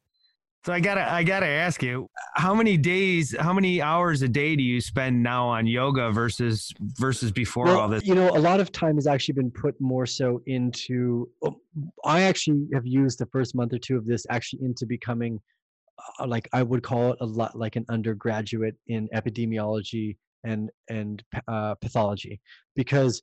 So 0.69 0.75
I 0.75 0.81
gotta 0.81 1.11
I 1.11 1.23
gotta 1.23 1.47
ask 1.47 1.83
you, 1.83 2.11
how 2.35 2.55
many 2.55 2.77
days, 2.77 3.35
how 3.41 3.55
many 3.55 3.81
hours 3.81 4.21
a 4.21 4.29
day 4.29 4.55
do 4.55 4.63
you 4.63 4.83
spend 4.83 5.23
now 5.23 5.49
on 5.49 5.67
yoga 5.67 6.11
versus 6.11 6.75
versus 6.79 7.33
before 7.33 7.65
well, 7.65 7.81
all 7.81 7.89
this? 7.89 8.05
You 8.05 8.15
know, 8.15 8.29
a 8.29 8.39
lot 8.39 8.61
of 8.61 8.71
time 8.71 8.97
has 8.97 9.07
actually 9.07 9.33
been 9.33 9.51
put 9.51 9.81
more 9.81 10.05
so 10.05 10.43
into. 10.45 11.27
oh, 11.43 11.59
I 12.05 12.21
actually 12.21 12.67
have 12.75 12.87
used 12.87 13.19
the 13.19 13.25
first 13.33 13.55
month 13.55 13.73
or 13.73 13.79
two 13.79 13.97
of 13.97 14.05
this 14.05 14.27
actually 14.29 14.63
into 14.63 14.85
becoming, 14.85 15.41
uh, 16.21 16.27
like 16.27 16.51
I 16.53 16.63
would 16.65 16.83
call 16.83 17.13
it 17.13 17.19
a 17.23 17.25
lot 17.25 17.57
like 17.59 17.77
an 17.77 17.87
undergraduate 17.89 18.75
in 18.89 19.09
epidemiology 19.15 20.19
and 20.45 20.69
and 20.91 21.25
uh, 21.49 21.77
pathology, 21.77 22.43
because 22.77 23.23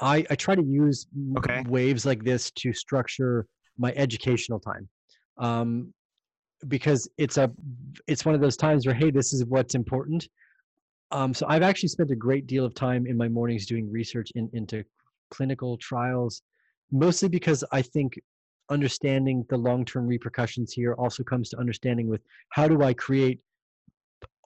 I 0.00 0.24
I 0.30 0.36
try 0.36 0.54
to 0.54 0.64
use 0.64 1.06
Okay. 1.36 1.62
waves 1.68 2.06
like 2.06 2.24
this 2.24 2.50
to 2.52 2.72
structure 2.72 3.46
my 3.76 3.92
educational 3.94 4.58
time. 4.58 4.88
Um, 5.36 5.92
because 6.66 7.08
it's 7.18 7.36
a 7.36 7.50
it's 8.06 8.24
one 8.24 8.34
of 8.34 8.40
those 8.40 8.56
times 8.56 8.86
where 8.86 8.94
hey 8.94 9.10
this 9.10 9.32
is 9.32 9.44
what's 9.44 9.74
important. 9.74 10.28
Um, 11.10 11.32
so 11.32 11.46
i've 11.48 11.62
actually 11.62 11.88
spent 11.88 12.10
a 12.10 12.16
great 12.16 12.46
deal 12.46 12.66
of 12.66 12.74
time 12.74 13.06
in 13.06 13.16
my 13.16 13.28
mornings 13.28 13.64
doing 13.64 13.90
research 13.90 14.30
in, 14.34 14.50
into 14.52 14.84
clinical 15.30 15.78
trials 15.78 16.42
mostly 16.92 17.30
because 17.30 17.64
i 17.72 17.80
think 17.80 18.20
understanding 18.68 19.42
the 19.48 19.56
long-term 19.56 20.06
repercussions 20.06 20.70
here 20.70 20.92
also 20.98 21.22
comes 21.22 21.48
to 21.48 21.58
understanding 21.58 22.08
with 22.08 22.20
how 22.50 22.68
do 22.68 22.82
i 22.82 22.92
create 22.92 23.40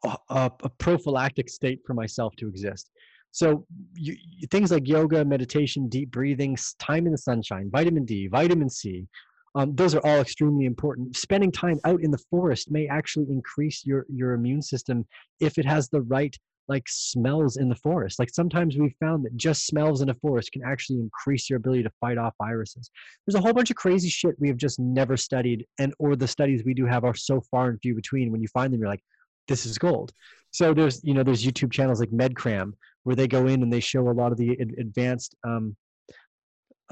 a, 0.05 0.51
a, 0.63 0.69
prophylactic 0.79 1.49
state 1.49 1.81
for 1.87 1.95
myself 1.95 2.35
to 2.37 2.49
exist. 2.49 2.91
So 3.31 3.67
you- 3.95 4.17
things 4.51 4.71
like 4.71 4.89
yoga 4.89 5.25
meditation 5.25 5.89
deep 5.89 6.11
breathing 6.11 6.57
time 6.79 7.07
in 7.07 7.13
the 7.13 7.19
sunshine 7.19 7.71
vitamin 7.71 8.05
d 8.05 8.27
vitamin 8.27 8.69
c 8.69 9.07
um, 9.55 9.75
those 9.75 9.95
are 9.95 10.05
all 10.05 10.21
extremely 10.21 10.65
important. 10.65 11.17
Spending 11.17 11.53
time 11.53 11.79
out 11.85 12.03
in 12.03 12.11
the 12.11 12.23
forest 12.31 12.71
may 12.71 12.87
actually 12.87 13.27
increase 13.31 13.85
your 13.85 14.07
your 14.09 14.33
immune 14.33 14.63
system 14.63 15.07
if 15.41 15.59
it 15.59 15.65
has 15.65 15.89
the 15.89 16.03
right 16.03 16.37
like 16.69 16.85
smells 16.89 17.57
in 17.57 17.69
the 17.69 17.75
forest. 17.77 18.19
Like 18.19 18.31
sometimes 18.33 18.77
we've 18.79 18.95
found 19.01 19.25
that 19.25 19.37
just 19.37 19.67
smells 19.67 20.01
in 20.01 20.11
a 20.11 20.15
forest 20.15 20.53
can 20.53 20.63
actually 20.65 21.01
increase 21.01 21.51
your 21.51 21.57
ability 21.57 21.83
to 21.83 21.91
fight 22.01 22.19
off 22.19 22.35
viruses. 22.39 22.91
There's 23.27 23.35
a 23.35 23.41
whole 23.41 23.53
bunch 23.53 23.71
of 23.71 23.77
crazy 23.77 24.09
shit 24.09 24.37
we 24.39 24.49
have 24.49 24.57
just 24.57 24.79
never 24.79 25.17
studied, 25.17 25.67
and 25.79 25.93
or 25.99 26.17
the 26.17 26.29
studies 26.29 26.63
we 26.65 26.75
do 26.75 26.87
have 26.87 27.05
are 27.05 27.15
so 27.15 27.41
far 27.51 27.69
and 27.69 27.81
few 27.81 27.95
between. 27.95 28.33
When 28.33 28.41
you 28.41 28.49
find 28.49 28.73
them, 28.73 28.81
you're 28.81 28.89
like, 28.89 29.05
this 29.49 29.67
is 29.67 29.77
gold. 29.77 30.13
So 30.51 30.73
there's 30.73 31.03
you 31.05 31.15
know 31.15 31.23
there's 31.23 31.45
YouTube 31.45 31.73
channels 31.73 32.01
like 32.01 32.11
MedCram 32.11 32.73
where 33.05 33.17
they 33.17 33.27
go 33.27 33.47
in 33.49 33.63
and 33.63 33.73
they 33.73 33.81
show 33.81 34.09
a 34.09 34.13
lot 34.13 34.33
of 34.33 34.39
the 34.39 34.53
advanced 34.79 35.35
um, 35.45 35.77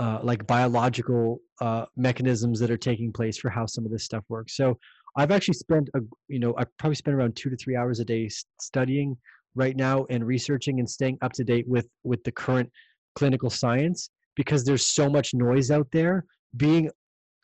uh, 0.00 0.18
like 0.22 0.46
biological 0.46 1.42
uh, 1.60 1.84
mechanisms 1.94 2.58
that 2.58 2.70
are 2.70 2.78
taking 2.78 3.12
place 3.12 3.36
for 3.36 3.50
how 3.50 3.66
some 3.66 3.84
of 3.84 3.92
this 3.92 4.02
stuff 4.02 4.24
works. 4.30 4.56
So 4.56 4.78
I've 5.14 5.30
actually 5.30 5.54
spent 5.54 5.90
a 5.94 6.00
you 6.26 6.38
know 6.38 6.54
I 6.56 6.64
probably 6.78 6.94
spend 6.94 7.16
around 7.16 7.36
two 7.36 7.50
to 7.50 7.56
three 7.56 7.76
hours 7.76 8.00
a 8.00 8.04
day 8.04 8.30
studying 8.60 9.16
right 9.54 9.76
now 9.76 10.06
and 10.08 10.26
researching 10.26 10.78
and 10.78 10.88
staying 10.88 11.18
up 11.20 11.34
to 11.34 11.44
date 11.44 11.68
with 11.68 11.86
with 12.02 12.24
the 12.24 12.32
current 12.32 12.70
clinical 13.14 13.50
science 13.50 14.08
because 14.36 14.64
there's 14.64 14.86
so 14.86 15.10
much 15.10 15.34
noise 15.34 15.70
out 15.70 15.88
there. 15.92 16.24
Being 16.56 16.90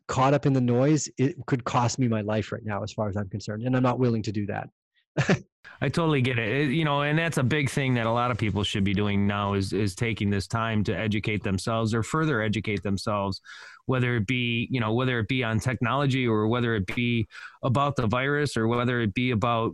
caught 0.08 0.32
up 0.32 0.46
in 0.46 0.54
the 0.54 0.60
noise 0.60 1.10
it 1.18 1.34
could 1.46 1.62
cost 1.64 1.98
me 1.98 2.08
my 2.08 2.22
life 2.22 2.52
right 2.52 2.64
now 2.64 2.82
as 2.82 2.92
far 2.92 3.10
as 3.10 3.18
I'm 3.18 3.28
concerned, 3.28 3.64
and 3.64 3.76
I'm 3.76 3.82
not 3.82 3.98
willing 3.98 4.22
to 4.22 4.32
do 4.32 4.46
that. 4.46 4.70
I 5.80 5.88
totally 5.88 6.22
get 6.22 6.38
it. 6.38 6.48
It- 6.48 6.70
You 6.72 6.84
know, 6.84 7.02
and 7.02 7.18
that's 7.18 7.38
a 7.38 7.42
big 7.42 7.70
thing 7.70 7.94
that 7.94 8.06
a 8.06 8.12
lot 8.12 8.30
of 8.30 8.38
people 8.38 8.62
should 8.64 8.84
be 8.84 8.94
doing 8.94 9.26
now 9.26 9.54
is 9.54 9.72
is 9.72 9.94
taking 9.94 10.30
this 10.30 10.46
time 10.46 10.84
to 10.84 10.96
educate 10.96 11.42
themselves 11.42 11.94
or 11.94 12.02
further 12.02 12.42
educate 12.42 12.82
themselves, 12.82 13.40
whether 13.86 14.16
it 14.16 14.26
be, 14.26 14.68
you 14.70 14.80
know, 14.80 14.94
whether 14.94 15.18
it 15.18 15.28
be 15.28 15.44
on 15.44 15.60
technology 15.60 16.26
or 16.26 16.48
whether 16.48 16.74
it 16.74 16.86
be 16.94 17.26
about 17.62 17.96
the 17.96 18.06
virus 18.06 18.56
or 18.56 18.66
whether 18.68 19.00
it 19.00 19.14
be 19.14 19.30
about 19.30 19.72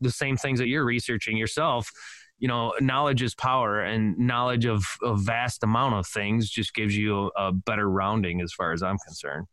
the 0.00 0.10
same 0.10 0.36
things 0.36 0.58
that 0.58 0.68
you're 0.68 0.84
researching 0.84 1.36
yourself. 1.36 1.90
You 2.38 2.48
know, 2.48 2.74
knowledge 2.80 3.22
is 3.22 3.34
power 3.34 3.80
and 3.80 4.18
knowledge 4.18 4.66
of 4.66 4.84
a 5.02 5.16
vast 5.16 5.64
amount 5.64 5.94
of 5.94 6.06
things 6.06 6.50
just 6.50 6.74
gives 6.74 6.96
you 6.96 7.30
a, 7.36 7.48
a 7.48 7.52
better 7.52 7.88
rounding 7.90 8.42
as 8.42 8.52
far 8.52 8.72
as 8.72 8.82
I'm 8.82 8.98
concerned. 8.98 9.46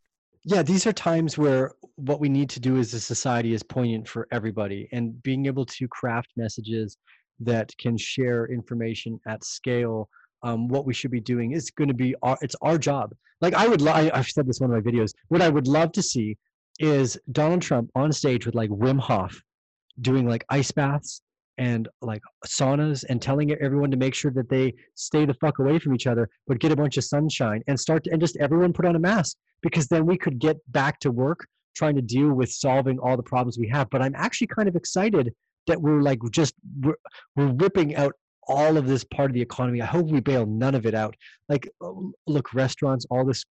Yeah 0.45 0.61
these 0.61 0.85
are 0.85 0.93
times 0.93 1.37
where 1.37 1.71
what 1.95 2.19
we 2.19 2.29
need 2.29 2.49
to 2.49 2.59
do 2.59 2.77
as 2.77 2.93
a 2.93 2.99
society 2.99 3.53
is 3.53 3.63
poignant 3.63 4.07
for 4.07 4.27
everybody 4.31 4.87
and 4.91 5.21
being 5.23 5.45
able 5.45 5.65
to 5.65 5.87
craft 5.87 6.29
messages 6.35 6.97
that 7.39 7.71
can 7.77 7.97
share 7.97 8.45
information 8.47 9.19
at 9.27 9.43
scale 9.43 10.09
um, 10.43 10.67
what 10.67 10.85
we 10.85 10.93
should 10.93 11.11
be 11.11 11.21
doing 11.21 11.53
is 11.53 11.71
going 11.71 11.87
to 11.87 11.93
be 11.93 12.13
our, 12.21 12.37
it's 12.41 12.55
our 12.61 12.77
job. 12.77 13.13
Like 13.41 13.53
i 13.53 13.67
would 13.67 13.85
I, 13.87 14.11
i've 14.13 14.27
said 14.27 14.47
this 14.47 14.59
in 14.59 14.67
one 14.67 14.77
of 14.77 14.85
my 14.85 14.91
videos 14.91 15.11
what 15.27 15.41
i 15.41 15.49
would 15.49 15.67
love 15.67 15.91
to 15.93 16.01
see 16.01 16.37
is 16.79 17.19
donald 17.31 17.61
trump 17.61 17.91
on 17.93 18.11
stage 18.11 18.45
with 18.45 18.55
like 18.55 18.69
wim 18.69 18.99
hof 18.99 19.41
doing 20.01 20.27
like 20.27 20.43
ice 20.49 20.71
baths 20.71 21.21
and 21.57 21.87
like 22.01 22.21
saunas 22.45 23.03
and 23.09 23.21
telling 23.21 23.51
everyone 23.53 23.91
to 23.91 23.97
make 23.97 24.15
sure 24.15 24.31
that 24.31 24.49
they 24.49 24.73
stay 24.95 25.25
the 25.25 25.33
fuck 25.35 25.59
away 25.59 25.77
from 25.77 25.93
each 25.93 26.07
other 26.07 26.29
but 26.47 26.59
get 26.59 26.71
a 26.71 26.75
bunch 26.75 26.97
of 26.97 27.03
sunshine 27.03 27.61
and 27.67 27.79
start 27.79 28.03
to, 28.03 28.11
and 28.11 28.19
just 28.19 28.37
everyone 28.37 28.73
put 28.73 28.85
on 28.85 28.95
a 28.95 28.99
mask 28.99 29.37
because 29.61 29.87
then 29.87 30.05
we 30.05 30.17
could 30.17 30.39
get 30.39 30.57
back 30.71 30.99
to 30.99 31.11
work 31.11 31.45
trying 31.75 31.95
to 31.95 32.01
deal 32.01 32.33
with 32.33 32.51
solving 32.51 32.99
all 32.99 33.17
the 33.17 33.23
problems 33.23 33.57
we 33.57 33.67
have. 33.67 33.89
But 33.89 34.01
i'm 34.01 34.15
actually 34.15 34.47
kind 34.47 34.67
of 34.67 34.75
excited 34.75 35.33
that 35.67 35.81
we're 35.81 36.01
like 36.01 36.19
just 36.31 36.53
we're, 36.81 36.97
we're 37.35 37.53
ripping 37.53 37.95
out 37.95 38.13
all 38.47 38.75
of 38.77 38.87
this 38.87 39.03
part 39.05 39.31
of 39.31 39.33
the 39.33 39.41
economy. 39.41 39.81
I 39.81 39.85
hope 39.85 40.07
we 40.07 40.19
bail 40.19 40.45
none 40.45 40.75
of 40.75 40.85
it 40.85 40.93
out. 40.93 41.15
Like 41.49 41.67
uh, 41.81 41.91
look 42.27 42.53
restaurants 42.53 43.05
all 43.09 43.25
this 43.25 43.43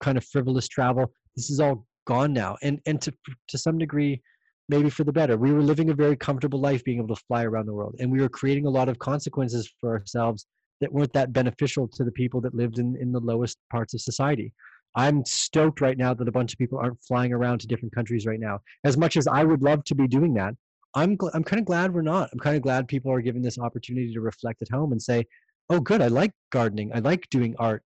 kind 0.00 0.18
of 0.18 0.24
frivolous 0.26 0.68
travel 0.68 1.10
this 1.36 1.50
is 1.50 1.60
all 1.60 1.86
gone 2.06 2.32
now. 2.32 2.56
And 2.62 2.80
and 2.86 3.00
to 3.02 3.12
to 3.48 3.58
some 3.58 3.78
degree 3.78 4.22
maybe 4.68 4.90
for 4.90 5.04
the 5.04 5.12
better 5.12 5.36
we 5.36 5.52
were 5.52 5.62
living 5.62 5.90
a 5.90 5.94
very 5.94 6.16
comfortable 6.16 6.60
life 6.60 6.82
being 6.84 6.98
able 6.98 7.14
to 7.14 7.22
fly 7.28 7.44
around 7.44 7.66
the 7.66 7.74
world 7.74 7.94
and 7.98 8.10
we 8.10 8.20
were 8.20 8.28
creating 8.28 8.66
a 8.66 8.70
lot 8.70 8.88
of 8.88 8.98
consequences 8.98 9.72
for 9.80 9.96
ourselves 9.98 10.46
that 10.80 10.92
weren't 10.92 11.12
that 11.12 11.32
beneficial 11.32 11.88
to 11.88 12.04
the 12.04 12.12
people 12.12 12.40
that 12.40 12.54
lived 12.54 12.78
in 12.78 12.96
in 13.00 13.12
the 13.12 13.20
lowest 13.20 13.58
parts 13.70 13.94
of 13.94 14.00
society 14.00 14.52
I'm 14.96 15.26
stoked 15.26 15.82
right 15.82 15.96
now 15.96 16.14
that 16.14 16.26
a 16.26 16.32
bunch 16.32 16.54
of 16.54 16.58
people 16.58 16.78
aren't 16.78 17.02
flying 17.04 17.32
around 17.32 17.60
to 17.60 17.66
different 17.66 17.94
countries 17.94 18.26
right 18.26 18.40
now. 18.40 18.60
As 18.82 18.96
much 18.96 19.18
as 19.18 19.26
I 19.26 19.44
would 19.44 19.62
love 19.62 19.84
to 19.84 19.94
be 19.94 20.08
doing 20.08 20.32
that, 20.34 20.54
I'm 20.94 21.18
gl- 21.18 21.30
I'm 21.34 21.44
kind 21.44 21.60
of 21.60 21.66
glad 21.66 21.92
we're 21.92 22.00
not. 22.00 22.30
I'm 22.32 22.38
kind 22.38 22.56
of 22.56 22.62
glad 22.62 22.88
people 22.88 23.12
are 23.12 23.20
given 23.20 23.42
this 23.42 23.58
opportunity 23.58 24.12
to 24.14 24.20
reflect 24.22 24.62
at 24.62 24.70
home 24.70 24.92
and 24.92 25.00
say, 25.00 25.26
"Oh, 25.68 25.80
good, 25.80 26.00
I 26.00 26.08
like 26.08 26.32
gardening. 26.50 26.90
I 26.94 27.00
like 27.00 27.28
doing 27.30 27.54
art. 27.58 27.82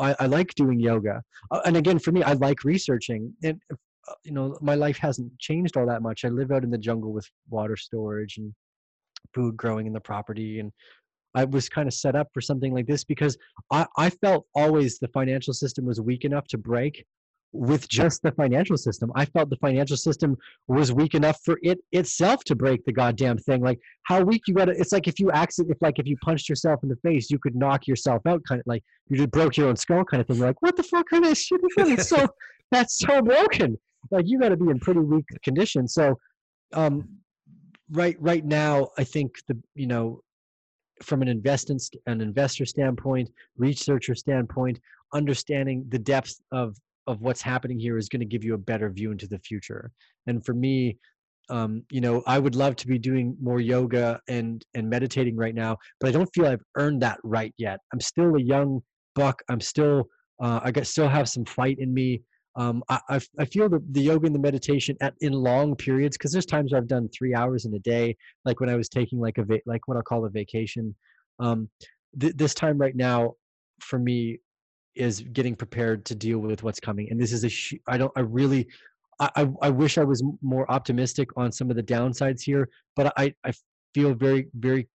I 0.00 0.26
like 0.26 0.52
doing 0.56 0.80
yoga." 0.80 1.22
Uh, 1.52 1.60
and 1.64 1.76
again, 1.76 2.00
for 2.00 2.10
me, 2.10 2.24
I 2.24 2.32
like 2.32 2.64
researching. 2.64 3.32
And 3.44 3.62
Uh, 4.10 4.14
you 4.24 4.32
know, 4.32 4.58
my 4.60 4.74
life 4.74 4.98
hasn't 4.98 5.38
changed 5.38 5.76
all 5.76 5.86
that 5.86 6.02
much. 6.02 6.24
I 6.24 6.28
live 6.28 6.50
out 6.50 6.64
in 6.64 6.70
the 6.70 6.78
jungle 6.78 7.12
with 7.12 7.28
water 7.48 7.76
storage 7.76 8.36
and 8.38 8.52
food 9.34 9.56
growing 9.56 9.86
in 9.86 9.92
the 9.92 10.00
property 10.00 10.60
and 10.60 10.72
I 11.34 11.44
was 11.44 11.68
kind 11.68 11.86
of 11.86 11.94
set 11.94 12.16
up 12.16 12.28
for 12.34 12.40
something 12.40 12.74
like 12.74 12.86
this 12.86 13.04
because 13.04 13.38
I, 13.70 13.86
I 13.96 14.10
felt 14.10 14.46
always 14.54 14.98
the 14.98 15.08
financial 15.08 15.54
system 15.54 15.84
was 15.84 16.00
weak 16.00 16.24
enough 16.24 16.46
to 16.48 16.58
break 16.58 17.04
with 17.52 17.88
just 17.88 18.22
the 18.22 18.30
financial 18.32 18.76
system. 18.76 19.10
I 19.16 19.24
felt 19.24 19.50
the 19.50 19.56
financial 19.56 19.96
system 19.96 20.36
was 20.68 20.92
weak 20.92 21.14
enough 21.14 21.40
for 21.44 21.58
it 21.62 21.78
itself 21.90 22.44
to 22.44 22.54
break 22.54 22.84
the 22.84 22.92
goddamn 22.92 23.38
thing. 23.38 23.60
Like 23.60 23.80
how 24.04 24.22
weak 24.22 24.42
you 24.46 24.54
gotta 24.54 24.72
it's 24.72 24.92
like 24.92 25.08
if 25.08 25.18
you 25.18 25.32
accident 25.32 25.74
if 25.74 25.82
like 25.82 25.98
if 25.98 26.06
you 26.06 26.16
punched 26.18 26.48
yourself 26.48 26.80
in 26.82 26.88
the 26.88 26.96
face, 26.96 27.30
you 27.30 27.38
could 27.38 27.56
knock 27.56 27.88
yourself 27.88 28.22
out 28.26 28.42
kind 28.46 28.60
of 28.60 28.66
like 28.66 28.84
you 29.08 29.16
just 29.16 29.30
broke 29.32 29.56
your 29.56 29.68
own 29.68 29.76
skull 29.76 30.04
kind 30.04 30.20
of 30.20 30.28
thing. 30.28 30.36
You're 30.36 30.48
like, 30.48 30.62
what 30.62 30.76
the 30.76 30.84
fuck 30.84 31.08
kind 31.08 31.24
of 31.24 31.36
shit 31.36 31.60
is 31.60 31.74
that? 31.76 31.88
It's 31.88 32.08
so 32.08 32.28
that's 32.72 32.98
so 32.98 33.22
broken. 33.22 33.78
Like 34.10 34.26
you 34.26 34.38
gotta 34.38 34.56
be 34.56 34.70
in 34.70 34.78
pretty 34.80 35.00
weak 35.00 35.26
condition. 35.42 35.86
So 35.88 36.18
um 36.72 37.08
right 37.90 38.16
right 38.20 38.44
now 38.44 38.88
I 38.98 39.04
think 39.04 39.32
the 39.48 39.58
you 39.74 39.86
know 39.86 40.20
from 41.02 41.22
an 41.22 41.28
investment 41.28 41.82
st- 41.82 42.02
an 42.06 42.20
investor 42.20 42.66
standpoint, 42.66 43.30
researcher 43.56 44.14
standpoint, 44.14 44.78
understanding 45.14 45.84
the 45.88 45.98
depth 45.98 46.40
of 46.52 46.76
of 47.06 47.20
what's 47.22 47.42
happening 47.42 47.78
here 47.78 47.98
is 47.98 48.08
going 48.08 48.20
to 48.20 48.26
give 48.26 48.44
you 48.44 48.54
a 48.54 48.58
better 48.58 48.90
view 48.90 49.10
into 49.10 49.26
the 49.26 49.38
future. 49.38 49.90
And 50.26 50.44
for 50.44 50.54
me, 50.54 50.96
um, 51.48 51.82
you 51.90 52.00
know, 52.00 52.22
I 52.26 52.38
would 52.38 52.54
love 52.54 52.76
to 52.76 52.86
be 52.86 52.98
doing 52.98 53.36
more 53.40 53.60
yoga 53.60 54.20
and 54.28 54.64
and 54.74 54.88
meditating 54.88 55.36
right 55.36 55.54
now, 55.54 55.76
but 55.98 56.08
I 56.08 56.12
don't 56.12 56.30
feel 56.34 56.46
I've 56.46 56.62
earned 56.76 57.02
that 57.02 57.18
right 57.24 57.52
yet. 57.58 57.80
I'm 57.92 58.00
still 58.00 58.36
a 58.36 58.42
young 58.42 58.80
buck. 59.14 59.42
I'm 59.48 59.60
still 59.60 60.04
uh, 60.40 60.60
I 60.62 60.70
got 60.70 60.86
still 60.86 61.08
have 61.08 61.28
some 61.28 61.44
fight 61.44 61.78
in 61.78 61.92
me. 61.92 62.22
Um, 62.60 62.84
I, 62.90 63.18
I 63.38 63.46
feel 63.46 63.70
the, 63.70 63.82
the 63.92 64.02
yoga 64.02 64.26
and 64.26 64.34
the 64.34 64.38
meditation 64.38 64.94
at 65.00 65.14
in 65.22 65.32
long 65.32 65.74
periods 65.74 66.18
because 66.18 66.30
there's 66.30 66.44
times 66.44 66.74
I've 66.74 66.86
done 66.88 67.08
three 67.08 67.34
hours 67.34 67.64
in 67.64 67.72
a 67.72 67.78
day, 67.78 68.14
like 68.44 68.60
when 68.60 68.68
I 68.68 68.76
was 68.76 68.90
taking 68.90 69.18
like 69.18 69.38
a 69.38 69.44
va- 69.44 69.62
like 69.64 69.88
what 69.88 69.96
I'll 69.96 70.02
call 70.02 70.26
a 70.26 70.28
vacation. 70.28 70.94
Um, 71.38 71.70
th- 72.20 72.36
this 72.36 72.52
time 72.52 72.76
right 72.76 72.94
now, 72.94 73.32
for 73.80 73.98
me, 73.98 74.40
is 74.94 75.22
getting 75.32 75.56
prepared 75.56 76.04
to 76.04 76.14
deal 76.14 76.38
with 76.38 76.62
what's 76.62 76.80
coming. 76.80 77.08
And 77.10 77.18
this 77.18 77.32
is 77.32 77.44
a 77.44 77.48
sh- 77.48 77.80
I 77.88 77.96
don't 77.96 78.12
I 78.14 78.20
really 78.20 78.68
I, 79.18 79.30
I 79.36 79.48
I 79.62 79.70
wish 79.70 79.96
I 79.96 80.04
was 80.04 80.22
more 80.42 80.70
optimistic 80.70 81.30
on 81.38 81.52
some 81.52 81.70
of 81.70 81.76
the 81.76 81.82
downsides 81.82 82.42
here, 82.42 82.68
but 82.94 83.10
I 83.16 83.32
I 83.42 83.52
feel 83.94 84.12
very 84.12 84.48
very 84.52 84.86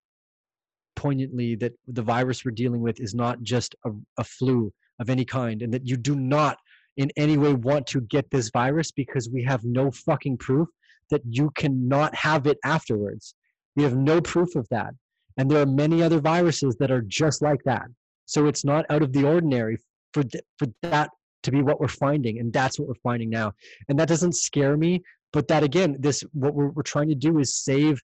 poignantly 0.96 1.56
that 1.56 1.74
the 1.88 2.04
virus 2.04 2.46
we're 2.46 2.52
dealing 2.52 2.82
with 2.82 3.00
is 3.00 3.16
not 3.16 3.42
just 3.42 3.76
a, 3.86 3.90
a 4.20 4.24
flu 4.24 4.72
of 5.00 5.10
any 5.10 5.26
kind, 5.26 5.64
and 5.64 5.74
that 5.74 5.88
you 5.88 5.98
do 5.98 6.16
not 6.16 6.60
in 6.98 7.12
any 7.18 7.38
way 7.38 7.54
want 7.54 7.88
to 7.88 8.02
get 8.02 8.30
this 8.32 8.50
virus 8.50 8.92
because 8.92 9.30
we 9.30 9.44
have 9.44 9.64
no 9.64 9.92
fucking 9.92 10.38
proof 10.38 10.68
that 11.10 11.22
you 11.30 11.52
cannot 11.56 12.16
have 12.16 12.48
it 12.48 12.58
afterwards. 12.64 13.36
We 13.76 13.84
have 13.84 13.96
no 13.96 14.22
proof 14.22 14.56
of 14.56 14.68
that. 14.70 14.94
And 15.38 15.52
there 15.52 15.62
are 15.62 15.66
many 15.66 16.02
other 16.02 16.20
viruses 16.20 16.78
that 16.78 16.92
are 16.92 17.02
just 17.02 17.42
like 17.42 17.62
that. 17.66 17.86
So 18.26 18.48
it's 18.48 18.64
not 18.66 18.86
out 18.90 19.04
of 19.04 19.12
the 19.12 19.26
ordinary 19.26 19.78
for, 20.14 20.24
th- 20.24 20.44
for 20.58 20.68
that 20.82 21.10
to 21.44 21.52
be 21.52 21.62
what 21.62 21.80
we're 21.80 21.88
finding. 21.88 22.40
And 22.40 22.52
that's 22.52 22.80
what 22.80 22.88
we're 22.88 22.96
finding 23.04 23.30
now. 23.30 23.54
And 23.90 24.00
that 24.00 24.08
doesn't 24.08 24.36
scare 24.36 24.78
me. 24.78 25.04
But 25.34 25.48
that 25.50 25.64
again, 25.64 25.98
this 26.00 26.24
what 26.32 26.56
we're, 26.56 26.70
we're 26.70 26.84
trying 26.84 27.10
to 27.10 27.16
do 27.16 27.40
is 27.40 27.56
save 27.56 28.02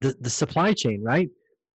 the, 0.00 0.14
the 0.20 0.30
supply 0.30 0.72
chain, 0.72 1.02
right? 1.02 1.28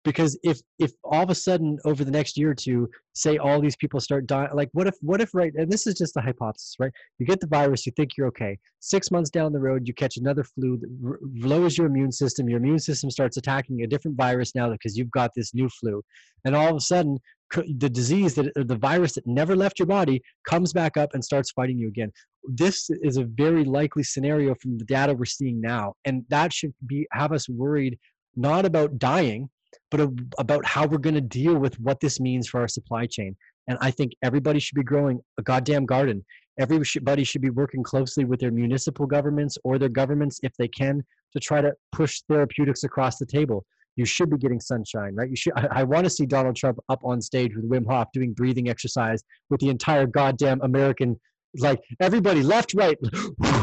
Because 0.03 0.37
if 0.43 0.59
if 0.77 0.91
all 1.03 1.23
of 1.23 1.29
a 1.29 1.35
sudden 1.35 1.77
over 1.85 2.03
the 2.03 2.11
next 2.11 2.37
year 2.37 2.51
or 2.51 2.55
two 2.55 2.89
say 3.13 3.37
all 3.37 3.59
these 3.59 3.75
people 3.75 3.99
start 3.99 4.25
dying 4.27 4.49
like 4.53 4.69
what 4.71 4.87
if 4.87 4.95
what 5.01 5.19
if 5.19 5.33
right 5.33 5.53
and 5.55 5.69
this 5.69 5.85
is 5.87 5.95
just 5.95 6.15
a 6.17 6.21
hypothesis 6.21 6.75
right? 6.79 6.91
You 7.17 7.25
get 7.25 7.39
the 7.39 7.47
virus 7.47 7.85
you 7.85 7.91
think 7.95 8.11
you're 8.17 8.27
okay. 8.27 8.57
Six 8.79 9.11
months 9.11 9.29
down 9.29 9.51
the 9.51 9.59
road 9.59 9.87
you 9.87 9.93
catch 9.93 10.17
another 10.17 10.43
flu 10.43 10.77
that 10.77 10.89
r- 11.05 11.19
lowers 11.35 11.77
your 11.77 11.87
immune 11.87 12.11
system 12.11 12.49
your 12.49 12.59
immune 12.59 12.79
system 12.79 13.09
starts 13.09 13.37
attacking 13.37 13.81
a 13.81 13.87
different 13.87 14.17
virus 14.17 14.55
now 14.55 14.69
because 14.69 14.97
you've 14.97 15.11
got 15.11 15.31
this 15.35 15.53
new 15.53 15.69
flu. 15.69 16.01
And 16.45 16.55
all 16.55 16.69
of 16.69 16.75
a 16.77 16.81
sudden 16.81 17.17
the 17.51 17.89
disease 17.89 18.35
that 18.35 18.51
the 18.55 18.77
virus 18.77 19.13
that 19.13 19.25
never 19.25 19.55
left 19.55 19.79
your 19.79 19.87
body 19.87 20.21
comes 20.47 20.71
back 20.71 20.97
up 20.97 21.13
and 21.13 21.23
starts 21.23 21.51
fighting 21.51 21.79
you 21.79 21.87
again. 21.87 22.11
This 22.47 22.89
is 23.01 23.17
a 23.17 23.23
very 23.23 23.65
likely 23.65 24.03
scenario 24.03 24.55
from 24.55 24.77
the 24.77 24.85
data 24.85 25.13
we're 25.13 25.25
seeing 25.25 25.59
now. 25.59 25.95
And 26.05 26.23
that 26.29 26.53
should 26.53 26.73
be 26.85 27.07
have 27.11 27.31
us 27.31 27.49
worried 27.49 27.97
not 28.35 28.65
about 28.65 28.99
dying 28.99 29.49
but 29.91 30.09
about 30.37 30.65
how 30.65 30.85
we're 30.85 30.97
going 30.97 31.15
to 31.15 31.21
deal 31.21 31.55
with 31.55 31.79
what 31.79 31.99
this 31.99 32.19
means 32.19 32.47
for 32.47 32.61
our 32.61 32.67
supply 32.67 33.05
chain. 33.05 33.35
And 33.67 33.77
I 33.81 33.91
think 33.91 34.13
everybody 34.23 34.59
should 34.59 34.75
be 34.75 34.83
growing 34.83 35.21
a 35.37 35.43
goddamn 35.43 35.85
garden. 35.85 36.25
Everybody 36.59 37.23
should 37.23 37.41
be 37.41 37.49
working 37.49 37.83
closely 37.83 38.25
with 38.25 38.39
their 38.39 38.51
municipal 38.51 39.05
governments 39.05 39.57
or 39.63 39.77
their 39.77 39.89
governments 39.89 40.39
if 40.43 40.53
they 40.57 40.67
can 40.67 41.03
to 41.33 41.39
try 41.39 41.61
to 41.61 41.73
push 41.91 42.21
therapeutics 42.27 42.83
across 42.83 43.17
the 43.17 43.25
table. 43.25 43.65
You 43.95 44.05
should 44.05 44.29
be 44.29 44.37
getting 44.37 44.59
sunshine, 44.59 45.15
right? 45.15 45.29
You 45.29 45.35
should. 45.35 45.53
I, 45.55 45.67
I 45.71 45.83
want 45.83 46.05
to 46.05 46.09
see 46.09 46.25
Donald 46.25 46.55
Trump 46.55 46.79
up 46.89 46.99
on 47.03 47.21
stage 47.21 47.55
with 47.55 47.69
Wim 47.69 47.85
Hof 47.87 48.07
doing 48.13 48.33
breathing 48.33 48.69
exercise 48.69 49.23
with 49.49 49.59
the 49.59 49.69
entire 49.69 50.05
goddamn 50.05 50.61
American, 50.61 51.19
like 51.57 51.81
everybody 51.99 52.41
left, 52.41 52.73
right, 52.75 52.97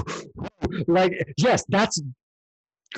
like 0.86 1.34
yes, 1.38 1.64
that's 1.68 2.00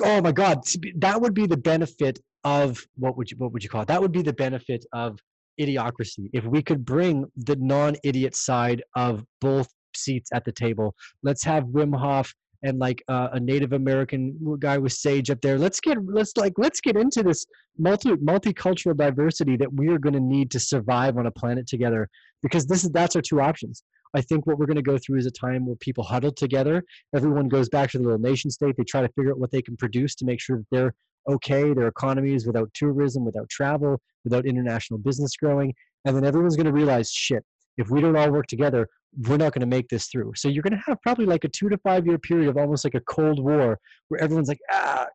oh 0.03 0.21
my 0.21 0.31
god 0.31 0.59
that 0.97 1.19
would 1.19 1.33
be 1.33 1.45
the 1.45 1.57
benefit 1.57 2.19
of 2.43 2.83
what 2.95 3.17
would 3.17 3.29
you 3.31 3.37
what 3.37 3.51
would 3.53 3.63
you 3.63 3.69
call 3.69 3.81
it? 3.81 3.87
That 3.87 4.01
would 4.01 4.11
be 4.11 4.21
the 4.21 4.33
benefit 4.33 4.85
of 4.93 5.19
idiocracy. 5.59 6.29
If 6.33 6.45
we 6.45 6.61
could 6.61 6.85
bring 6.85 7.25
the 7.35 7.57
non-idiot 7.57 8.35
side 8.35 8.81
of 8.95 9.25
both 9.41 9.69
seats 9.95 10.29
at 10.33 10.45
the 10.45 10.51
table. 10.51 10.95
Let's 11.23 11.43
have 11.43 11.65
Wim 11.65 11.97
Hof 11.97 12.33
and 12.63 12.77
like 12.77 13.01
uh, 13.07 13.29
a 13.33 13.39
Native 13.39 13.73
American 13.73 14.37
guy 14.59 14.77
with 14.77 14.93
Sage 14.93 15.29
up 15.29 15.39
there. 15.41 15.57
Let's 15.57 15.79
get 15.79 15.97
let's 16.05 16.35
like 16.35 16.53
let's 16.57 16.81
get 16.81 16.97
into 16.97 17.23
this 17.23 17.45
multi 17.77 18.11
multicultural 18.11 18.97
diversity 18.97 19.55
that 19.57 19.71
we 19.73 19.87
are 19.89 19.97
going 19.97 20.13
to 20.13 20.19
need 20.19 20.51
to 20.51 20.59
survive 20.59 21.17
on 21.17 21.25
a 21.25 21.31
planet 21.31 21.67
together 21.67 22.09
because 22.43 22.65
this 22.65 22.83
is 22.83 22.89
that's 22.91 23.15
our 23.15 23.21
two 23.21 23.41
options. 23.41 23.83
I 24.15 24.21
think 24.21 24.47
what 24.47 24.57
we're 24.57 24.65
going 24.65 24.77
to 24.77 24.81
go 24.81 24.97
through 24.97 25.19
is 25.19 25.25
a 25.25 25.31
time 25.31 25.65
where 25.65 25.75
people 25.75 26.03
huddle 26.03 26.31
together. 26.31 26.83
Everyone 27.15 27.47
goes 27.47 27.69
back 27.69 27.91
to 27.91 27.97
the 27.97 28.03
little 28.03 28.19
nation 28.19 28.49
state. 28.49 28.75
They 28.77 28.83
try 28.83 29.01
to 29.01 29.09
figure 29.09 29.31
out 29.31 29.39
what 29.39 29.51
they 29.51 29.61
can 29.61 29.77
produce 29.77 30.15
to 30.15 30.25
make 30.25 30.41
sure 30.41 30.57
that 30.57 30.65
they're 30.71 30.93
okay, 31.27 31.73
their 31.73 31.87
economies 31.87 32.47
without 32.47 32.73
tourism, 32.73 33.23
without 33.23 33.49
travel, 33.49 34.01
without 34.23 34.45
international 34.45 34.99
business 34.99 35.35
growing. 35.35 35.73
And 36.05 36.15
then 36.15 36.25
everyone's 36.25 36.55
going 36.55 36.65
to 36.65 36.73
realize 36.73 37.11
shit, 37.11 37.43
if 37.77 37.89
we 37.89 38.01
don't 38.01 38.15
all 38.15 38.31
work 38.31 38.47
together, 38.47 38.87
we're 39.27 39.37
not 39.37 39.53
going 39.53 39.61
to 39.61 39.67
make 39.67 39.89
this 39.89 40.07
through. 40.07 40.33
So 40.35 40.49
you're 40.49 40.63
going 40.63 40.77
to 40.77 40.83
have 40.85 41.01
probably 41.01 41.25
like 41.25 41.43
a 41.43 41.49
two 41.49 41.69
to 41.69 41.77
five 41.79 42.05
year 42.05 42.17
period 42.17 42.49
of 42.49 42.57
almost 42.57 42.83
like 42.83 42.95
a 42.95 43.01
Cold 43.01 43.39
War 43.43 43.79
where 44.07 44.21
everyone's 44.21 44.49
like, 44.49 44.59
ah, 44.71 45.07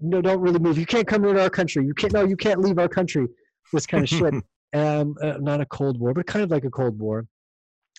no, 0.00 0.20
don't 0.20 0.40
really 0.40 0.58
move. 0.58 0.78
You 0.78 0.86
can't 0.86 1.06
come 1.06 1.24
into 1.24 1.40
our 1.40 1.50
country. 1.50 1.84
You 1.84 1.94
can't, 1.94 2.12
no, 2.12 2.24
you 2.24 2.36
can't 2.36 2.60
leave 2.60 2.78
our 2.78 2.88
country. 2.88 3.26
This 3.72 3.86
kind 3.86 4.02
of 4.02 4.08
shit. 4.08 4.34
Um, 4.74 5.14
uh, 5.22 5.34
not 5.38 5.60
a 5.60 5.66
Cold 5.66 6.00
War, 6.00 6.12
but 6.12 6.26
kind 6.26 6.42
of 6.42 6.50
like 6.50 6.64
a 6.64 6.70
Cold 6.70 6.98
War. 6.98 7.24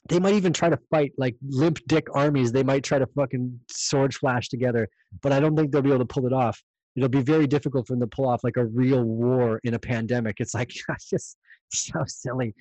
They 0.08 0.20
might 0.20 0.36
even 0.36 0.54
try 0.54 0.70
to 0.70 0.80
fight 0.92 1.14
like 1.18 1.36
limp 1.48 1.80
dick 1.88 2.08
armies. 2.14 2.52
They 2.52 2.64
might 2.64 2.84
try 2.84 3.00
to 3.00 3.08
fucking 3.08 3.60
sword 3.72 4.14
flash 4.14 4.50
together, 4.50 4.88
but 5.22 5.32
I 5.32 5.40
don't 5.40 5.56
think 5.56 5.72
they'll 5.72 5.82
be 5.82 5.90
able 5.90 6.00
to 6.00 6.06
pull 6.06 6.28
it 6.28 6.34
off 6.34 6.62
it'll 6.96 7.10
be 7.10 7.22
very 7.22 7.48
difficult 7.48 7.88
for 7.88 7.94
them 7.94 8.02
to 8.02 8.08
pull 8.08 8.28
off 8.28 8.44
like 8.44 8.58
a 8.58 8.66
real 8.66 9.04
war 9.04 9.60
in 9.64 9.74
a 9.74 9.80
pandemic. 9.80 10.38
It's 10.40 10.54
like 10.54 10.70
just 11.10 11.38
so 11.72 12.04
silly. 12.08 12.54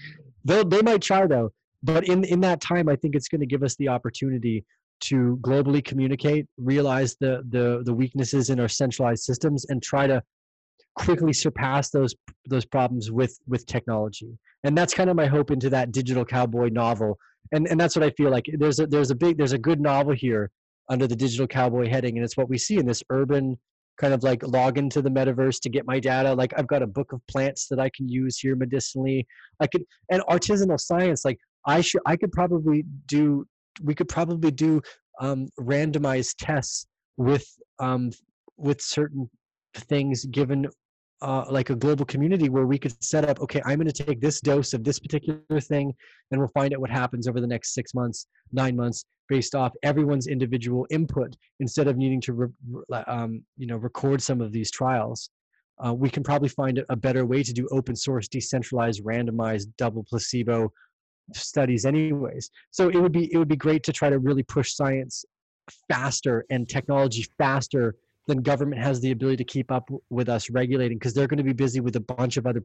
They 0.44 0.64
they 0.64 0.82
might 0.82 1.02
try 1.02 1.26
though, 1.26 1.52
but 1.82 2.08
in 2.08 2.24
in 2.24 2.40
that 2.40 2.60
time, 2.60 2.88
I 2.88 2.96
think 2.96 3.14
it's 3.14 3.28
going 3.28 3.40
to 3.40 3.46
give 3.46 3.62
us 3.62 3.76
the 3.76 3.88
opportunity 3.88 4.64
to 5.00 5.38
globally 5.42 5.84
communicate, 5.84 6.46
realize 6.56 7.16
the 7.20 7.42
the 7.50 7.82
the 7.84 7.94
weaknesses 7.94 8.50
in 8.50 8.60
our 8.60 8.68
centralized 8.68 9.24
systems, 9.24 9.66
and 9.68 9.82
try 9.82 10.06
to 10.06 10.22
quickly 10.96 11.32
surpass 11.32 11.90
those 11.90 12.14
those 12.46 12.64
problems 12.64 13.10
with 13.10 13.38
with 13.46 13.66
technology. 13.66 14.38
And 14.64 14.76
that's 14.76 14.94
kind 14.94 15.10
of 15.10 15.16
my 15.16 15.26
hope 15.26 15.50
into 15.50 15.68
that 15.70 15.92
digital 15.92 16.24
cowboy 16.24 16.70
novel. 16.70 17.18
And 17.52 17.66
and 17.68 17.78
that's 17.80 17.96
what 17.96 18.04
I 18.04 18.10
feel 18.10 18.30
like. 18.30 18.46
There's 18.52 18.80
a 18.80 18.86
there's 18.86 19.10
a 19.10 19.14
big 19.14 19.38
there's 19.38 19.52
a 19.52 19.58
good 19.58 19.80
novel 19.80 20.14
here 20.14 20.50
under 20.88 21.06
the 21.06 21.16
digital 21.16 21.46
cowboy 21.46 21.88
heading, 21.88 22.16
and 22.16 22.24
it's 22.24 22.36
what 22.36 22.48
we 22.48 22.58
see 22.58 22.78
in 22.78 22.86
this 22.86 23.02
urban 23.10 23.58
kind 23.96 24.12
of 24.12 24.22
like 24.22 24.42
log 24.42 24.76
into 24.78 25.00
the 25.00 25.10
metaverse 25.10 25.60
to 25.60 25.70
get 25.70 25.86
my 25.86 26.00
data 26.00 26.34
like 26.34 26.52
i've 26.56 26.66
got 26.66 26.82
a 26.82 26.86
book 26.86 27.12
of 27.12 27.20
plants 27.28 27.68
that 27.68 27.78
i 27.78 27.88
can 27.96 28.08
use 28.08 28.38
here 28.38 28.56
medicinally 28.56 29.24
i 29.60 29.68
could 29.68 29.84
and 30.10 30.20
artisanal 30.28 30.80
science 30.80 31.24
like 31.24 31.38
i 31.66 31.80
should 31.80 32.00
i 32.04 32.16
could 32.16 32.32
probably 32.32 32.84
do 33.06 33.46
we 33.82 33.94
could 33.94 34.08
probably 34.08 34.50
do 34.50 34.80
um, 35.20 35.48
randomized 35.60 36.34
tests 36.38 36.86
with 37.16 37.46
um, 37.78 38.10
with 38.56 38.80
certain 38.80 39.28
things 39.74 40.24
given 40.26 40.66
uh, 41.24 41.44
like 41.50 41.70
a 41.70 41.74
global 41.74 42.04
community 42.04 42.48
where 42.48 42.66
we 42.66 42.78
could 42.78 42.94
set 43.02 43.28
up 43.28 43.40
okay 43.40 43.60
i'm 43.64 43.78
going 43.78 43.90
to 43.90 44.04
take 44.04 44.20
this 44.20 44.40
dose 44.40 44.74
of 44.74 44.84
this 44.84 44.98
particular 44.98 45.60
thing 45.60 45.92
and 46.30 46.40
we'll 46.40 46.54
find 46.60 46.74
out 46.74 46.80
what 46.80 46.90
happens 46.90 47.26
over 47.26 47.40
the 47.40 47.46
next 47.46 47.74
six 47.74 47.94
months 47.94 48.26
nine 48.52 48.76
months 48.76 49.04
based 49.28 49.54
off 49.54 49.72
everyone's 49.82 50.26
individual 50.26 50.86
input 50.90 51.36
instead 51.60 51.88
of 51.88 51.96
needing 51.96 52.20
to 52.20 52.32
re- 52.32 53.04
um, 53.06 53.42
you 53.56 53.66
know 53.66 53.76
record 53.76 54.20
some 54.22 54.40
of 54.40 54.52
these 54.52 54.70
trials. 54.70 55.30
Uh, 55.84 55.92
we 55.92 56.08
can 56.08 56.22
probably 56.22 56.48
find 56.48 56.84
a 56.88 56.96
better 56.96 57.26
way 57.26 57.42
to 57.42 57.52
do 57.52 57.66
open 57.72 57.96
source 57.96 58.28
decentralized 58.28 59.02
randomized 59.04 59.66
double 59.76 60.04
placebo 60.04 60.72
studies 61.32 61.84
anyways. 61.84 62.50
So 62.70 62.88
it 62.90 62.96
would 62.96 63.12
be 63.12 63.32
it 63.32 63.38
would 63.38 63.48
be 63.48 63.56
great 63.56 63.82
to 63.84 63.92
try 63.92 64.10
to 64.10 64.18
really 64.18 64.44
push 64.44 64.74
science 64.74 65.24
faster 65.90 66.44
and 66.50 66.68
technology 66.68 67.26
faster 67.38 67.96
then 68.26 68.38
government 68.38 68.82
has 68.82 69.00
the 69.00 69.10
ability 69.10 69.36
to 69.36 69.44
keep 69.44 69.70
up 69.70 69.88
with 70.10 70.28
us 70.28 70.50
regulating 70.50 70.98
because 70.98 71.14
they're 71.14 71.26
going 71.26 71.38
to 71.38 71.44
be 71.44 71.52
busy 71.52 71.80
with 71.80 71.96
a 71.96 72.00
bunch 72.00 72.36
of 72.36 72.46
other 72.46 72.62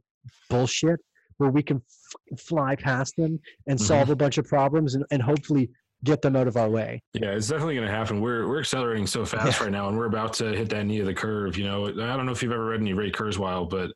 bullshit 0.49 0.99
where 1.37 1.49
we 1.49 1.63
can 1.63 1.77
f- 1.77 2.39
fly 2.39 2.75
past 2.75 3.15
them 3.15 3.39
and 3.67 3.77
mm-hmm. 3.77 3.85
solve 3.85 4.09
a 4.09 4.15
bunch 4.15 4.37
of 4.37 4.45
problems 4.45 4.95
and, 4.95 5.05
and 5.11 5.21
hopefully 5.21 5.69
get 6.03 6.21
them 6.21 6.35
out 6.35 6.47
of 6.47 6.55
our 6.55 6.69
way. 6.69 7.01
Yeah, 7.13 7.31
it's 7.31 7.47
definitely 7.47 7.75
going 7.75 7.87
to 7.87 7.93
happen. 7.93 8.21
We're 8.21 8.47
we're 8.47 8.59
accelerating 8.59 9.07
so 9.07 9.25
fast 9.25 9.59
yeah. 9.59 9.65
right 9.65 9.71
now, 9.71 9.89
and 9.89 9.97
we're 9.97 10.05
about 10.05 10.33
to 10.35 10.45
hit 10.53 10.69
that 10.69 10.85
knee 10.85 10.99
of 10.99 11.05
the 11.05 11.13
curve. 11.13 11.57
You 11.57 11.65
know, 11.65 11.87
I 11.87 12.15
don't 12.15 12.25
know 12.25 12.31
if 12.31 12.41
you've 12.41 12.51
ever 12.51 12.65
read 12.65 12.81
any 12.81 12.93
Ray 12.93 13.11
Kurzweil, 13.11 13.69
but 13.69 13.91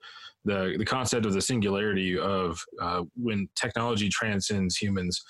the 0.45 0.75
the 0.77 0.85
concept 0.85 1.25
of 1.25 1.33
the 1.33 1.41
singularity 1.41 2.17
of 2.17 2.59
uh, 2.81 3.03
when 3.15 3.47
technology 3.55 4.09
transcends 4.09 4.75
humans, 4.75 5.21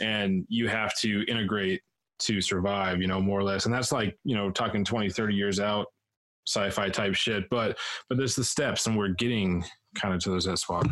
and 0.00 0.44
you 0.48 0.68
have 0.68 0.94
to 0.98 1.24
integrate 1.28 1.80
to 2.20 2.40
survive, 2.40 3.00
you 3.00 3.06
know, 3.06 3.20
more 3.20 3.38
or 3.38 3.44
less. 3.44 3.64
And 3.64 3.74
that's 3.74 3.92
like, 3.92 4.16
you 4.24 4.34
know, 4.34 4.50
talking 4.50 4.84
20, 4.84 5.10
30 5.10 5.34
years 5.34 5.60
out, 5.60 5.86
sci-fi 6.46 6.88
type 6.88 7.14
shit. 7.14 7.44
But 7.50 7.78
but 8.08 8.18
there's 8.18 8.34
the 8.34 8.44
steps 8.44 8.86
and 8.86 8.96
we're 8.96 9.08
getting 9.08 9.64
kind 9.94 10.14
of 10.14 10.20
to 10.22 10.30
those 10.30 10.60
SWOT. 10.60 10.86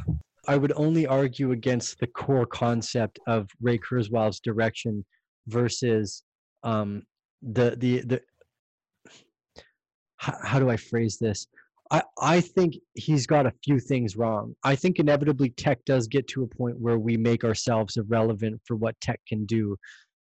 I 0.48 0.56
would 0.56 0.72
only 0.76 1.06
argue 1.06 1.52
against 1.52 1.98
the 1.98 2.06
core 2.06 2.46
concept 2.46 3.18
of 3.26 3.48
Ray 3.60 3.78
Kurzweil's 3.78 4.40
direction 4.40 5.04
versus 5.48 6.22
um, 6.62 7.02
the 7.42 7.76
the 7.76 8.00
the 8.02 8.20
how, 10.18 10.36
how 10.42 10.58
do 10.58 10.70
I 10.70 10.76
phrase 10.76 11.18
this? 11.18 11.46
I, 11.90 12.02
I 12.20 12.40
think 12.40 12.74
he's 12.94 13.26
got 13.26 13.46
a 13.46 13.52
few 13.62 13.78
things 13.78 14.16
wrong. 14.16 14.54
I 14.64 14.74
think 14.74 14.98
inevitably 14.98 15.50
tech 15.50 15.84
does 15.84 16.08
get 16.08 16.26
to 16.28 16.42
a 16.42 16.46
point 16.46 16.78
where 16.80 16.98
we 16.98 17.16
make 17.16 17.44
ourselves 17.44 17.96
irrelevant 17.96 18.60
for 18.64 18.74
what 18.74 19.00
tech 19.00 19.20
can 19.28 19.46
do 19.46 19.76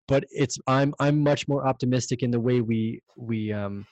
but 0.10 0.26
it's 0.32 0.58
I'm 0.68 0.94
I'm 1.00 1.24
much 1.24 1.48
more 1.48 1.66
optimistic 1.66 2.24
in 2.24 2.32
the 2.32 2.40
way 2.40 2.60
we 2.60 3.02
we 3.16 3.54
um, 3.54 3.86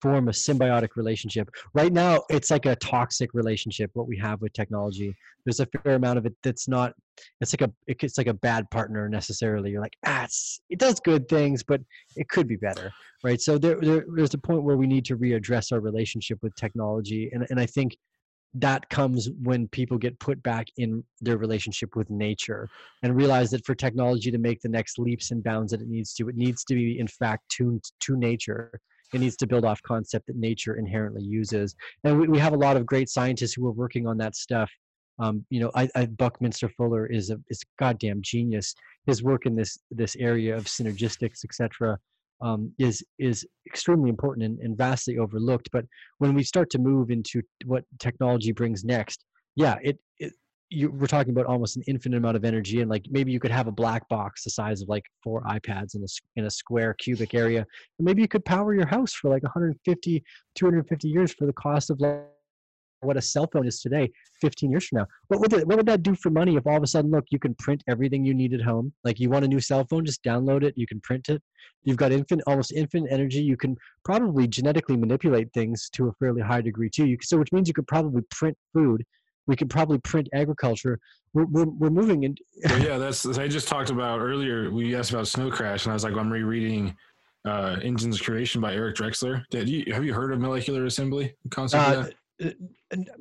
form 0.00 0.28
a 0.28 0.32
symbiotic 0.32 0.90
relationship. 0.96 1.50
Right 1.74 1.92
now, 1.92 2.22
it's 2.30 2.50
like 2.50 2.64
a 2.66 2.76
toxic 2.76 3.34
relationship. 3.34 3.90
What 3.94 4.06
we 4.06 4.16
have 4.18 4.40
with 4.40 4.52
technology, 4.52 5.14
there's 5.44 5.60
a 5.60 5.66
fair 5.66 5.96
amount 5.96 6.18
of 6.18 6.26
it 6.26 6.34
that's 6.42 6.68
not. 6.68 6.94
It's 7.40 7.52
like 7.52 7.68
a 7.68 7.72
it's 7.88 8.16
like 8.16 8.28
a 8.28 8.34
bad 8.34 8.70
partner 8.70 9.08
necessarily. 9.08 9.72
You're 9.72 9.82
like 9.82 9.96
ah, 10.06 10.28
it 10.70 10.78
does 10.78 11.00
good 11.00 11.28
things, 11.28 11.62
but 11.62 11.80
it 12.16 12.28
could 12.28 12.46
be 12.46 12.56
better, 12.56 12.92
right? 13.24 13.40
So 13.40 13.58
there, 13.58 13.80
there 13.80 14.06
there's 14.14 14.34
a 14.34 14.38
point 14.38 14.62
where 14.62 14.76
we 14.76 14.86
need 14.86 15.04
to 15.06 15.16
readdress 15.16 15.72
our 15.72 15.80
relationship 15.80 16.38
with 16.40 16.54
technology, 16.54 17.30
and 17.32 17.46
and 17.50 17.58
I 17.58 17.66
think 17.66 17.96
that 18.54 18.88
comes 18.90 19.30
when 19.42 19.66
people 19.68 19.96
get 19.96 20.18
put 20.18 20.42
back 20.42 20.66
in 20.76 21.02
their 21.20 21.38
relationship 21.38 21.96
with 21.96 22.10
nature 22.10 22.68
and 23.02 23.16
realize 23.16 23.50
that 23.50 23.64
for 23.64 23.74
technology 23.74 24.30
to 24.30 24.38
make 24.38 24.60
the 24.60 24.68
next 24.68 24.98
leaps 24.98 25.30
and 25.30 25.42
bounds 25.42 25.72
that 25.72 25.80
it 25.80 25.88
needs 25.88 26.12
to, 26.14 26.28
it 26.28 26.36
needs 26.36 26.62
to 26.64 26.74
be 26.74 26.98
in 26.98 27.06
fact 27.06 27.48
tuned 27.48 27.82
to 28.00 28.16
nature. 28.16 28.70
It 29.14 29.20
needs 29.20 29.36
to 29.36 29.46
build 29.46 29.64
off 29.64 29.80
concept 29.82 30.26
that 30.26 30.36
nature 30.36 30.76
inherently 30.76 31.22
uses. 31.22 31.74
And 32.04 32.18
we, 32.18 32.28
we 32.28 32.38
have 32.38 32.52
a 32.52 32.58
lot 32.58 32.76
of 32.76 32.86
great 32.86 33.08
scientists 33.08 33.54
who 33.54 33.66
are 33.66 33.72
working 33.72 34.06
on 34.06 34.18
that 34.18 34.36
stuff. 34.36 34.70
Um, 35.18 35.44
you 35.50 35.60
know, 35.60 35.70
I, 35.74 35.88
I, 35.94 36.06
Buckminster 36.06 36.68
Fuller 36.70 37.06
is 37.06 37.30
a 37.30 37.38
is 37.48 37.62
a 37.62 37.82
goddamn 37.82 38.22
genius. 38.22 38.74
His 39.06 39.22
work 39.22 39.44
in 39.44 39.54
this 39.54 39.78
this 39.90 40.16
area 40.16 40.56
of 40.56 40.64
synergistics, 40.64 41.44
etc., 41.44 41.98
um, 42.42 42.72
is 42.78 43.04
is 43.18 43.46
extremely 43.66 44.10
important 44.10 44.44
and, 44.44 44.58
and 44.60 44.76
vastly 44.76 45.18
overlooked. 45.18 45.68
But 45.72 45.84
when 46.18 46.34
we 46.34 46.42
start 46.42 46.70
to 46.70 46.78
move 46.78 47.10
into 47.10 47.42
what 47.64 47.84
technology 47.98 48.52
brings 48.52 48.84
next, 48.84 49.24
yeah, 49.56 49.76
it, 49.82 49.98
it 50.18 50.32
you, 50.68 50.90
we're 50.90 51.06
talking 51.06 51.32
about 51.32 51.46
almost 51.46 51.76
an 51.76 51.82
infinite 51.86 52.16
amount 52.16 52.36
of 52.36 52.44
energy 52.44 52.80
and 52.80 52.90
like 52.90 53.04
maybe 53.10 53.30
you 53.30 53.38
could 53.38 53.50
have 53.50 53.66
a 53.66 53.72
black 53.72 54.08
box 54.08 54.44
the 54.44 54.50
size 54.50 54.80
of 54.80 54.88
like 54.88 55.04
four 55.22 55.42
ipads 55.44 55.94
in 55.94 56.02
a, 56.02 56.06
in 56.36 56.46
a 56.46 56.50
square 56.50 56.94
cubic 56.94 57.34
area 57.34 57.58
and 57.58 58.06
maybe 58.06 58.22
you 58.22 58.28
could 58.28 58.44
power 58.44 58.74
your 58.74 58.86
house 58.86 59.12
for 59.12 59.28
like 59.28 59.42
150 59.42 60.24
250 60.54 61.08
years 61.08 61.34
for 61.34 61.44
the 61.46 61.52
cost 61.52 61.90
of 61.90 62.00
like 62.00 62.22
what 63.02 63.16
a 63.16 63.22
cell 63.22 63.48
phone 63.52 63.66
is 63.66 63.80
today 63.80 64.10
15 64.40 64.70
years 64.70 64.86
from 64.86 64.98
now. 64.98 65.06
What 65.28 65.40
would, 65.40 65.52
it, 65.52 65.66
what 65.66 65.76
would 65.76 65.86
that 65.86 66.02
do 66.02 66.14
for 66.14 66.30
money 66.30 66.56
if 66.56 66.66
all 66.66 66.76
of 66.76 66.82
a 66.82 66.86
sudden 66.86 67.10
look 67.10 67.24
you 67.30 67.38
can 67.38 67.54
print 67.56 67.82
everything 67.88 68.24
you 68.24 68.34
need 68.34 68.54
at 68.54 68.62
home? 68.62 68.92
Like 69.04 69.20
you 69.20 69.30
want 69.30 69.44
a 69.44 69.48
new 69.48 69.60
cell 69.60 69.86
phone 69.88 70.04
just 70.04 70.22
download 70.22 70.62
it 70.62 70.74
you 70.76 70.86
can 70.86 71.00
print 71.00 71.28
it. 71.28 71.42
You've 71.84 71.96
got 71.96 72.12
infinite 72.12 72.44
almost 72.46 72.72
infinite 72.72 73.12
energy 73.12 73.42
you 73.42 73.56
can 73.56 73.76
probably 74.04 74.46
genetically 74.46 74.96
manipulate 74.96 75.52
things 75.52 75.90
to 75.94 76.08
a 76.08 76.12
fairly 76.14 76.42
high 76.42 76.60
degree 76.60 76.90
too. 76.90 77.06
You, 77.06 77.18
so 77.22 77.38
which 77.38 77.52
means 77.52 77.68
you 77.68 77.74
could 77.74 77.86
probably 77.86 78.22
print 78.30 78.56
food 78.72 79.04
we 79.46 79.56
could 79.56 79.70
probably 79.70 79.98
print 79.98 80.28
agriculture. 80.32 80.98
We're, 81.34 81.46
we're, 81.46 81.64
we're 81.64 81.90
moving 81.90 82.24
in 82.24 82.36
yeah 82.82 82.98
that's 82.98 83.24
i 83.24 83.48
just 83.48 83.66
talked 83.66 83.88
about 83.88 84.20
earlier 84.20 84.70
we 84.70 84.94
asked 84.94 85.12
about 85.12 85.26
snow 85.26 85.50
crash 85.50 85.86
and 85.86 85.90
i 85.90 85.94
was 85.94 86.04
like 86.04 86.12
well, 86.12 86.20
i'm 86.20 86.30
rereading 86.30 86.94
uh, 87.46 87.78
engines 87.82 88.20
creation 88.20 88.60
by 88.60 88.74
eric 88.74 88.94
drexler. 88.96 89.42
Did 89.50 89.66
you 89.66 89.92
have 89.94 90.04
you 90.04 90.12
heard 90.12 90.30
of 90.32 90.40
molecular 90.40 90.84
assembly 90.84 91.34
concept 91.50 91.82
uh, 91.82 92.10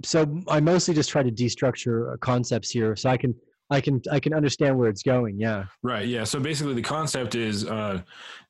so 0.03 0.41
I 0.47 0.59
mostly 0.59 0.93
just 0.93 1.09
try 1.09 1.24
to 1.24 1.32
destructure 1.32 2.14
uh, 2.14 2.18
concepts 2.18 2.70
here, 2.70 2.95
so 2.95 3.09
I 3.09 3.18
can 3.18 3.36
I 3.72 3.80
can 3.80 4.01
I 4.12 4.20
can 4.20 4.34
understand 4.34 4.78
where 4.78 4.89
it's 4.89 5.01
going. 5.01 5.39
Yeah. 5.39 5.64
Right. 5.82 6.05
Yeah. 6.05 6.26
So 6.26 6.41
basically, 6.41 6.74
the 6.74 6.82
concept 6.82 7.36
is 7.36 7.66
uh, 7.66 8.01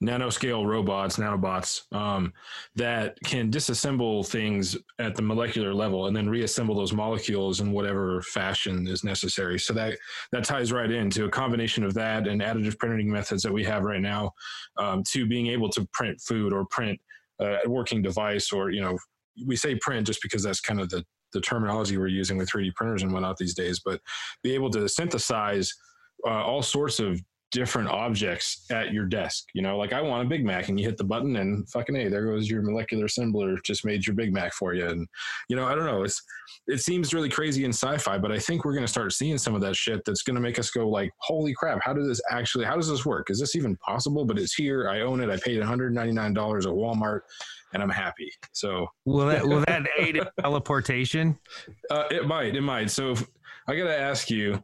nanoscale 0.04 0.66
robots, 0.66 1.18
nanobots 1.18 1.84
um, 1.96 2.34
that 2.76 3.18
can 3.24 3.52
disassemble 3.52 4.28
things 4.28 4.76
at 4.98 5.16
the 5.16 5.22
molecular 5.22 5.76
level 5.76 6.08
and 6.08 6.16
then 6.16 6.28
reassemble 6.28 6.74
those 6.74 6.92
molecules 6.92 7.60
in 7.60 7.72
whatever 7.72 8.24
fashion 8.24 8.88
is 8.88 9.04
necessary. 9.04 9.60
So 9.60 9.74
that 9.74 9.96
that 10.32 10.44
ties 10.44 10.72
right 10.72 10.90
into 10.90 11.26
a 11.26 11.30
combination 11.30 11.84
of 11.84 11.94
that 11.94 12.28
and 12.28 12.42
additive 12.42 12.80
printing 12.80 13.12
methods 13.12 13.44
that 13.44 13.54
we 13.54 13.64
have 13.66 13.84
right 13.84 14.02
now 14.02 14.32
um, 14.78 15.04
to 15.10 15.28
being 15.28 15.48
able 15.48 15.70
to 15.70 15.88
print 15.94 16.20
food 16.20 16.52
or 16.52 16.66
print 16.66 17.00
uh, 17.40 17.58
a 17.64 17.70
working 17.70 18.02
device 18.02 18.52
or 18.52 18.72
you 18.72 18.82
know 18.82 18.98
we 19.46 19.56
say 19.56 19.76
print 19.76 20.08
just 20.08 20.22
because 20.22 20.44
that's 20.44 20.62
kind 20.62 20.80
of 20.80 20.90
the 20.90 21.04
the 21.34 21.42
terminology 21.42 21.98
we're 21.98 22.08
using 22.08 22.38
with 22.38 22.50
3D 22.50 22.74
printers 22.76 23.04
and 23.04 23.14
whatnot 23.14 23.38
these 23.38 23.54
days, 23.54 23.80
but 23.84 24.02
be 24.44 24.54
able 24.54 24.70
to 24.70 24.90
synthesize 24.90 25.74
uh, 26.28 26.44
all 26.44 26.62
sorts 26.62 27.00
of 27.00 27.22
different 27.52 27.90
objects 27.90 28.66
at 28.72 28.94
your 28.94 29.06
desk. 29.06 29.48
You 29.54 29.62
know, 29.62 29.78
like 29.78 29.94
I 29.94 30.02
want 30.02 30.26
a 30.26 30.30
Big 30.30 30.46
Mac, 30.46 30.70
and 30.70 30.80
you 30.80 30.86
hit 30.86 30.98
the 30.98 31.04
button, 31.04 31.36
and 31.36 31.70
fucking 31.70 31.96
hey, 31.96 32.08
there 32.08 32.26
goes 32.26 32.50
your 32.50 32.62
molecular 32.62 33.06
assembler, 33.06 33.62
just 33.64 33.86
made 33.86 34.06
your 34.06 34.16
Big 34.16 34.34
Mac 34.34 34.54
for 34.54 34.74
you. 34.74 34.88
And 34.88 35.08
you 35.50 35.56
know, 35.56 35.66
I 35.66 35.76
don't 35.76 35.86
know, 35.86 36.04
it's 36.04 36.22
it 36.68 36.80
seems 36.80 37.14
really 37.14 37.30
crazy 37.30 37.66
in 37.66 37.72
sci-fi, 37.72 38.18
but 38.18 38.32
I 38.32 38.40
think 38.40 38.66
we're 38.66 38.74
going 38.74 38.86
to 38.86 38.92
start 38.92 39.14
seeing 39.14 39.38
some 39.38 39.56
of 39.56 39.62
that 39.62 39.76
shit 39.76 40.02
that's 40.06 40.24
going 40.24 40.36
to 40.36 40.42
make 40.42 40.60
us 40.60 40.72
go 40.72 40.88
like, 40.88 41.12
holy 41.18 41.54
crap, 41.54 41.80
how 41.84 41.94
does 41.94 42.08
this 42.08 42.22
actually? 42.30 42.66
How 42.66 42.76
does 42.76 42.90
this 42.90 43.06
work? 43.06 43.30
Is 43.30 43.40
this 43.40 43.56
even 43.56 43.76
possible? 43.78 44.26
But 44.26 44.40
it's 44.40 44.54
here. 44.54 44.90
I 44.90 45.02
own 45.02 45.22
it. 45.22 45.30
I 45.30 45.38
paid 45.38 45.60
199 45.60 46.34
dollars 46.34 46.66
at 46.66 46.72
Walmart 46.72 47.22
and 47.74 47.82
I'm 47.82 47.90
happy. 47.90 48.32
So 48.52 48.88
will 49.06 49.28
that 49.28 49.46
will 49.46 49.64
that 49.68 49.88
aid 50.00 50.18
in 50.18 50.26
teleportation? 50.40 51.38
Uh, 51.90 52.06
it 52.12 52.28
might. 52.28 52.56
It 52.56 52.62
might. 52.62 52.92
So 52.92 53.16
I 53.68 53.76
got 53.76 53.86
to 53.86 53.98
ask 53.98 54.30
you, 54.30 54.64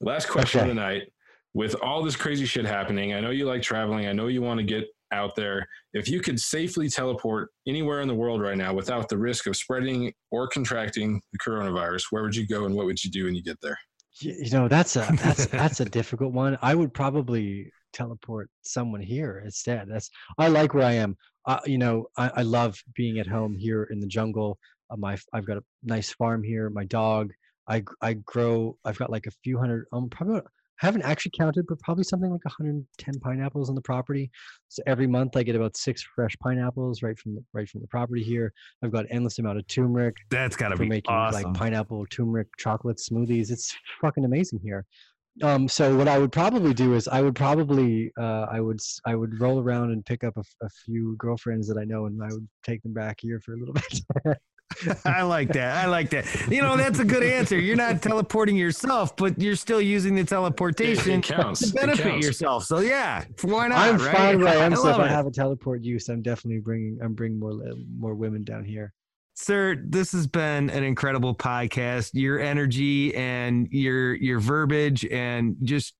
last 0.00 0.28
question 0.28 0.60
okay. 0.60 0.70
of 0.70 0.76
the 0.76 0.80
night. 0.80 1.12
With 1.56 1.74
all 1.82 2.02
this 2.02 2.16
crazy 2.16 2.44
shit 2.44 2.66
happening, 2.66 3.14
I 3.14 3.20
know 3.20 3.30
you 3.30 3.46
like 3.46 3.62
traveling. 3.62 4.06
I 4.06 4.12
know 4.12 4.26
you 4.26 4.42
want 4.42 4.60
to 4.60 4.62
get 4.62 4.84
out 5.10 5.34
there. 5.34 5.66
If 5.94 6.06
you 6.06 6.20
could 6.20 6.38
safely 6.38 6.90
teleport 6.90 7.48
anywhere 7.66 8.02
in 8.02 8.08
the 8.08 8.14
world 8.14 8.42
right 8.42 8.58
now 8.58 8.74
without 8.74 9.08
the 9.08 9.16
risk 9.16 9.46
of 9.46 9.56
spreading 9.56 10.12
or 10.30 10.48
contracting 10.48 11.18
the 11.32 11.38
coronavirus, 11.38 12.08
where 12.10 12.22
would 12.24 12.36
you 12.36 12.46
go 12.46 12.66
and 12.66 12.74
what 12.74 12.84
would 12.84 13.02
you 13.02 13.10
do 13.10 13.24
when 13.24 13.34
you 13.34 13.42
get 13.42 13.58
there? 13.62 13.78
You 14.20 14.50
know, 14.50 14.68
that's 14.68 14.96
a 14.96 15.08
that's 15.18 15.46
that's 15.46 15.80
a 15.80 15.86
difficult 15.86 16.34
one. 16.34 16.58
I 16.60 16.74
would 16.74 16.92
probably 16.92 17.72
teleport 17.94 18.50
someone 18.60 19.00
here 19.00 19.40
instead. 19.42 19.88
That's 19.88 20.10
I 20.36 20.48
like 20.48 20.74
where 20.74 20.84
I 20.84 20.92
am. 20.92 21.16
Uh, 21.46 21.60
you 21.64 21.78
know, 21.78 22.04
I, 22.18 22.32
I 22.36 22.42
love 22.42 22.78
being 22.94 23.18
at 23.18 23.26
home 23.26 23.56
here 23.56 23.84
in 23.84 23.98
the 23.98 24.06
jungle. 24.06 24.58
Uh, 24.90 24.96
my 24.98 25.16
I've 25.32 25.46
got 25.46 25.56
a 25.56 25.64
nice 25.82 26.12
farm 26.12 26.42
here. 26.42 26.68
My 26.68 26.84
dog. 26.84 27.32
I 27.66 27.82
I 28.02 28.12
grow. 28.26 28.76
I've 28.84 28.98
got 28.98 29.10
like 29.10 29.24
a 29.26 29.32
few 29.42 29.58
hundred. 29.58 29.86
Um, 29.90 30.10
probably 30.10 30.42
I 30.82 30.86
haven't 30.86 31.02
actually 31.02 31.32
counted, 31.36 31.66
but 31.68 31.78
probably 31.80 32.04
something 32.04 32.30
like 32.30 32.44
110 32.44 33.20
pineapples 33.20 33.68
on 33.68 33.74
the 33.74 33.80
property. 33.80 34.30
So 34.68 34.82
every 34.86 35.06
month 35.06 35.36
I 35.36 35.42
get 35.42 35.56
about 35.56 35.76
six 35.76 36.02
fresh 36.02 36.36
pineapples 36.42 37.02
right 37.02 37.18
from 37.18 37.34
the 37.34 37.44
right 37.52 37.68
from 37.68 37.80
the 37.80 37.88
property 37.88 38.22
here. 38.22 38.52
I've 38.82 38.92
got 38.92 39.06
endless 39.10 39.38
amount 39.38 39.58
of 39.58 39.66
turmeric. 39.66 40.16
That's 40.30 40.56
gotta 40.56 40.76
be 40.76 40.88
making 40.88 41.12
awesome. 41.12 41.42
like 41.42 41.54
pineapple 41.54 42.06
turmeric 42.06 42.48
chocolate 42.58 42.98
smoothies. 42.98 43.50
It's 43.50 43.74
fucking 44.00 44.24
amazing 44.24 44.60
here 44.62 44.84
um, 45.42 45.68
so 45.68 45.96
what 45.96 46.08
I 46.08 46.18
would 46.18 46.32
probably 46.32 46.72
do 46.72 46.94
is 46.94 47.08
I 47.08 47.20
would 47.20 47.34
probably 47.34 48.10
uh, 48.18 48.46
I 48.50 48.60
would 48.60 48.80
I 49.04 49.14
would 49.14 49.38
roll 49.40 49.60
around 49.60 49.92
and 49.92 50.04
pick 50.04 50.24
up 50.24 50.36
a, 50.36 50.64
a, 50.64 50.68
few 50.84 51.14
girlfriends 51.16 51.68
that 51.68 51.76
I 51.76 51.84
know 51.84 52.06
and 52.06 52.22
I 52.22 52.28
would 52.28 52.48
take 52.62 52.82
them 52.82 52.94
back 52.94 53.18
here 53.20 53.40
for 53.40 53.52
a 53.52 53.56
little 53.56 53.74
bit. 54.24 54.38
I 55.04 55.22
like 55.22 55.52
that. 55.52 55.76
I 55.76 55.86
like 55.86 56.10
that. 56.10 56.26
You 56.50 56.60
know, 56.60 56.76
that's 56.76 56.98
a 56.98 57.04
good 57.04 57.22
answer. 57.22 57.58
You're 57.58 57.76
not 57.76 58.02
teleporting 58.02 58.56
yourself, 58.56 59.16
but 59.16 59.40
you're 59.40 59.56
still 59.56 59.80
using 59.80 60.14
the 60.14 60.24
teleportation 60.24 61.22
to 61.22 61.72
benefit 61.72 62.22
yourself. 62.22 62.64
So 62.64 62.80
yeah, 62.80 63.24
why 63.42 63.68
not? 63.68 63.78
I'm 63.78 63.98
right? 63.98 64.16
fine 64.16 64.40
where 64.40 64.48
I 64.48 64.56
am. 64.56 64.72
I 64.74 64.76
so 64.76 64.88
if 64.88 64.96
it. 64.96 65.02
I 65.02 65.08
have 65.08 65.26
a 65.26 65.30
teleport 65.30 65.82
use, 65.82 66.08
I'm 66.08 66.22
definitely 66.22 66.60
bringing 66.60 66.98
I'm 67.02 67.14
bringing 67.14 67.38
more 67.38 67.52
uh, 67.52 67.74
more 67.98 68.14
women 68.14 68.44
down 68.44 68.64
here. 68.64 68.92
Sir, 69.34 69.76
this 69.86 70.12
has 70.12 70.26
been 70.26 70.70
an 70.70 70.82
incredible 70.82 71.34
podcast. 71.34 72.10
Your 72.14 72.40
energy 72.40 73.14
and 73.14 73.68
your 73.70 74.14
your 74.14 74.40
verbiage 74.40 75.04
and 75.06 75.56
just 75.62 75.94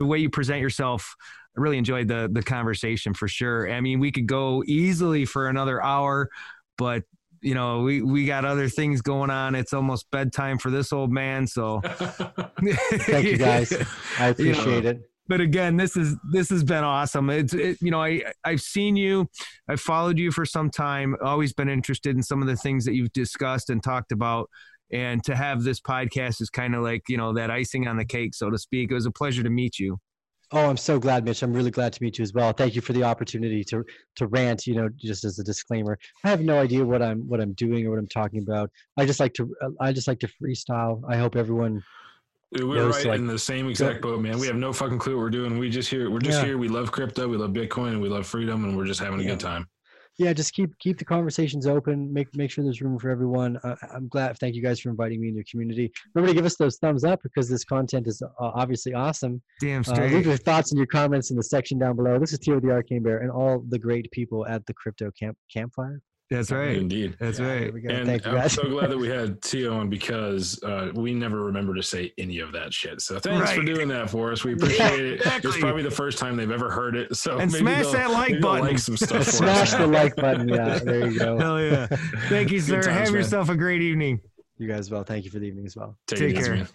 the 0.00 0.06
way 0.06 0.18
you 0.18 0.28
present 0.28 0.60
yourself, 0.60 1.14
I 1.56 1.60
really 1.60 1.78
enjoyed 1.78 2.08
the 2.08 2.28
the 2.30 2.42
conversation 2.42 3.14
for 3.14 3.28
sure. 3.28 3.70
I 3.70 3.80
mean, 3.80 4.00
we 4.00 4.12
could 4.12 4.26
go 4.26 4.62
easily 4.66 5.24
for 5.24 5.48
another 5.48 5.82
hour, 5.82 6.28
but 6.76 7.04
you 7.44 7.54
know, 7.54 7.82
we 7.82 8.02
we 8.02 8.26
got 8.26 8.44
other 8.44 8.68
things 8.68 9.02
going 9.02 9.30
on. 9.30 9.54
It's 9.54 9.72
almost 9.72 10.10
bedtime 10.10 10.58
for 10.58 10.70
this 10.70 10.92
old 10.92 11.12
man, 11.12 11.46
so 11.46 11.80
thank 11.84 13.26
you 13.26 13.36
guys. 13.36 13.72
I 14.18 14.28
appreciate 14.28 14.66
you 14.66 14.82
know, 14.82 14.90
it 14.90 15.10
but 15.26 15.40
again, 15.40 15.76
this 15.76 15.96
is 15.96 16.16
this 16.32 16.50
has 16.50 16.62
been 16.64 16.84
awesome. 16.84 17.30
It's 17.30 17.54
it, 17.54 17.78
you 17.80 17.90
know 17.90 18.02
I 18.02 18.22
I've 18.44 18.60
seen 18.60 18.96
you, 18.96 19.28
I've 19.68 19.80
followed 19.80 20.18
you 20.18 20.30
for 20.30 20.44
some 20.44 20.70
time. 20.70 21.16
Always 21.24 21.52
been 21.52 21.68
interested 21.68 22.14
in 22.14 22.22
some 22.22 22.42
of 22.42 22.48
the 22.48 22.56
things 22.56 22.84
that 22.84 22.94
you've 22.94 23.12
discussed 23.12 23.70
and 23.70 23.82
talked 23.82 24.12
about. 24.12 24.50
And 24.92 25.24
to 25.24 25.34
have 25.34 25.62
this 25.62 25.80
podcast 25.80 26.42
is 26.42 26.50
kind 26.50 26.74
of 26.74 26.82
like 26.82 27.02
you 27.08 27.16
know 27.16 27.32
that 27.34 27.50
icing 27.50 27.88
on 27.88 27.96
the 27.96 28.04
cake, 28.04 28.34
so 28.34 28.50
to 28.50 28.58
speak. 28.58 28.90
It 28.90 28.94
was 28.94 29.06
a 29.06 29.10
pleasure 29.10 29.42
to 29.42 29.50
meet 29.50 29.78
you. 29.78 29.98
Oh, 30.52 30.68
I'm 30.68 30.76
so 30.76 30.98
glad, 30.98 31.24
Mitch. 31.24 31.42
I'm 31.42 31.52
really 31.52 31.70
glad 31.70 31.92
to 31.94 32.02
meet 32.02 32.18
you 32.18 32.22
as 32.22 32.32
well. 32.32 32.52
Thank 32.52 32.74
you 32.74 32.80
for 32.80 32.92
the 32.92 33.02
opportunity 33.02 33.64
to 33.64 33.84
to 34.16 34.26
rant. 34.26 34.66
You 34.66 34.74
know, 34.76 34.88
just 34.96 35.24
as 35.24 35.38
a 35.38 35.44
disclaimer, 35.44 35.98
I 36.24 36.30
have 36.30 36.42
no 36.42 36.58
idea 36.58 36.84
what 36.84 37.02
I'm 37.02 37.20
what 37.28 37.40
I'm 37.40 37.52
doing 37.54 37.86
or 37.86 37.90
what 37.90 37.98
I'm 37.98 38.08
talking 38.08 38.42
about. 38.42 38.70
I 38.96 39.06
just 39.06 39.20
like 39.20 39.34
to 39.34 39.54
I 39.80 39.92
just 39.92 40.08
like 40.08 40.20
to 40.20 40.28
freestyle. 40.28 41.02
I 41.08 41.16
hope 41.16 41.36
everyone 41.36 41.82
we're 42.62 42.88
right 42.88 43.06
like, 43.06 43.18
in 43.18 43.26
the 43.26 43.38
same 43.38 43.68
exact 43.68 44.00
boat, 44.00 44.20
man. 44.20 44.38
We 44.38 44.46
have 44.46 44.56
no 44.56 44.72
fucking 44.72 44.98
clue 44.98 45.16
what 45.16 45.22
we're 45.22 45.30
doing. 45.30 45.58
We 45.58 45.70
just 45.70 45.88
here. 45.88 46.10
We're 46.10 46.20
just 46.20 46.38
yeah. 46.38 46.46
here. 46.46 46.58
We 46.58 46.68
love 46.68 46.92
crypto. 46.92 47.26
We 47.26 47.36
love 47.36 47.50
Bitcoin. 47.50 47.92
And 47.92 48.02
we 48.02 48.08
love 48.08 48.26
freedom. 48.26 48.64
And 48.64 48.76
we're 48.76 48.86
just 48.86 49.00
having 49.00 49.20
a 49.20 49.22
yeah. 49.22 49.30
good 49.30 49.40
time. 49.40 49.66
Yeah, 50.18 50.32
just 50.32 50.52
keep 50.52 50.78
keep 50.78 50.98
the 50.98 51.04
conversations 51.04 51.66
open. 51.66 52.12
Make 52.12 52.34
make 52.36 52.50
sure 52.50 52.62
there's 52.62 52.80
room 52.80 52.98
for 52.98 53.10
everyone. 53.10 53.58
Uh, 53.64 53.74
I'm 53.92 54.06
glad. 54.08 54.38
Thank 54.38 54.54
you 54.54 54.62
guys 54.62 54.78
for 54.78 54.90
inviting 54.90 55.20
me 55.20 55.28
in 55.28 55.34
your 55.34 55.44
community. 55.50 55.92
Remember 56.14 56.32
to 56.32 56.34
give 56.34 56.46
us 56.46 56.56
those 56.56 56.76
thumbs 56.78 57.02
up 57.02 57.20
because 57.22 57.48
this 57.48 57.64
content 57.64 58.06
is 58.06 58.22
uh, 58.22 58.28
obviously 58.38 58.94
awesome. 58.94 59.42
Damn 59.60 59.82
straight. 59.82 60.12
Uh, 60.12 60.16
leave 60.16 60.26
your 60.26 60.36
thoughts 60.36 60.70
and 60.70 60.78
your 60.78 60.86
comments 60.86 61.30
in 61.30 61.36
the 61.36 61.42
section 61.42 61.78
down 61.78 61.96
below. 61.96 62.18
This 62.20 62.32
is 62.32 62.38
Tijo 62.38 62.62
the 62.62 62.70
Arcane 62.70 63.02
Bear 63.02 63.18
and 63.18 63.30
all 63.30 63.64
the 63.68 63.78
great 63.78 64.08
people 64.12 64.46
at 64.46 64.64
the 64.66 64.74
Crypto 64.74 65.10
Camp 65.18 65.36
Campfire. 65.52 66.00
That's 66.34 66.50
right. 66.50 66.76
Indeed. 66.76 67.16
That's 67.20 67.38
yeah, 67.38 67.46
right. 67.46 67.74
And 67.74 68.06
Thank 68.06 68.26
you. 68.26 68.32
I'm 68.32 68.48
so 68.48 68.68
glad 68.68 68.90
that 68.90 68.98
we 68.98 69.08
had 69.20 69.40
Tijo 69.40 69.76
on 69.76 69.88
because 69.88 70.62
uh, 70.62 70.90
we 70.94 71.14
never 71.14 71.44
remember 71.44 71.74
to 71.74 71.82
say 71.82 72.12
any 72.18 72.40
of 72.40 72.52
that 72.52 72.72
shit. 72.72 73.00
So 73.00 73.18
thanks 73.20 73.50
right. 73.50 73.56
for 73.56 73.64
doing 73.64 73.88
that 73.88 74.10
for 74.10 74.32
us. 74.32 74.44
We 74.44 74.54
appreciate 74.54 75.00
it. 75.00 75.14
Exactly. 75.14 75.50
It's 75.50 75.60
probably 75.60 75.82
the 75.82 75.90
first 75.90 76.18
time 76.18 76.36
they've 76.36 76.50
ever 76.50 76.70
heard 76.70 76.96
it. 76.96 77.14
So 77.16 77.38
and 77.38 77.52
smash 77.52 77.86
that 77.92 78.10
like 78.10 78.40
button. 78.40 78.66
Like 78.66 78.78
some 78.78 78.96
stuff. 78.96 79.24
smash 79.28 79.72
the 79.72 79.86
like 79.86 80.16
button. 80.16 80.48
Yeah, 80.48 80.78
there 80.78 81.08
you 81.08 81.18
go. 81.18 81.38
Hell 81.38 81.60
yeah. 81.60 81.86
Thank 82.28 82.50
you, 82.50 82.60
sir. 82.60 82.82
Times, 82.82 82.86
Have 82.86 83.04
man. 83.08 83.14
yourself 83.14 83.48
a 83.48 83.56
great 83.56 83.82
evening. 83.82 84.20
You 84.58 84.68
guys 84.68 84.80
as 84.80 84.90
well. 84.90 85.04
Thank 85.04 85.24
you 85.24 85.30
for 85.30 85.38
the 85.38 85.46
evening 85.46 85.66
as 85.66 85.76
well. 85.76 85.96
Take, 86.06 86.18
Take 86.18 86.36
it 86.36 86.44
care. 86.44 86.54
man. 86.54 86.68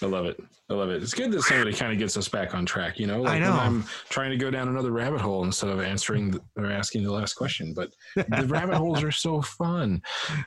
I 0.00 0.06
love 0.06 0.26
it. 0.26 0.40
I 0.70 0.74
love 0.74 0.90
it. 0.90 1.02
It's 1.02 1.12
good 1.14 1.32
that 1.32 1.42
somebody 1.42 1.72
kind 1.72 1.92
of 1.92 1.98
gets 1.98 2.16
us 2.16 2.28
back 2.28 2.54
on 2.54 2.64
track. 2.64 2.98
You 3.00 3.06
know, 3.08 3.16
I 3.24 3.30
like 3.30 3.40
know. 3.42 3.50
when 3.50 3.58
I'm 3.60 3.84
trying 4.10 4.30
to 4.30 4.36
go 4.36 4.50
down 4.50 4.68
another 4.68 4.92
rabbit 4.92 5.20
hole 5.20 5.42
instead 5.44 5.70
of 5.70 5.80
answering 5.80 6.30
the, 6.30 6.40
or 6.56 6.70
asking 6.70 7.02
the 7.02 7.10
last 7.12 7.34
question. 7.34 7.74
But 7.74 7.92
the 8.14 8.46
rabbit 8.48 8.76
holes 8.76 9.02
are 9.02 9.10
so 9.10 9.42
fun. 9.42 10.00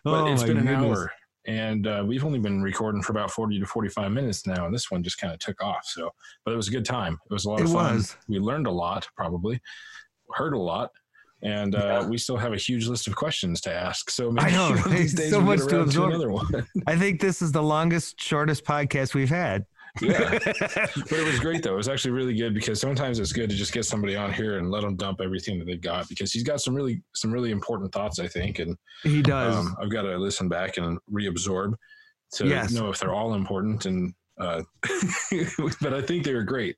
But 0.05 0.21
Oh 0.23 0.31
it's 0.33 0.43
been 0.43 0.57
an 0.57 0.67
goodness. 0.67 0.97
hour, 0.99 1.11
and 1.45 1.85
uh, 1.85 2.03
we've 2.07 2.23
only 2.23 2.39
been 2.39 2.61
recording 2.61 3.01
for 3.01 3.11
about 3.11 3.29
forty 3.31 3.59
to 3.59 3.65
forty-five 3.65 4.11
minutes 4.11 4.47
now, 4.47 4.65
and 4.65 4.73
this 4.73 4.89
one 4.89 5.03
just 5.03 5.17
kind 5.17 5.33
of 5.33 5.39
took 5.39 5.61
off. 5.61 5.85
So, 5.85 6.11
but 6.45 6.53
it 6.53 6.57
was 6.57 6.69
a 6.69 6.71
good 6.71 6.85
time. 6.85 7.19
It 7.29 7.33
was 7.33 7.43
a 7.45 7.49
lot 7.49 7.59
It 7.59 7.65
of 7.65 7.73
fun. 7.73 7.95
was. 7.95 8.15
We 8.29 8.39
learned 8.39 8.67
a 8.67 8.71
lot, 8.71 9.07
probably 9.17 9.59
heard 10.33 10.53
a 10.53 10.57
lot. 10.59 10.91
And 11.43 11.73
uh, 11.75 12.05
we 12.07 12.17
still 12.17 12.37
have 12.37 12.53
a 12.53 12.57
huge 12.57 12.87
list 12.87 13.07
of 13.07 13.15
questions 13.15 13.61
to 13.61 13.73
ask. 13.73 14.11
So 14.11 14.31
maybe 14.31 14.47
I 14.47 14.51
know, 14.55 14.69
one 14.75 14.77
of 14.79 14.91
these 14.91 15.15
right? 15.17 15.29
So 15.29 15.41
much 15.41 15.59
to 15.67 15.81
absorb. 15.81 16.09
another 16.09 16.31
one. 16.31 16.45
I 16.87 16.95
think 16.95 17.19
this 17.19 17.41
is 17.41 17.51
the 17.51 17.63
longest, 17.63 18.21
shortest 18.21 18.63
podcast 18.63 19.13
we've 19.15 19.29
had. 19.29 19.65
Yeah. 20.01 20.39
but 20.45 21.11
it 21.11 21.25
was 21.25 21.39
great 21.39 21.63
though. 21.63 21.73
It 21.73 21.77
was 21.77 21.89
actually 21.89 22.11
really 22.11 22.33
good 22.35 22.53
because 22.53 22.79
sometimes 22.79 23.19
it's 23.19 23.33
good 23.33 23.49
to 23.49 23.55
just 23.55 23.73
get 23.73 23.83
somebody 23.85 24.15
on 24.15 24.31
here 24.31 24.57
and 24.57 24.71
let 24.71 24.83
them 24.83 24.95
dump 24.95 25.19
everything 25.19 25.59
that 25.59 25.65
they've 25.65 25.81
got 25.81 26.07
because 26.07 26.31
he's 26.31 26.43
got 26.43 26.61
some 26.61 26.73
really 26.73 27.01
some 27.13 27.29
really 27.31 27.51
important 27.51 27.91
thoughts 27.91 28.17
I 28.17 28.27
think 28.27 28.59
and 28.59 28.77
he 29.03 29.21
does. 29.21 29.53
um, 29.53 29.75
I've 29.81 29.91
got 29.91 30.03
to 30.03 30.15
listen 30.17 30.47
back 30.47 30.77
and 30.77 30.97
reabsorb 31.11 31.73
to 32.35 32.47
Yes. 32.47 32.71
know 32.71 32.89
if 32.89 32.99
they're 32.99 33.13
all 33.13 33.33
important 33.33 33.85
and 33.85 34.13
uh, 34.39 34.61
but 35.81 35.93
I 35.93 36.01
think 36.01 36.23
they 36.23 36.33
were 36.33 36.43
great. 36.43 36.77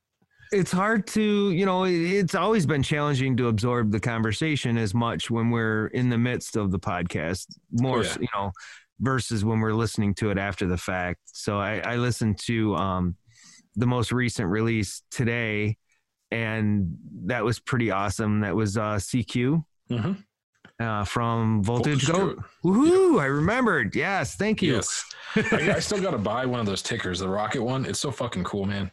It's 0.54 0.72
hard 0.72 1.08
to 1.08 1.52
you 1.52 1.66
know 1.66 1.84
it's 1.86 2.36
always 2.36 2.66
been 2.66 2.84
challenging 2.84 3.36
to 3.38 3.48
absorb 3.48 3.92
the 3.92 4.00
conversation 4.00 4.78
as 4.78 4.94
much 4.94 5.30
when 5.32 5.50
we're 5.50 5.88
in 5.88 6.10
the 6.10 6.18
midst 6.18 6.56
of 6.56 6.72
the 6.72 6.80
podcast 6.80 7.48
more 7.72 8.00
Oh, 8.00 8.02
yeah. 8.02 8.16
you 8.22 8.28
know 8.36 8.52
versus 9.00 9.44
when 9.44 9.60
we're 9.60 9.74
listening 9.74 10.14
to 10.16 10.30
it 10.32 10.38
after 10.38 10.68
the 10.68 10.78
fact 10.78 11.20
so 11.26 11.58
i, 11.60 11.80
I 11.80 11.96
listened 11.98 12.38
to 12.46 12.76
um 12.76 13.16
the 13.76 13.88
most 13.88 14.12
recent 14.12 14.48
release 14.50 15.02
today 15.12 15.78
and 16.32 16.96
that 17.26 17.44
was 17.44 17.60
pretty 17.60 17.92
awesome 17.92 18.42
that 18.42 18.56
was 18.56 18.78
uh 18.78 18.96
cq 18.98 19.64
Mhm. 19.92 20.24
uh, 20.80 21.04
from 21.04 21.64
voltage, 21.64 22.04
Voltage 22.06 22.08
Goat. 22.08 22.36
Goat. 22.38 22.46
Woohoo! 22.64 23.20
I 23.20 23.26
remembered. 23.26 23.96
Yes, 23.96 24.36
thank 24.36 24.62
you. 24.62 24.76
Yes. 24.76 25.04
I, 25.36 25.74
I 25.76 25.80
still 25.80 26.02
got 26.02 26.12
to 26.12 26.18
buy 26.18 26.46
one 26.46 26.62
of 26.62 26.66
those 26.66 26.82
tickers, 26.82 27.20
the 27.20 27.28
rocket 27.28 27.62
one. 27.62 27.86
It's 27.86 28.00
so 28.00 28.10
fucking 28.12 28.46
cool, 28.46 28.66
man. 28.66 28.90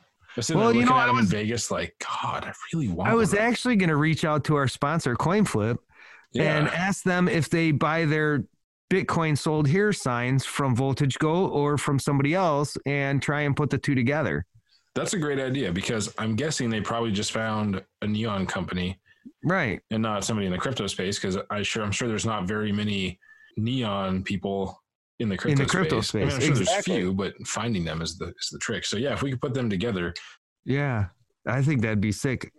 Well, 0.50 0.74
you 0.74 0.84
know, 0.84 0.92
at 0.96 1.08
I 1.08 1.10
was- 1.10 1.24
in 1.32 1.38
Vegas, 1.38 1.70
like, 1.70 1.94
God, 2.22 2.44
I 2.44 2.52
really 2.72 2.88
want. 2.88 3.10
I 3.10 3.14
was 3.14 3.32
one 3.32 3.42
actually 3.42 3.76
going 3.76 3.88
to 3.90 3.96
reach 3.96 4.24
out 4.24 4.44
to 4.44 4.56
our 4.56 4.68
sponsor, 4.68 5.14
CoinFlip, 5.16 5.78
yeah. 6.32 6.56
and 6.58 6.68
ask 6.68 7.02
them 7.02 7.28
if 7.28 7.50
they 7.50 7.72
buy 7.72 8.04
their 8.04 8.44
Bitcoin 8.90 9.38
sold 9.38 9.68
here 9.68 9.92
signs 9.92 10.44
from 10.44 10.74
Voltage 10.74 11.18
Go 11.18 11.46
or 11.46 11.78
from 11.78 11.98
somebody 11.98 12.34
else 12.34 12.76
and 12.86 13.22
try 13.22 13.42
and 13.42 13.56
put 13.56 13.70
the 13.70 13.78
two 13.78 13.94
together. 13.94 14.44
That's 14.96 15.14
a 15.14 15.18
great 15.18 15.38
idea 15.38 15.72
because 15.72 16.12
I'm 16.18 16.34
guessing 16.34 16.70
they 16.70 16.80
probably 16.80 17.12
just 17.12 17.30
found 17.30 17.84
a 18.02 18.06
neon 18.08 18.46
company 18.46 18.98
Right. 19.44 19.80
and 19.92 20.02
not 20.02 20.24
somebody 20.24 20.46
in 20.46 20.52
the 20.52 20.58
crypto 20.58 20.88
space 20.88 21.18
because 21.18 21.38
I 21.50 21.62
sure 21.62 21.84
I'm 21.84 21.92
sure 21.92 22.08
there's 22.08 22.26
not 22.26 22.48
very 22.48 22.72
many 22.72 23.20
neon 23.56 24.24
people 24.24 24.82
in 25.20 25.28
the 25.28 25.36
crypto 25.36 25.62
the 25.62 25.68
crypto 25.68 26.00
space. 26.00 26.22
I 26.22 26.24
mean, 26.24 26.30
space, 26.30 26.34
I'm 26.34 26.40
sure 26.40 26.54
there's 26.56 26.68
exactly. 26.68 26.96
few, 26.96 27.14
but 27.14 27.34
finding 27.46 27.84
them 27.84 28.02
is 28.02 28.18
the 28.18 28.32
is 28.40 28.48
the 28.50 28.58
trick. 28.58 28.84
So 28.84 28.96
yeah, 28.96 29.12
if 29.12 29.22
we 29.22 29.30
could 29.30 29.40
put 29.40 29.54
them 29.54 29.70
together, 29.70 30.12
Yeah. 30.64 31.06
I 31.46 31.62
think 31.62 31.80
that'd 31.80 32.00
be 32.02 32.12
sick. 32.12 32.52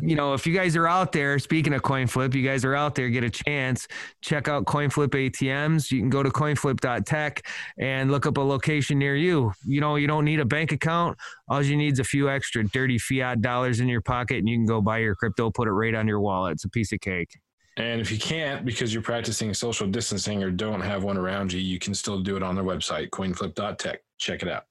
you 0.00 0.16
know, 0.16 0.32
if 0.34 0.46
you 0.46 0.54
guys 0.54 0.76
are 0.76 0.86
out 0.86 1.12
there, 1.12 1.38
speaking 1.38 1.72
of 1.74 1.82
CoinFlip, 1.82 2.34
you 2.34 2.42
guys 2.42 2.64
are 2.64 2.74
out 2.74 2.94
there, 2.94 3.08
get 3.08 3.24
a 3.24 3.30
chance, 3.30 3.86
check 4.22 4.48
out 4.48 4.64
CoinFlip 4.64 5.08
ATMs. 5.08 5.90
You 5.90 6.00
can 6.00 6.10
go 6.10 6.22
to 6.22 6.30
coinflip.tech 6.30 7.42
and 7.78 8.10
look 8.10 8.26
up 8.26 8.36
a 8.36 8.40
location 8.40 8.98
near 8.98 9.16
you. 9.16 9.52
You 9.66 9.80
know, 9.80 9.96
you 9.96 10.06
don't 10.06 10.24
need 10.24 10.40
a 10.40 10.44
bank 10.44 10.72
account. 10.72 11.18
All 11.48 11.62
you 11.62 11.76
need 11.76 11.94
is 11.94 11.98
a 12.00 12.04
few 12.04 12.28
extra 12.30 12.64
dirty 12.64 12.98
fiat 12.98 13.40
dollars 13.42 13.80
in 13.80 13.88
your 13.88 14.00
pocket 14.02 14.38
and 14.38 14.48
you 14.48 14.56
can 14.56 14.66
go 14.66 14.80
buy 14.80 14.98
your 14.98 15.14
crypto, 15.14 15.50
put 15.50 15.68
it 15.68 15.72
right 15.72 15.94
on 15.94 16.06
your 16.08 16.20
wallet. 16.20 16.52
It's 16.52 16.64
a 16.64 16.70
piece 16.70 16.92
of 16.92 17.00
cake. 17.00 17.38
And 17.78 18.00
if 18.00 18.10
you 18.10 18.18
can't 18.18 18.64
because 18.64 18.92
you're 18.92 19.02
practicing 19.02 19.54
social 19.54 19.86
distancing 19.86 20.42
or 20.42 20.50
don't 20.50 20.80
have 20.80 21.04
one 21.04 21.16
around 21.16 21.52
you, 21.52 21.60
you 21.60 21.78
can 21.78 21.94
still 21.94 22.20
do 22.20 22.36
it 22.36 22.42
on 22.42 22.54
their 22.54 22.64
website, 22.64 23.10
coinflip.tech. 23.10 24.00
Check 24.18 24.42
it 24.42 24.48
out. 24.48 24.64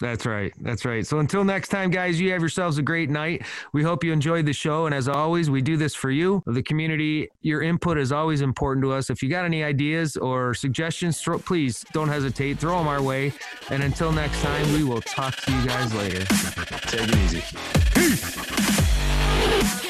That's 0.00 0.24
right. 0.24 0.52
That's 0.60 0.84
right. 0.84 1.06
So 1.06 1.20
until 1.20 1.44
next 1.44 1.68
time, 1.68 1.90
guys, 1.90 2.18
you 2.20 2.32
have 2.32 2.40
yourselves 2.40 2.78
a 2.78 2.82
great 2.82 3.10
night. 3.10 3.44
We 3.72 3.82
hope 3.82 4.02
you 4.02 4.12
enjoyed 4.12 4.46
the 4.46 4.52
show. 4.52 4.86
And 4.86 4.94
as 4.94 5.08
always, 5.08 5.50
we 5.50 5.60
do 5.60 5.76
this 5.76 5.94
for 5.94 6.10
you, 6.10 6.42
the 6.46 6.62
community. 6.62 7.28
Your 7.42 7.60
input 7.62 7.98
is 7.98 8.10
always 8.10 8.40
important 8.40 8.82
to 8.84 8.92
us. 8.92 9.10
If 9.10 9.22
you 9.22 9.28
got 9.28 9.44
any 9.44 9.62
ideas 9.62 10.16
or 10.16 10.54
suggestions, 10.54 11.20
throw, 11.20 11.38
please 11.38 11.84
don't 11.92 12.08
hesitate. 12.08 12.58
Throw 12.58 12.78
them 12.78 12.88
our 12.88 13.02
way. 13.02 13.32
And 13.70 13.82
until 13.82 14.10
next 14.10 14.40
time, 14.40 14.72
we 14.72 14.84
will 14.84 15.02
talk 15.02 15.36
to 15.36 15.52
you 15.52 15.66
guys 15.66 15.94
later. 15.94 16.24
Take 16.86 17.08
it 17.08 17.16
easy. 19.76 19.89